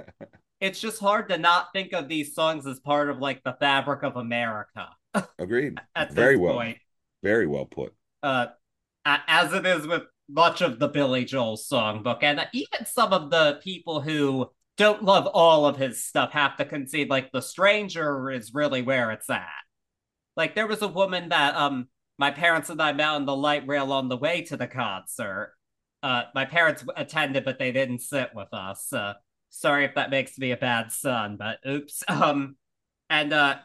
it's 0.60 0.80
just 0.80 1.00
hard 1.00 1.28
to 1.30 1.38
not 1.38 1.72
think 1.72 1.92
of 1.92 2.08
these 2.08 2.36
songs 2.36 2.68
as 2.68 2.78
part 2.78 3.10
of 3.10 3.18
like 3.18 3.42
the 3.42 3.56
fabric 3.58 4.04
of 4.04 4.16
america. 4.16 4.88
Agreed. 5.38 5.80
Very 6.12 6.36
well. 6.36 6.54
point. 6.54 6.78
very 7.22 7.48
well 7.48 7.66
put. 7.66 7.92
Uh 8.22 8.46
as 9.04 9.52
it 9.52 9.66
is 9.66 9.86
with 9.86 10.02
much 10.28 10.60
of 10.60 10.78
the 10.78 10.88
Billy 10.88 11.24
Joel 11.24 11.56
songbook, 11.56 12.22
and 12.22 12.46
even 12.52 12.84
some 12.84 13.12
of 13.12 13.30
the 13.30 13.60
people 13.62 14.00
who 14.00 14.50
don't 14.76 15.04
love 15.04 15.26
all 15.26 15.66
of 15.66 15.76
his 15.76 16.04
stuff 16.04 16.32
have 16.32 16.56
to 16.56 16.64
concede 16.64 17.08
like 17.08 17.32
the 17.32 17.40
stranger 17.40 18.30
is 18.30 18.54
really 18.54 18.82
where 18.82 19.10
it's 19.10 19.30
at. 19.30 19.48
Like 20.36 20.54
there 20.54 20.66
was 20.66 20.82
a 20.82 20.88
woman 20.88 21.30
that 21.30 21.54
um 21.56 21.88
my 22.18 22.30
parents 22.30 22.70
and 22.70 22.80
I 22.80 22.92
met 22.92 23.08
on 23.08 23.26
the 23.26 23.36
light 23.36 23.66
rail 23.66 23.92
on 23.92 24.08
the 24.08 24.16
way 24.16 24.42
to 24.42 24.56
the 24.56 24.66
concert. 24.66 25.54
Uh, 26.02 26.22
my 26.34 26.44
parents 26.44 26.84
attended, 26.96 27.44
but 27.44 27.58
they 27.58 27.72
didn't 27.72 28.00
sit 28.00 28.30
with 28.34 28.48
us. 28.52 28.92
Uh, 28.92 29.14
sorry 29.50 29.84
if 29.84 29.94
that 29.96 30.10
makes 30.10 30.38
me 30.38 30.52
a 30.52 30.56
bad 30.56 30.92
son, 30.92 31.36
but 31.36 31.58
oops. 31.68 32.02
Um, 32.08 32.56
and 33.10 33.32
uh, 33.32 33.56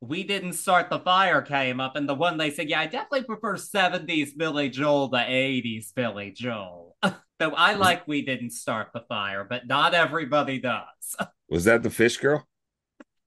we 0.00 0.24
didn't 0.24 0.54
start 0.54 0.88
the 0.88 1.00
fire 1.00 1.42
came 1.42 1.80
up, 1.80 1.96
and 1.96 2.08
the 2.08 2.14
one 2.14 2.38
they 2.38 2.50
said, 2.50 2.68
yeah, 2.68 2.80
I 2.80 2.86
definitely 2.86 3.24
prefer 3.24 3.56
70s 3.56 4.36
Billy 4.36 4.68
Joel 4.68 5.10
to 5.10 5.16
80s 5.16 5.94
Billy 5.94 6.30
Joel. 6.30 6.85
Though 7.38 7.50
I 7.50 7.74
like 7.74 8.08
we 8.08 8.22
didn't 8.22 8.52
start 8.52 8.88
the 8.94 9.02
fire, 9.08 9.44
but 9.44 9.66
not 9.66 9.92
everybody 9.92 10.58
does. 10.58 11.16
Was 11.50 11.64
that 11.64 11.82
the 11.82 11.90
fish 11.90 12.16
girl? 12.16 12.46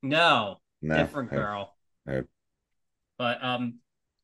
No, 0.01 0.57
no. 0.81 0.97
different 0.97 1.29
girl. 1.29 1.75
But 3.19 3.43
um, 3.43 3.79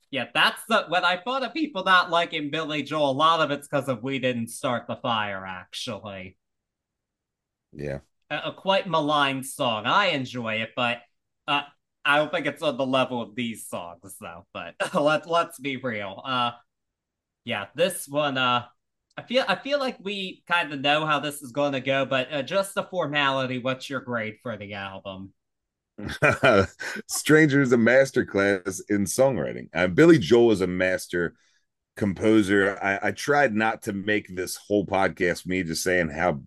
yeah, 0.09 0.27
that's 0.33 0.61
the 0.69 0.85
when 0.87 1.03
I 1.03 1.17
thought 1.17 1.43
of 1.43 1.53
people 1.53 1.83
not 1.83 2.09
liking 2.09 2.49
Billy 2.49 2.81
Joel, 2.81 3.11
a 3.11 3.11
lot 3.11 3.41
of 3.41 3.51
it's 3.51 3.67
because 3.67 3.89
of 3.89 4.01
we 4.01 4.17
didn't 4.17 4.47
start 4.47 4.87
the 4.87 4.95
fire, 4.95 5.45
actually. 5.45 6.37
Yeah. 7.73 7.99
A, 8.29 8.37
a 8.45 8.53
quite 8.53 8.87
maligned 8.87 9.45
song. 9.45 9.85
I 9.85 10.07
enjoy 10.07 10.61
it, 10.61 10.69
but 10.75 10.99
uh, 11.47 11.63
I 12.05 12.17
don't 12.17 12.31
think 12.31 12.45
it's 12.45 12.61
on 12.61 12.77
the 12.77 12.85
level 12.85 13.21
of 13.21 13.35
these 13.35 13.67
songs 13.67 14.15
though. 14.19 14.45
But 14.53 14.75
let 14.93 15.29
let's 15.29 15.59
be 15.59 15.77
real. 15.77 16.21
Uh, 16.25 16.51
yeah, 17.43 17.65
this 17.75 18.07
one. 18.07 18.37
Uh, 18.37 18.65
I 19.17 19.21
feel 19.21 19.45
I 19.47 19.55
feel 19.55 19.79
like 19.79 19.97
we 20.01 20.43
kind 20.47 20.73
of 20.73 20.81
know 20.81 21.05
how 21.05 21.19
this 21.19 21.41
is 21.41 21.51
going 21.51 21.73
to 21.73 21.79
go, 21.79 22.05
but 22.05 22.31
uh, 22.33 22.41
just 22.41 22.75
the 22.75 22.83
formality. 22.83 23.59
What's 23.59 23.89
your 23.89 24.01
grade 24.01 24.37
for 24.43 24.57
the 24.57 24.73
album? 24.73 25.33
Stranger 27.07 27.61
is 27.61 27.71
a 27.71 27.77
masterclass 27.77 28.81
in 28.89 29.05
songwriting. 29.05 29.69
Uh, 29.73 29.87
Billy 29.87 30.19
Joel 30.19 30.51
is 30.51 30.61
a 30.61 30.67
master 30.67 31.35
composer. 31.95 32.77
I, 32.81 33.07
I 33.07 33.11
tried 33.11 33.53
not 33.53 33.83
to 33.83 33.93
make 33.93 34.35
this 34.35 34.57
whole 34.57 34.85
podcast 34.85 35.45
me 35.45 35.63
just 35.63 35.83
saying 35.83 36.09
how 36.09 36.41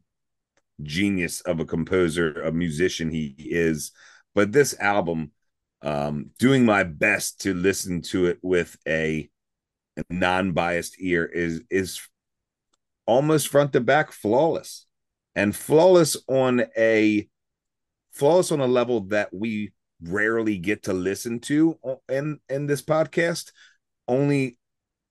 genius 0.83 1.41
of 1.43 1.61
a 1.61 1.65
composer, 1.65 2.43
a 2.43 2.53
musician 2.53 3.11
he 3.11 3.35
is. 3.39 3.93
But 4.35 4.53
this 4.53 4.79
album, 4.79 5.33
um, 5.81 6.31
doing 6.39 6.65
my 6.65 6.83
best 6.83 7.41
to 7.43 7.55
listen 7.55 8.03
to 8.03 8.27
it 8.27 8.39
with 8.43 8.77
a, 8.87 9.31
a 9.97 10.03
non-biased 10.11 10.97
ear 11.01 11.25
is 11.25 11.63
is 11.71 12.01
almost 13.09 13.49
front 13.49 13.73
to 13.73 13.81
back 13.81 14.13
flawless 14.13 14.87
and 15.35 15.57
flawless 15.57 16.17
on 16.29 16.63
a 16.77 17.27
flawless 18.13 18.53
on 18.53 18.61
a 18.61 18.67
level 18.67 19.01
that 19.01 19.33
we 19.33 19.73
rarely 20.03 20.59
get 20.59 20.85
to 20.85 20.93
listen 20.93 21.41
to 21.41 21.77
in 22.09 22.39
in 22.49 22.67
this 22.67 22.83
podcast 22.83 23.51
only 24.07 24.59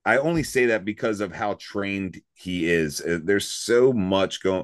I 0.05 0.19
only 0.19 0.43
say 0.43 0.67
that 0.67 0.85
because 0.85 1.19
of 1.19 1.33
how 1.33 1.55
trained 1.59 2.21
he 2.33 2.69
is. 2.69 3.01
Uh, 3.01 3.19
there's 3.21 3.45
so 3.51 3.91
much 3.91 4.41
going. 4.41 4.63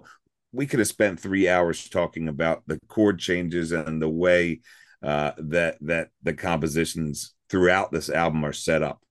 We 0.54 0.66
could 0.66 0.80
have 0.80 0.88
spent 0.88 1.20
three 1.20 1.50
hours 1.50 1.90
talking 1.90 2.30
about 2.30 2.64
the 2.66 2.80
chord 2.88 3.20
changes 3.20 3.74
and 3.74 4.02
the 4.02 4.08
way 4.08 4.62
uh, 5.04 5.32
that 5.38 5.80
that 5.82 6.12
the 6.22 6.34
compositions 6.34 7.34
throughout 7.50 7.92
this 7.92 8.10
album 8.10 8.46
are 8.46 8.54
set 8.54 8.84
up. 8.84 9.02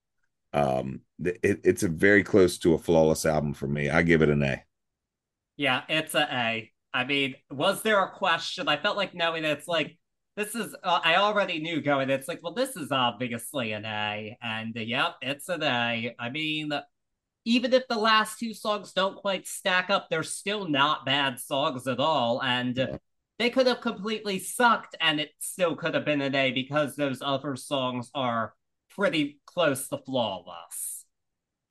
Um, 0.55 1.01
it, 1.27 1.61
it's 1.65 1.83
a 1.83 1.89
very 1.89 2.23
close 2.23 2.59
to 2.59 2.75
a 2.75 2.79
flawless 2.79 3.27
album 3.27 3.55
for 3.55 3.67
me. 3.67 3.91
I 3.91 4.03
give 4.03 4.23
it 4.23 4.29
an 4.29 4.43
A. 4.43 4.63
Yeah, 5.57 5.83
it's 5.89 6.15
a 6.15 6.29
A. 6.31 6.71
I 6.95 7.05
mean, 7.05 7.35
was 7.51 7.83
there 7.83 8.03
a 8.03 8.11
question? 8.11 8.69
I 8.69 8.77
felt 8.77 8.97
like 8.97 9.15
knowing 9.15 9.45
it's 9.45 9.69
like 9.69 9.99
this 10.37 10.55
is. 10.55 10.75
Uh, 10.83 11.01
I 11.05 11.17
already 11.17 11.61
knew 11.61 11.81
going. 11.81 12.11
It's 12.11 12.29
like, 12.29 12.43
well, 12.43 12.55
this 12.55 12.77
is 12.77 12.91
obviously 12.91 13.73
an 13.73 13.85
A, 13.85 14.37
and 14.43 14.77
uh, 14.77 14.81
yep, 14.81 15.17
it's 15.23 15.49
an 15.49 15.63
A. 15.63 16.15
I 16.19 16.31
mean, 16.31 16.73
even 17.45 17.73
if 17.73 17.87
the 17.89 17.99
last 17.99 18.39
two 18.39 18.55
songs 18.55 18.93
don't 18.93 19.17
quite 19.17 19.47
stack 19.47 19.91
up, 19.91 20.09
they're 20.09 20.23
still 20.23 20.69
not 20.69 21.07
bad 21.07 21.39
songs 21.39 21.87
at 21.87 22.01
all, 22.01 22.43
and. 22.43 22.77
Yeah. 22.77 22.97
They 23.39 23.51
could 23.51 23.67
have 23.67 23.81
completely 23.81 24.39
sucked, 24.39 24.95
and 25.01 25.19
it 25.19 25.31
still 25.41 25.75
could 25.75 25.95
have 25.95 26.05
been 26.05 26.21
an 26.21 26.35
A 26.35 26.53
because 26.53 26.95
those 26.95 27.21
other 27.21 27.57
songs 27.57 28.09
are 28.15 28.55
pretty 28.91 29.41
close 29.47 29.89
to 29.89 29.99
flawless. 29.99 31.02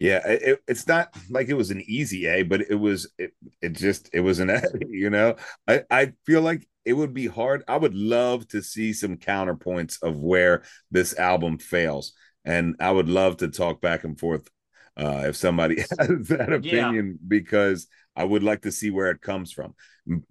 Yeah, 0.02 0.28
it, 0.28 0.64
it's 0.68 0.88
not 0.88 1.16
like 1.30 1.50
it 1.50 1.54
was 1.54 1.70
an 1.70 1.84
easy 1.86 2.26
A, 2.26 2.42
but 2.42 2.62
it 2.62 2.74
was 2.74 3.12
it, 3.20 3.34
it 3.62 3.74
just 3.74 4.10
it 4.12 4.22
was 4.22 4.40
an 4.40 4.50
A, 4.50 4.60
you 4.90 5.12
know. 5.12 5.36
I, 5.68 5.84
I 5.92 6.14
feel 6.26 6.42
like 6.42 6.68
it 6.86 6.94
would 6.94 7.14
be 7.14 7.28
hard. 7.28 7.64
I 7.68 7.78
would 7.78 7.94
love 7.94 8.48
to 8.48 8.64
see 8.64 8.94
some 8.94 9.18
counterpoints 9.18 10.02
of 10.02 10.18
where 10.18 10.64
this 10.90 11.16
album 11.20 11.60
fails. 11.60 12.14
And 12.44 12.78
I 12.80 12.90
would 12.90 13.10
love 13.10 13.38
to 13.38 13.50
talk 13.50 13.80
back 13.80 14.04
and 14.04 14.20
forth 14.20 14.50
uh, 14.98 15.26
if 15.28 15.36
somebody 15.36 15.76
has 16.00 16.28
that 16.30 16.52
opinion 16.52 17.20
yeah. 17.22 17.28
because 17.28 17.86
I 18.16 18.24
would 18.24 18.42
like 18.42 18.64
to 18.64 18.72
see 18.72 18.90
where 18.90 19.12
it 19.12 19.22
comes 19.22 19.52
from. 19.52 19.76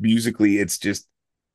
Musically, 0.00 0.58
it's 0.58 0.78
just 0.78 1.06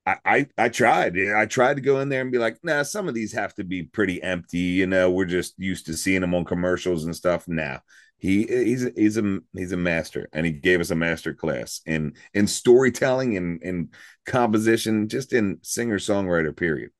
I, 0.06 0.16
I, 0.24 0.48
I 0.58 0.70
tried. 0.70 1.18
I 1.20 1.48
tried 1.48 1.74
to 1.74 1.82
go 1.82 2.00
in 2.00 2.08
there 2.08 2.22
and 2.22 2.32
be 2.32 2.38
like, 2.38 2.60
nah, 2.64 2.84
some 2.84 3.10
of 3.10 3.14
these 3.14 3.34
have 3.34 3.54
to 3.56 3.66
be 3.66 3.84
pretty 3.84 4.24
empty. 4.24 4.60
You 4.60 4.88
know, 4.88 5.12
we're 5.12 5.26
just 5.26 5.56
used 5.58 5.88
to 5.88 5.98
seeing 5.98 6.22
them 6.22 6.34
on 6.34 6.46
commercials 6.46 7.04
and 7.04 7.14
stuff. 7.14 7.46
Now 7.50 7.82
he 8.18 8.44
he's 8.44 8.88
he's 8.96 9.18
a 9.18 9.40
he's 9.54 9.72
a 9.72 9.78
master, 9.78 10.30
and 10.34 10.46
he 10.46 10.52
gave 10.52 10.80
us 10.80 10.92
a 10.92 10.96
master 10.96 11.34
class 11.34 11.82
in 11.86 12.14
in 12.34 12.48
storytelling 12.48 13.38
and 13.38 13.62
in 13.62 13.90
composition, 14.26 15.08
just 15.08 15.34
in 15.34 15.60
singer 15.62 16.00
songwriter. 16.00 16.56
Period. 16.56 16.92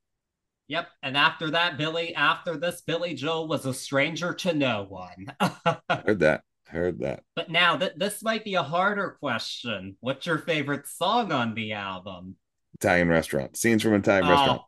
Yep. 0.68 0.88
And 1.04 1.16
after 1.16 1.52
that, 1.52 1.78
Billy, 1.78 2.16
after 2.16 2.58
this, 2.58 2.82
Billy 2.82 3.14
Joel 3.14 3.48
was 3.48 3.66
a 3.66 3.74
stranger 3.74 4.34
to 4.34 4.54
no 4.54 4.86
one. 4.90 5.28
Heard 5.90 6.20
that. 6.20 6.42
Heard 6.68 7.00
that. 7.02 7.24
But 7.36 7.52
now 7.52 7.78
that 7.78 8.00
this 8.00 8.24
might 8.24 8.44
be 8.44 8.56
a 8.56 8.64
harder 8.64 9.18
question. 9.20 9.98
What's 10.00 10.26
your 10.26 10.40
favorite 10.40 10.88
song 10.88 11.32
on 11.32 11.54
the 11.54 11.74
album? 11.74 12.36
Italian 12.74 13.10
restaurant. 13.10 13.56
Scenes 13.56 13.84
from 13.84 13.94
Italian 13.94 14.26
oh, 14.26 14.32
restaurant 14.32 14.62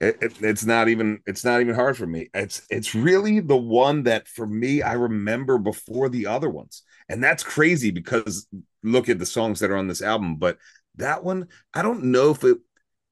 it, 0.00 0.18
it, 0.20 0.42
it's 0.42 0.64
not 0.64 0.88
even 0.88 1.20
it's 1.26 1.44
not 1.44 1.60
even 1.60 1.74
hard 1.74 1.96
for 1.96 2.06
me. 2.06 2.28
It's 2.34 2.62
it's 2.70 2.94
really 2.94 3.40
the 3.40 3.56
one 3.56 4.02
that 4.04 4.28
for 4.28 4.46
me 4.46 4.82
i 4.82 4.92
remember 4.92 5.58
before 5.58 6.08
the 6.08 6.26
other 6.26 6.50
ones. 6.50 6.82
And 7.08 7.22
that's 7.22 7.42
crazy 7.42 7.90
because 7.90 8.46
look 8.82 9.08
at 9.08 9.18
the 9.18 9.26
songs 9.26 9.60
that 9.60 9.70
are 9.70 9.76
on 9.76 9.88
this 9.88 10.02
album 10.02 10.36
but 10.36 10.58
that 10.96 11.24
one 11.24 11.48
i 11.72 11.82
don't 11.82 12.04
know 12.04 12.30
if 12.30 12.44
it 12.44 12.58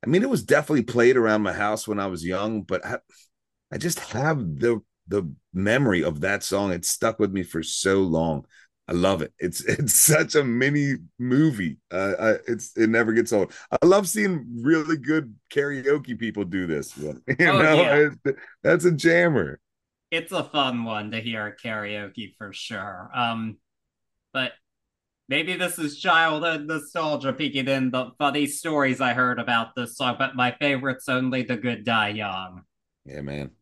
i 0.04 0.06
mean 0.06 0.22
it 0.22 0.28
was 0.30 0.42
definitely 0.42 0.82
played 0.82 1.16
around 1.16 1.42
my 1.42 1.52
house 1.52 1.88
when 1.88 1.98
i 1.98 2.06
was 2.06 2.24
young 2.24 2.62
but 2.62 2.84
i, 2.84 2.98
I 3.72 3.78
just 3.78 3.98
have 4.00 4.38
the 4.38 4.80
the 5.08 5.30
memory 5.52 6.04
of 6.04 6.20
that 6.20 6.42
song. 6.42 6.72
It 6.72 6.84
stuck 6.84 7.18
with 7.18 7.32
me 7.32 7.42
for 7.42 7.62
so 7.62 8.00
long 8.00 8.46
I 8.92 8.94
love 8.94 9.22
it. 9.22 9.32
It's 9.38 9.64
it's 9.64 9.94
such 9.94 10.34
a 10.34 10.44
mini 10.44 10.96
movie. 11.18 11.78
Uh, 11.90 12.12
I, 12.20 12.30
it's 12.46 12.76
it 12.76 12.90
never 12.90 13.14
gets 13.14 13.32
old. 13.32 13.52
I 13.70 13.86
love 13.86 14.06
seeing 14.06 14.44
really 14.62 14.98
good 14.98 15.34
karaoke 15.50 16.18
people 16.18 16.44
do 16.44 16.66
this. 16.66 16.96
You 17.02 17.16
oh, 17.40 17.62
know, 17.62 18.10
yeah. 18.24 18.32
that's 18.62 18.84
a 18.84 18.92
jammer. 18.92 19.58
It's 20.10 20.32
a 20.32 20.44
fun 20.44 20.84
one 20.84 21.10
to 21.12 21.20
hear 21.20 21.46
at 21.46 21.58
karaoke 21.58 22.34
for 22.36 22.52
sure. 22.52 23.10
Um, 23.14 23.56
but 24.34 24.52
maybe 25.28 25.56
this 25.56 25.78
is 25.78 25.98
childhood 25.98 26.66
nostalgia 26.66 27.32
peeking 27.32 27.68
in 27.68 27.90
the 27.90 28.10
funny 28.18 28.46
stories 28.46 29.00
I 29.00 29.14
heard 29.14 29.38
about 29.38 29.74
this 29.74 29.96
song. 29.96 30.16
But 30.18 30.36
my 30.36 30.54
favorite's 30.60 31.08
only 31.08 31.42
"The 31.42 31.56
Good 31.56 31.84
Die 31.84 32.08
Young." 32.10 32.62
Yeah, 33.06 33.22
man. 33.22 33.52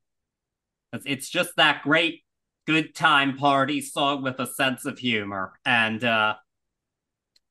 It's, 0.93 1.05
it's 1.07 1.31
just 1.31 1.53
that 1.57 1.83
great 1.85 2.24
good 2.67 2.95
time 2.95 3.37
party 3.37 3.81
song 3.81 4.23
with 4.23 4.39
a 4.39 4.47
sense 4.47 4.85
of 4.85 4.99
humor, 4.99 5.53
and 5.65 6.03
uh, 6.05 6.35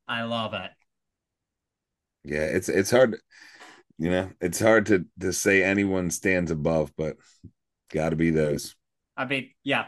I 0.08 0.24
love 0.24 0.54
it. 0.54 0.72
Yeah, 2.24 2.44
it's 2.44 2.70
it's 2.70 2.92
hard, 2.92 3.18
you 3.98 4.10
know, 4.10 4.32
it's 4.42 4.60
hard 4.60 4.86
to 4.88 5.06
to 5.20 5.34
say 5.34 5.64
anyone 5.64 6.12
stands 6.12 6.52
above, 6.52 6.94
but 6.98 7.18
got 7.92 8.10
to 8.10 8.16
be 8.16 8.30
those. 8.30 8.76
I 9.18 9.26
mean, 9.26 9.50
yeah. 9.64 9.88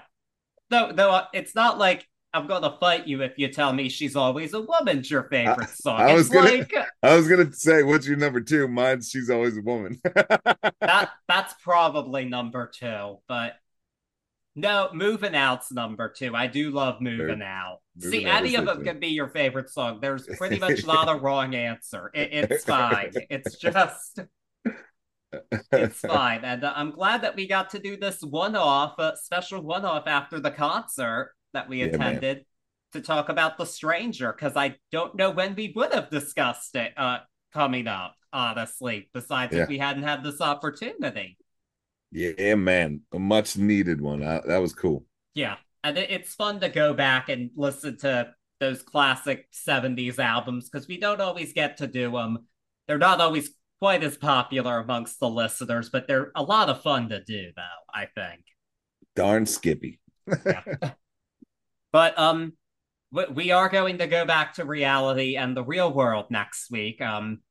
Though, 0.69 0.91
though, 0.93 1.11
uh, 1.11 1.25
it's 1.33 1.53
not 1.53 1.77
like 1.77 2.07
I'm 2.33 2.47
gonna 2.47 2.77
fight 2.79 3.07
you 3.07 3.21
if 3.23 3.37
you 3.37 3.49
tell 3.49 3.73
me 3.73 3.89
she's 3.89 4.15
always 4.15 4.53
a 4.53 4.61
woman's 4.61 5.11
your 5.11 5.23
favorite 5.23 5.69
song. 5.69 5.99
I, 5.99 6.11
I 6.11 6.13
was 6.13 6.29
gonna, 6.29 6.49
like, 6.49 6.73
I 7.03 7.15
was 7.15 7.27
gonna 7.27 7.51
say, 7.51 7.83
what's 7.83 8.07
your 8.07 8.17
number 8.17 8.39
two? 8.39 8.67
Mine's 8.67 9.09
she's 9.09 9.29
always 9.29 9.57
a 9.57 9.61
woman. 9.61 9.99
that 10.15 11.09
that's 11.27 11.53
probably 11.61 12.25
number 12.25 12.71
two, 12.73 13.17
but 13.27 13.55
no, 14.55 14.89
moving 14.93 15.35
out's 15.35 15.71
number 15.71 16.09
two. 16.09 16.35
I 16.35 16.47
do 16.47 16.71
love 16.71 16.99
moving 16.99 17.41
out. 17.41 17.79
Moving 17.95 18.11
See, 18.11 18.25
any 18.25 18.55
of 18.55 18.65
them 18.65 18.83
can 18.83 18.99
be 18.99 19.07
your 19.07 19.29
favorite 19.29 19.69
song. 19.69 19.99
There's 20.01 20.27
pretty 20.37 20.59
much 20.59 20.85
not 20.85 21.07
a 21.07 21.15
wrong 21.15 21.55
answer. 21.55 22.11
It, 22.13 22.29
it's 22.33 22.65
fine. 22.65 23.13
It's 23.29 23.55
just, 23.57 24.19
it's 25.71 25.99
fine. 26.01 26.43
And 26.43 26.65
uh, 26.65 26.73
I'm 26.75 26.91
glad 26.91 27.21
that 27.21 27.35
we 27.35 27.47
got 27.47 27.69
to 27.71 27.79
do 27.79 27.95
this 27.95 28.21
one-off, 28.21 28.99
uh, 28.99 29.15
special 29.15 29.61
one-off 29.61 30.03
after 30.05 30.39
the 30.39 30.51
concert 30.51 31.33
that 31.53 31.69
we 31.69 31.83
attended 31.83 32.45
to 32.91 32.99
talk 32.99 33.29
about 33.29 33.57
The 33.57 33.65
Stranger, 33.65 34.33
because 34.33 34.57
I 34.57 34.75
don't 34.91 35.15
know 35.15 35.31
when 35.31 35.55
we 35.55 35.71
would 35.75 35.93
have 35.93 36.09
discussed 36.09 36.75
it 36.75 36.91
uh, 36.97 37.19
coming 37.53 37.87
up. 37.87 38.15
Honestly, 38.33 39.09
besides 39.13 39.53
yeah. 39.53 39.63
if 39.63 39.67
we 39.67 39.77
hadn't 39.77 40.03
had 40.03 40.23
this 40.23 40.39
opportunity. 40.39 41.37
Yeah, 42.11 42.55
man, 42.55 43.01
a 43.13 43.19
much 43.19 43.57
needed 43.57 44.01
one. 44.01 44.23
I, 44.23 44.41
that 44.45 44.57
was 44.57 44.73
cool. 44.73 45.05
Yeah, 45.33 45.55
and 45.83 45.97
it's 45.97 46.35
fun 46.35 46.59
to 46.59 46.69
go 46.69 46.93
back 46.93 47.29
and 47.29 47.51
listen 47.55 47.97
to 47.99 48.33
those 48.59 48.81
classic 48.83 49.47
70s 49.51 50.19
albums 50.19 50.69
because 50.69 50.87
we 50.87 50.99
don't 50.99 51.21
always 51.21 51.53
get 51.53 51.77
to 51.77 51.87
do 51.87 52.11
them. 52.11 52.45
They're 52.87 52.97
not 52.97 53.21
always 53.21 53.49
quite 53.79 54.03
as 54.03 54.17
popular 54.17 54.79
amongst 54.79 55.19
the 55.19 55.29
listeners, 55.29 55.89
but 55.89 56.07
they're 56.07 56.31
a 56.35 56.43
lot 56.43 56.69
of 56.69 56.81
fun 56.83 57.09
to 57.09 57.23
do, 57.23 57.51
though, 57.55 57.61
I 57.93 58.05
think. 58.05 58.43
Darn 59.15 59.45
Skippy. 59.45 59.99
yeah. 60.45 60.63
But 61.93 62.17
um 62.17 62.53
we 63.11 63.51
are 63.51 63.67
going 63.67 63.97
to 63.97 64.07
go 64.07 64.23
back 64.23 64.53
to 64.53 64.63
reality 64.63 65.35
and 65.35 65.57
the 65.57 65.63
real 65.63 65.91
world 65.91 66.27
next 66.29 66.71
week. 66.71 67.01
Um 67.01 67.41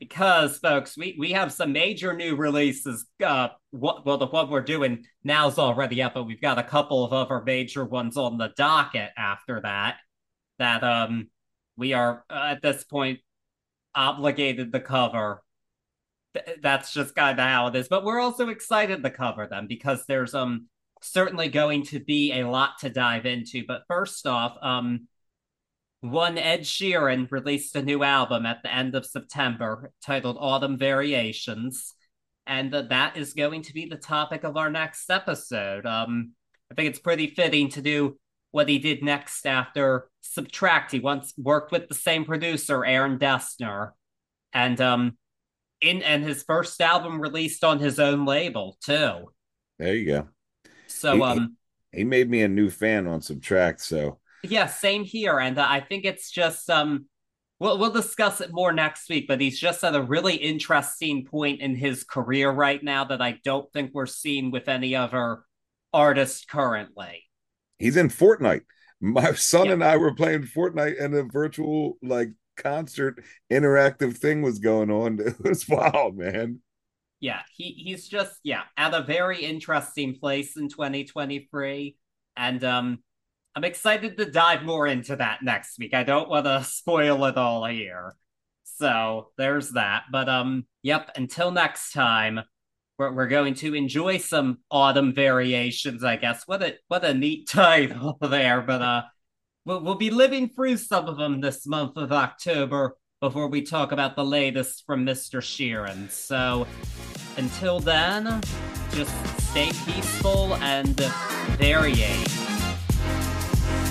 because 0.00 0.58
folks 0.58 0.96
we, 0.96 1.14
we 1.18 1.30
have 1.32 1.52
some 1.52 1.72
major 1.72 2.14
new 2.14 2.34
releases 2.34 3.06
uh 3.24 3.48
what 3.70 4.04
well 4.04 4.16
the 4.18 4.26
one 4.26 4.50
we're 4.50 4.60
doing 4.60 5.04
now's 5.22 5.58
already 5.58 6.02
up 6.02 6.14
but 6.14 6.24
we've 6.24 6.40
got 6.40 6.58
a 6.58 6.62
couple 6.62 7.04
of 7.04 7.12
other 7.12 7.42
major 7.44 7.84
ones 7.84 8.16
on 8.16 8.38
the 8.38 8.50
docket 8.56 9.10
after 9.16 9.60
that 9.60 9.98
that 10.58 10.82
um 10.82 11.28
we 11.76 11.92
are 11.92 12.24
uh, 12.30 12.48
at 12.52 12.62
this 12.62 12.84
point 12.84 13.20
obligated 13.94 14.72
to 14.72 14.80
cover. 14.80 15.42
Th- 16.34 16.58
that's 16.62 16.92
just 16.92 17.14
kind 17.14 17.40
of 17.40 17.44
how 17.44 17.66
it 17.66 17.76
is 17.76 17.88
but 17.88 18.04
we're 18.04 18.20
also 18.20 18.48
excited 18.48 19.02
to 19.02 19.10
cover 19.10 19.46
them 19.46 19.66
because 19.66 20.04
there's 20.06 20.34
um 20.34 20.66
certainly 21.02 21.48
going 21.48 21.82
to 21.86 21.98
be 21.98 22.32
a 22.32 22.48
lot 22.48 22.78
to 22.80 22.90
dive 22.90 23.26
into. 23.26 23.64
But 23.66 23.82
first 23.88 24.26
off 24.26 24.56
um 24.62 25.08
one 26.00 26.38
Ed 26.38 26.60
Sheeran 26.60 27.30
released 27.30 27.76
a 27.76 27.82
new 27.82 28.02
album 28.02 28.46
at 28.46 28.62
the 28.62 28.74
end 28.74 28.94
of 28.94 29.04
September 29.04 29.92
titled 30.02 30.38
Autumn 30.40 30.78
Variations, 30.78 31.92
and 32.46 32.72
that 32.72 33.16
is 33.16 33.34
going 33.34 33.62
to 33.62 33.74
be 33.74 33.86
the 33.86 33.96
topic 33.96 34.44
of 34.44 34.56
our 34.56 34.70
next 34.70 35.10
episode. 35.10 35.84
Um, 35.84 36.32
I 36.70 36.74
think 36.74 36.88
it's 36.88 36.98
pretty 36.98 37.26
fitting 37.28 37.68
to 37.70 37.82
do 37.82 38.18
what 38.50 38.68
he 38.68 38.78
did 38.78 39.02
next 39.02 39.46
after 39.46 40.08
Subtract. 40.22 40.92
He 40.92 41.00
once 41.00 41.34
worked 41.36 41.70
with 41.70 41.88
the 41.88 41.94
same 41.94 42.24
producer, 42.24 42.84
Aaron 42.84 43.18
Dessner, 43.18 43.90
and 44.52 44.80
um, 44.80 45.18
in 45.80 46.02
and 46.02 46.24
his 46.24 46.42
first 46.42 46.80
album 46.80 47.20
released 47.20 47.62
on 47.62 47.78
his 47.78 47.98
own 47.98 48.24
label 48.24 48.78
too. 48.82 49.30
There 49.78 49.94
you 49.94 50.06
go. 50.06 50.28
So 50.86 51.16
he, 51.16 51.22
um, 51.22 51.56
he 51.92 52.04
made 52.04 52.30
me 52.30 52.42
a 52.42 52.48
new 52.48 52.70
fan 52.70 53.06
on 53.06 53.20
Subtract, 53.20 53.80
so 53.80 54.18
yeah, 54.42 54.66
same 54.66 55.04
here. 55.04 55.38
And 55.38 55.58
uh, 55.58 55.66
I 55.68 55.80
think 55.80 56.04
it's 56.04 56.30
just 56.30 56.68
um 56.70 57.06
we'll 57.58 57.78
we'll 57.78 57.92
discuss 57.92 58.40
it 58.40 58.52
more 58.52 58.72
next 58.72 59.08
week, 59.08 59.26
but 59.28 59.40
he's 59.40 59.58
just 59.58 59.84
at 59.84 59.94
a 59.94 60.02
really 60.02 60.34
interesting 60.34 61.24
point 61.24 61.60
in 61.60 61.76
his 61.76 62.04
career 62.04 62.50
right 62.50 62.82
now 62.82 63.04
that 63.04 63.22
I 63.22 63.38
don't 63.44 63.70
think 63.72 63.90
we're 63.92 64.06
seeing 64.06 64.50
with 64.50 64.68
any 64.68 64.96
other 64.96 65.44
artist 65.92 66.48
currently. 66.48 67.24
He's 67.78 67.96
in 67.96 68.08
Fortnite. 68.08 68.62
My 69.00 69.32
son 69.32 69.66
yeah. 69.66 69.72
and 69.72 69.84
I 69.84 69.96
were 69.96 70.14
playing 70.14 70.42
Fortnite 70.42 71.02
and 71.02 71.14
a 71.14 71.22
virtual 71.22 71.96
like 72.02 72.30
concert 72.56 73.22
interactive 73.50 74.16
thing 74.16 74.42
was 74.42 74.58
going 74.58 74.90
on. 74.90 75.18
It 75.26 75.40
was 75.40 75.68
wild, 75.68 76.16
man. 76.16 76.60
Yeah, 77.20 77.40
he 77.54 77.72
he's 77.72 78.08
just 78.08 78.38
yeah 78.42 78.62
at 78.76 78.94
a 78.94 79.02
very 79.02 79.44
interesting 79.44 80.14
place 80.14 80.56
in 80.56 80.68
2023, 80.68 81.96
and 82.36 82.64
um, 82.64 82.98
I'm 83.56 83.64
excited 83.64 84.16
to 84.16 84.30
dive 84.30 84.62
more 84.62 84.86
into 84.86 85.16
that 85.16 85.42
next 85.42 85.78
week. 85.78 85.94
I 85.94 86.02
don't 86.02 86.28
want 86.28 86.46
to 86.46 86.64
spoil 86.68 87.24
it 87.24 87.36
all 87.36 87.64
here, 87.66 88.14
so 88.64 89.30
there's 89.36 89.70
that. 89.70 90.04
But 90.12 90.28
um, 90.28 90.66
yep. 90.82 91.10
Until 91.16 91.50
next 91.50 91.92
time, 91.92 92.40
we're 92.98 93.12
we're 93.12 93.28
going 93.28 93.54
to 93.54 93.74
enjoy 93.74 94.18
some 94.18 94.58
autumn 94.70 95.14
variations. 95.14 96.04
I 96.04 96.16
guess 96.16 96.44
what 96.46 96.62
a 96.62 96.76
what 96.88 97.04
a 97.04 97.14
neat 97.14 97.48
title 97.50 98.18
there, 98.20 98.60
but 98.60 98.82
uh 98.82 99.02
we'll, 99.64 99.82
we'll 99.82 99.94
be 99.94 100.10
living 100.10 100.48
through 100.48 100.76
some 100.76 101.06
of 101.06 101.16
them 101.16 101.40
this 101.40 101.66
month 101.66 101.96
of 101.96 102.12
October 102.12 102.96
before 103.20 103.48
we 103.48 103.62
talk 103.62 103.92
about 103.92 104.16
the 104.16 104.24
latest 104.24 104.84
from 104.86 105.04
Mr. 105.04 105.40
Sheeran. 105.40 106.10
So 106.10 106.66
until 107.36 107.80
then, 107.80 108.40
just 108.92 109.40
stay 109.50 109.70
peaceful 109.84 110.54
and 110.56 110.96
variate. 111.58 112.39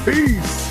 Peace. 0.05 0.68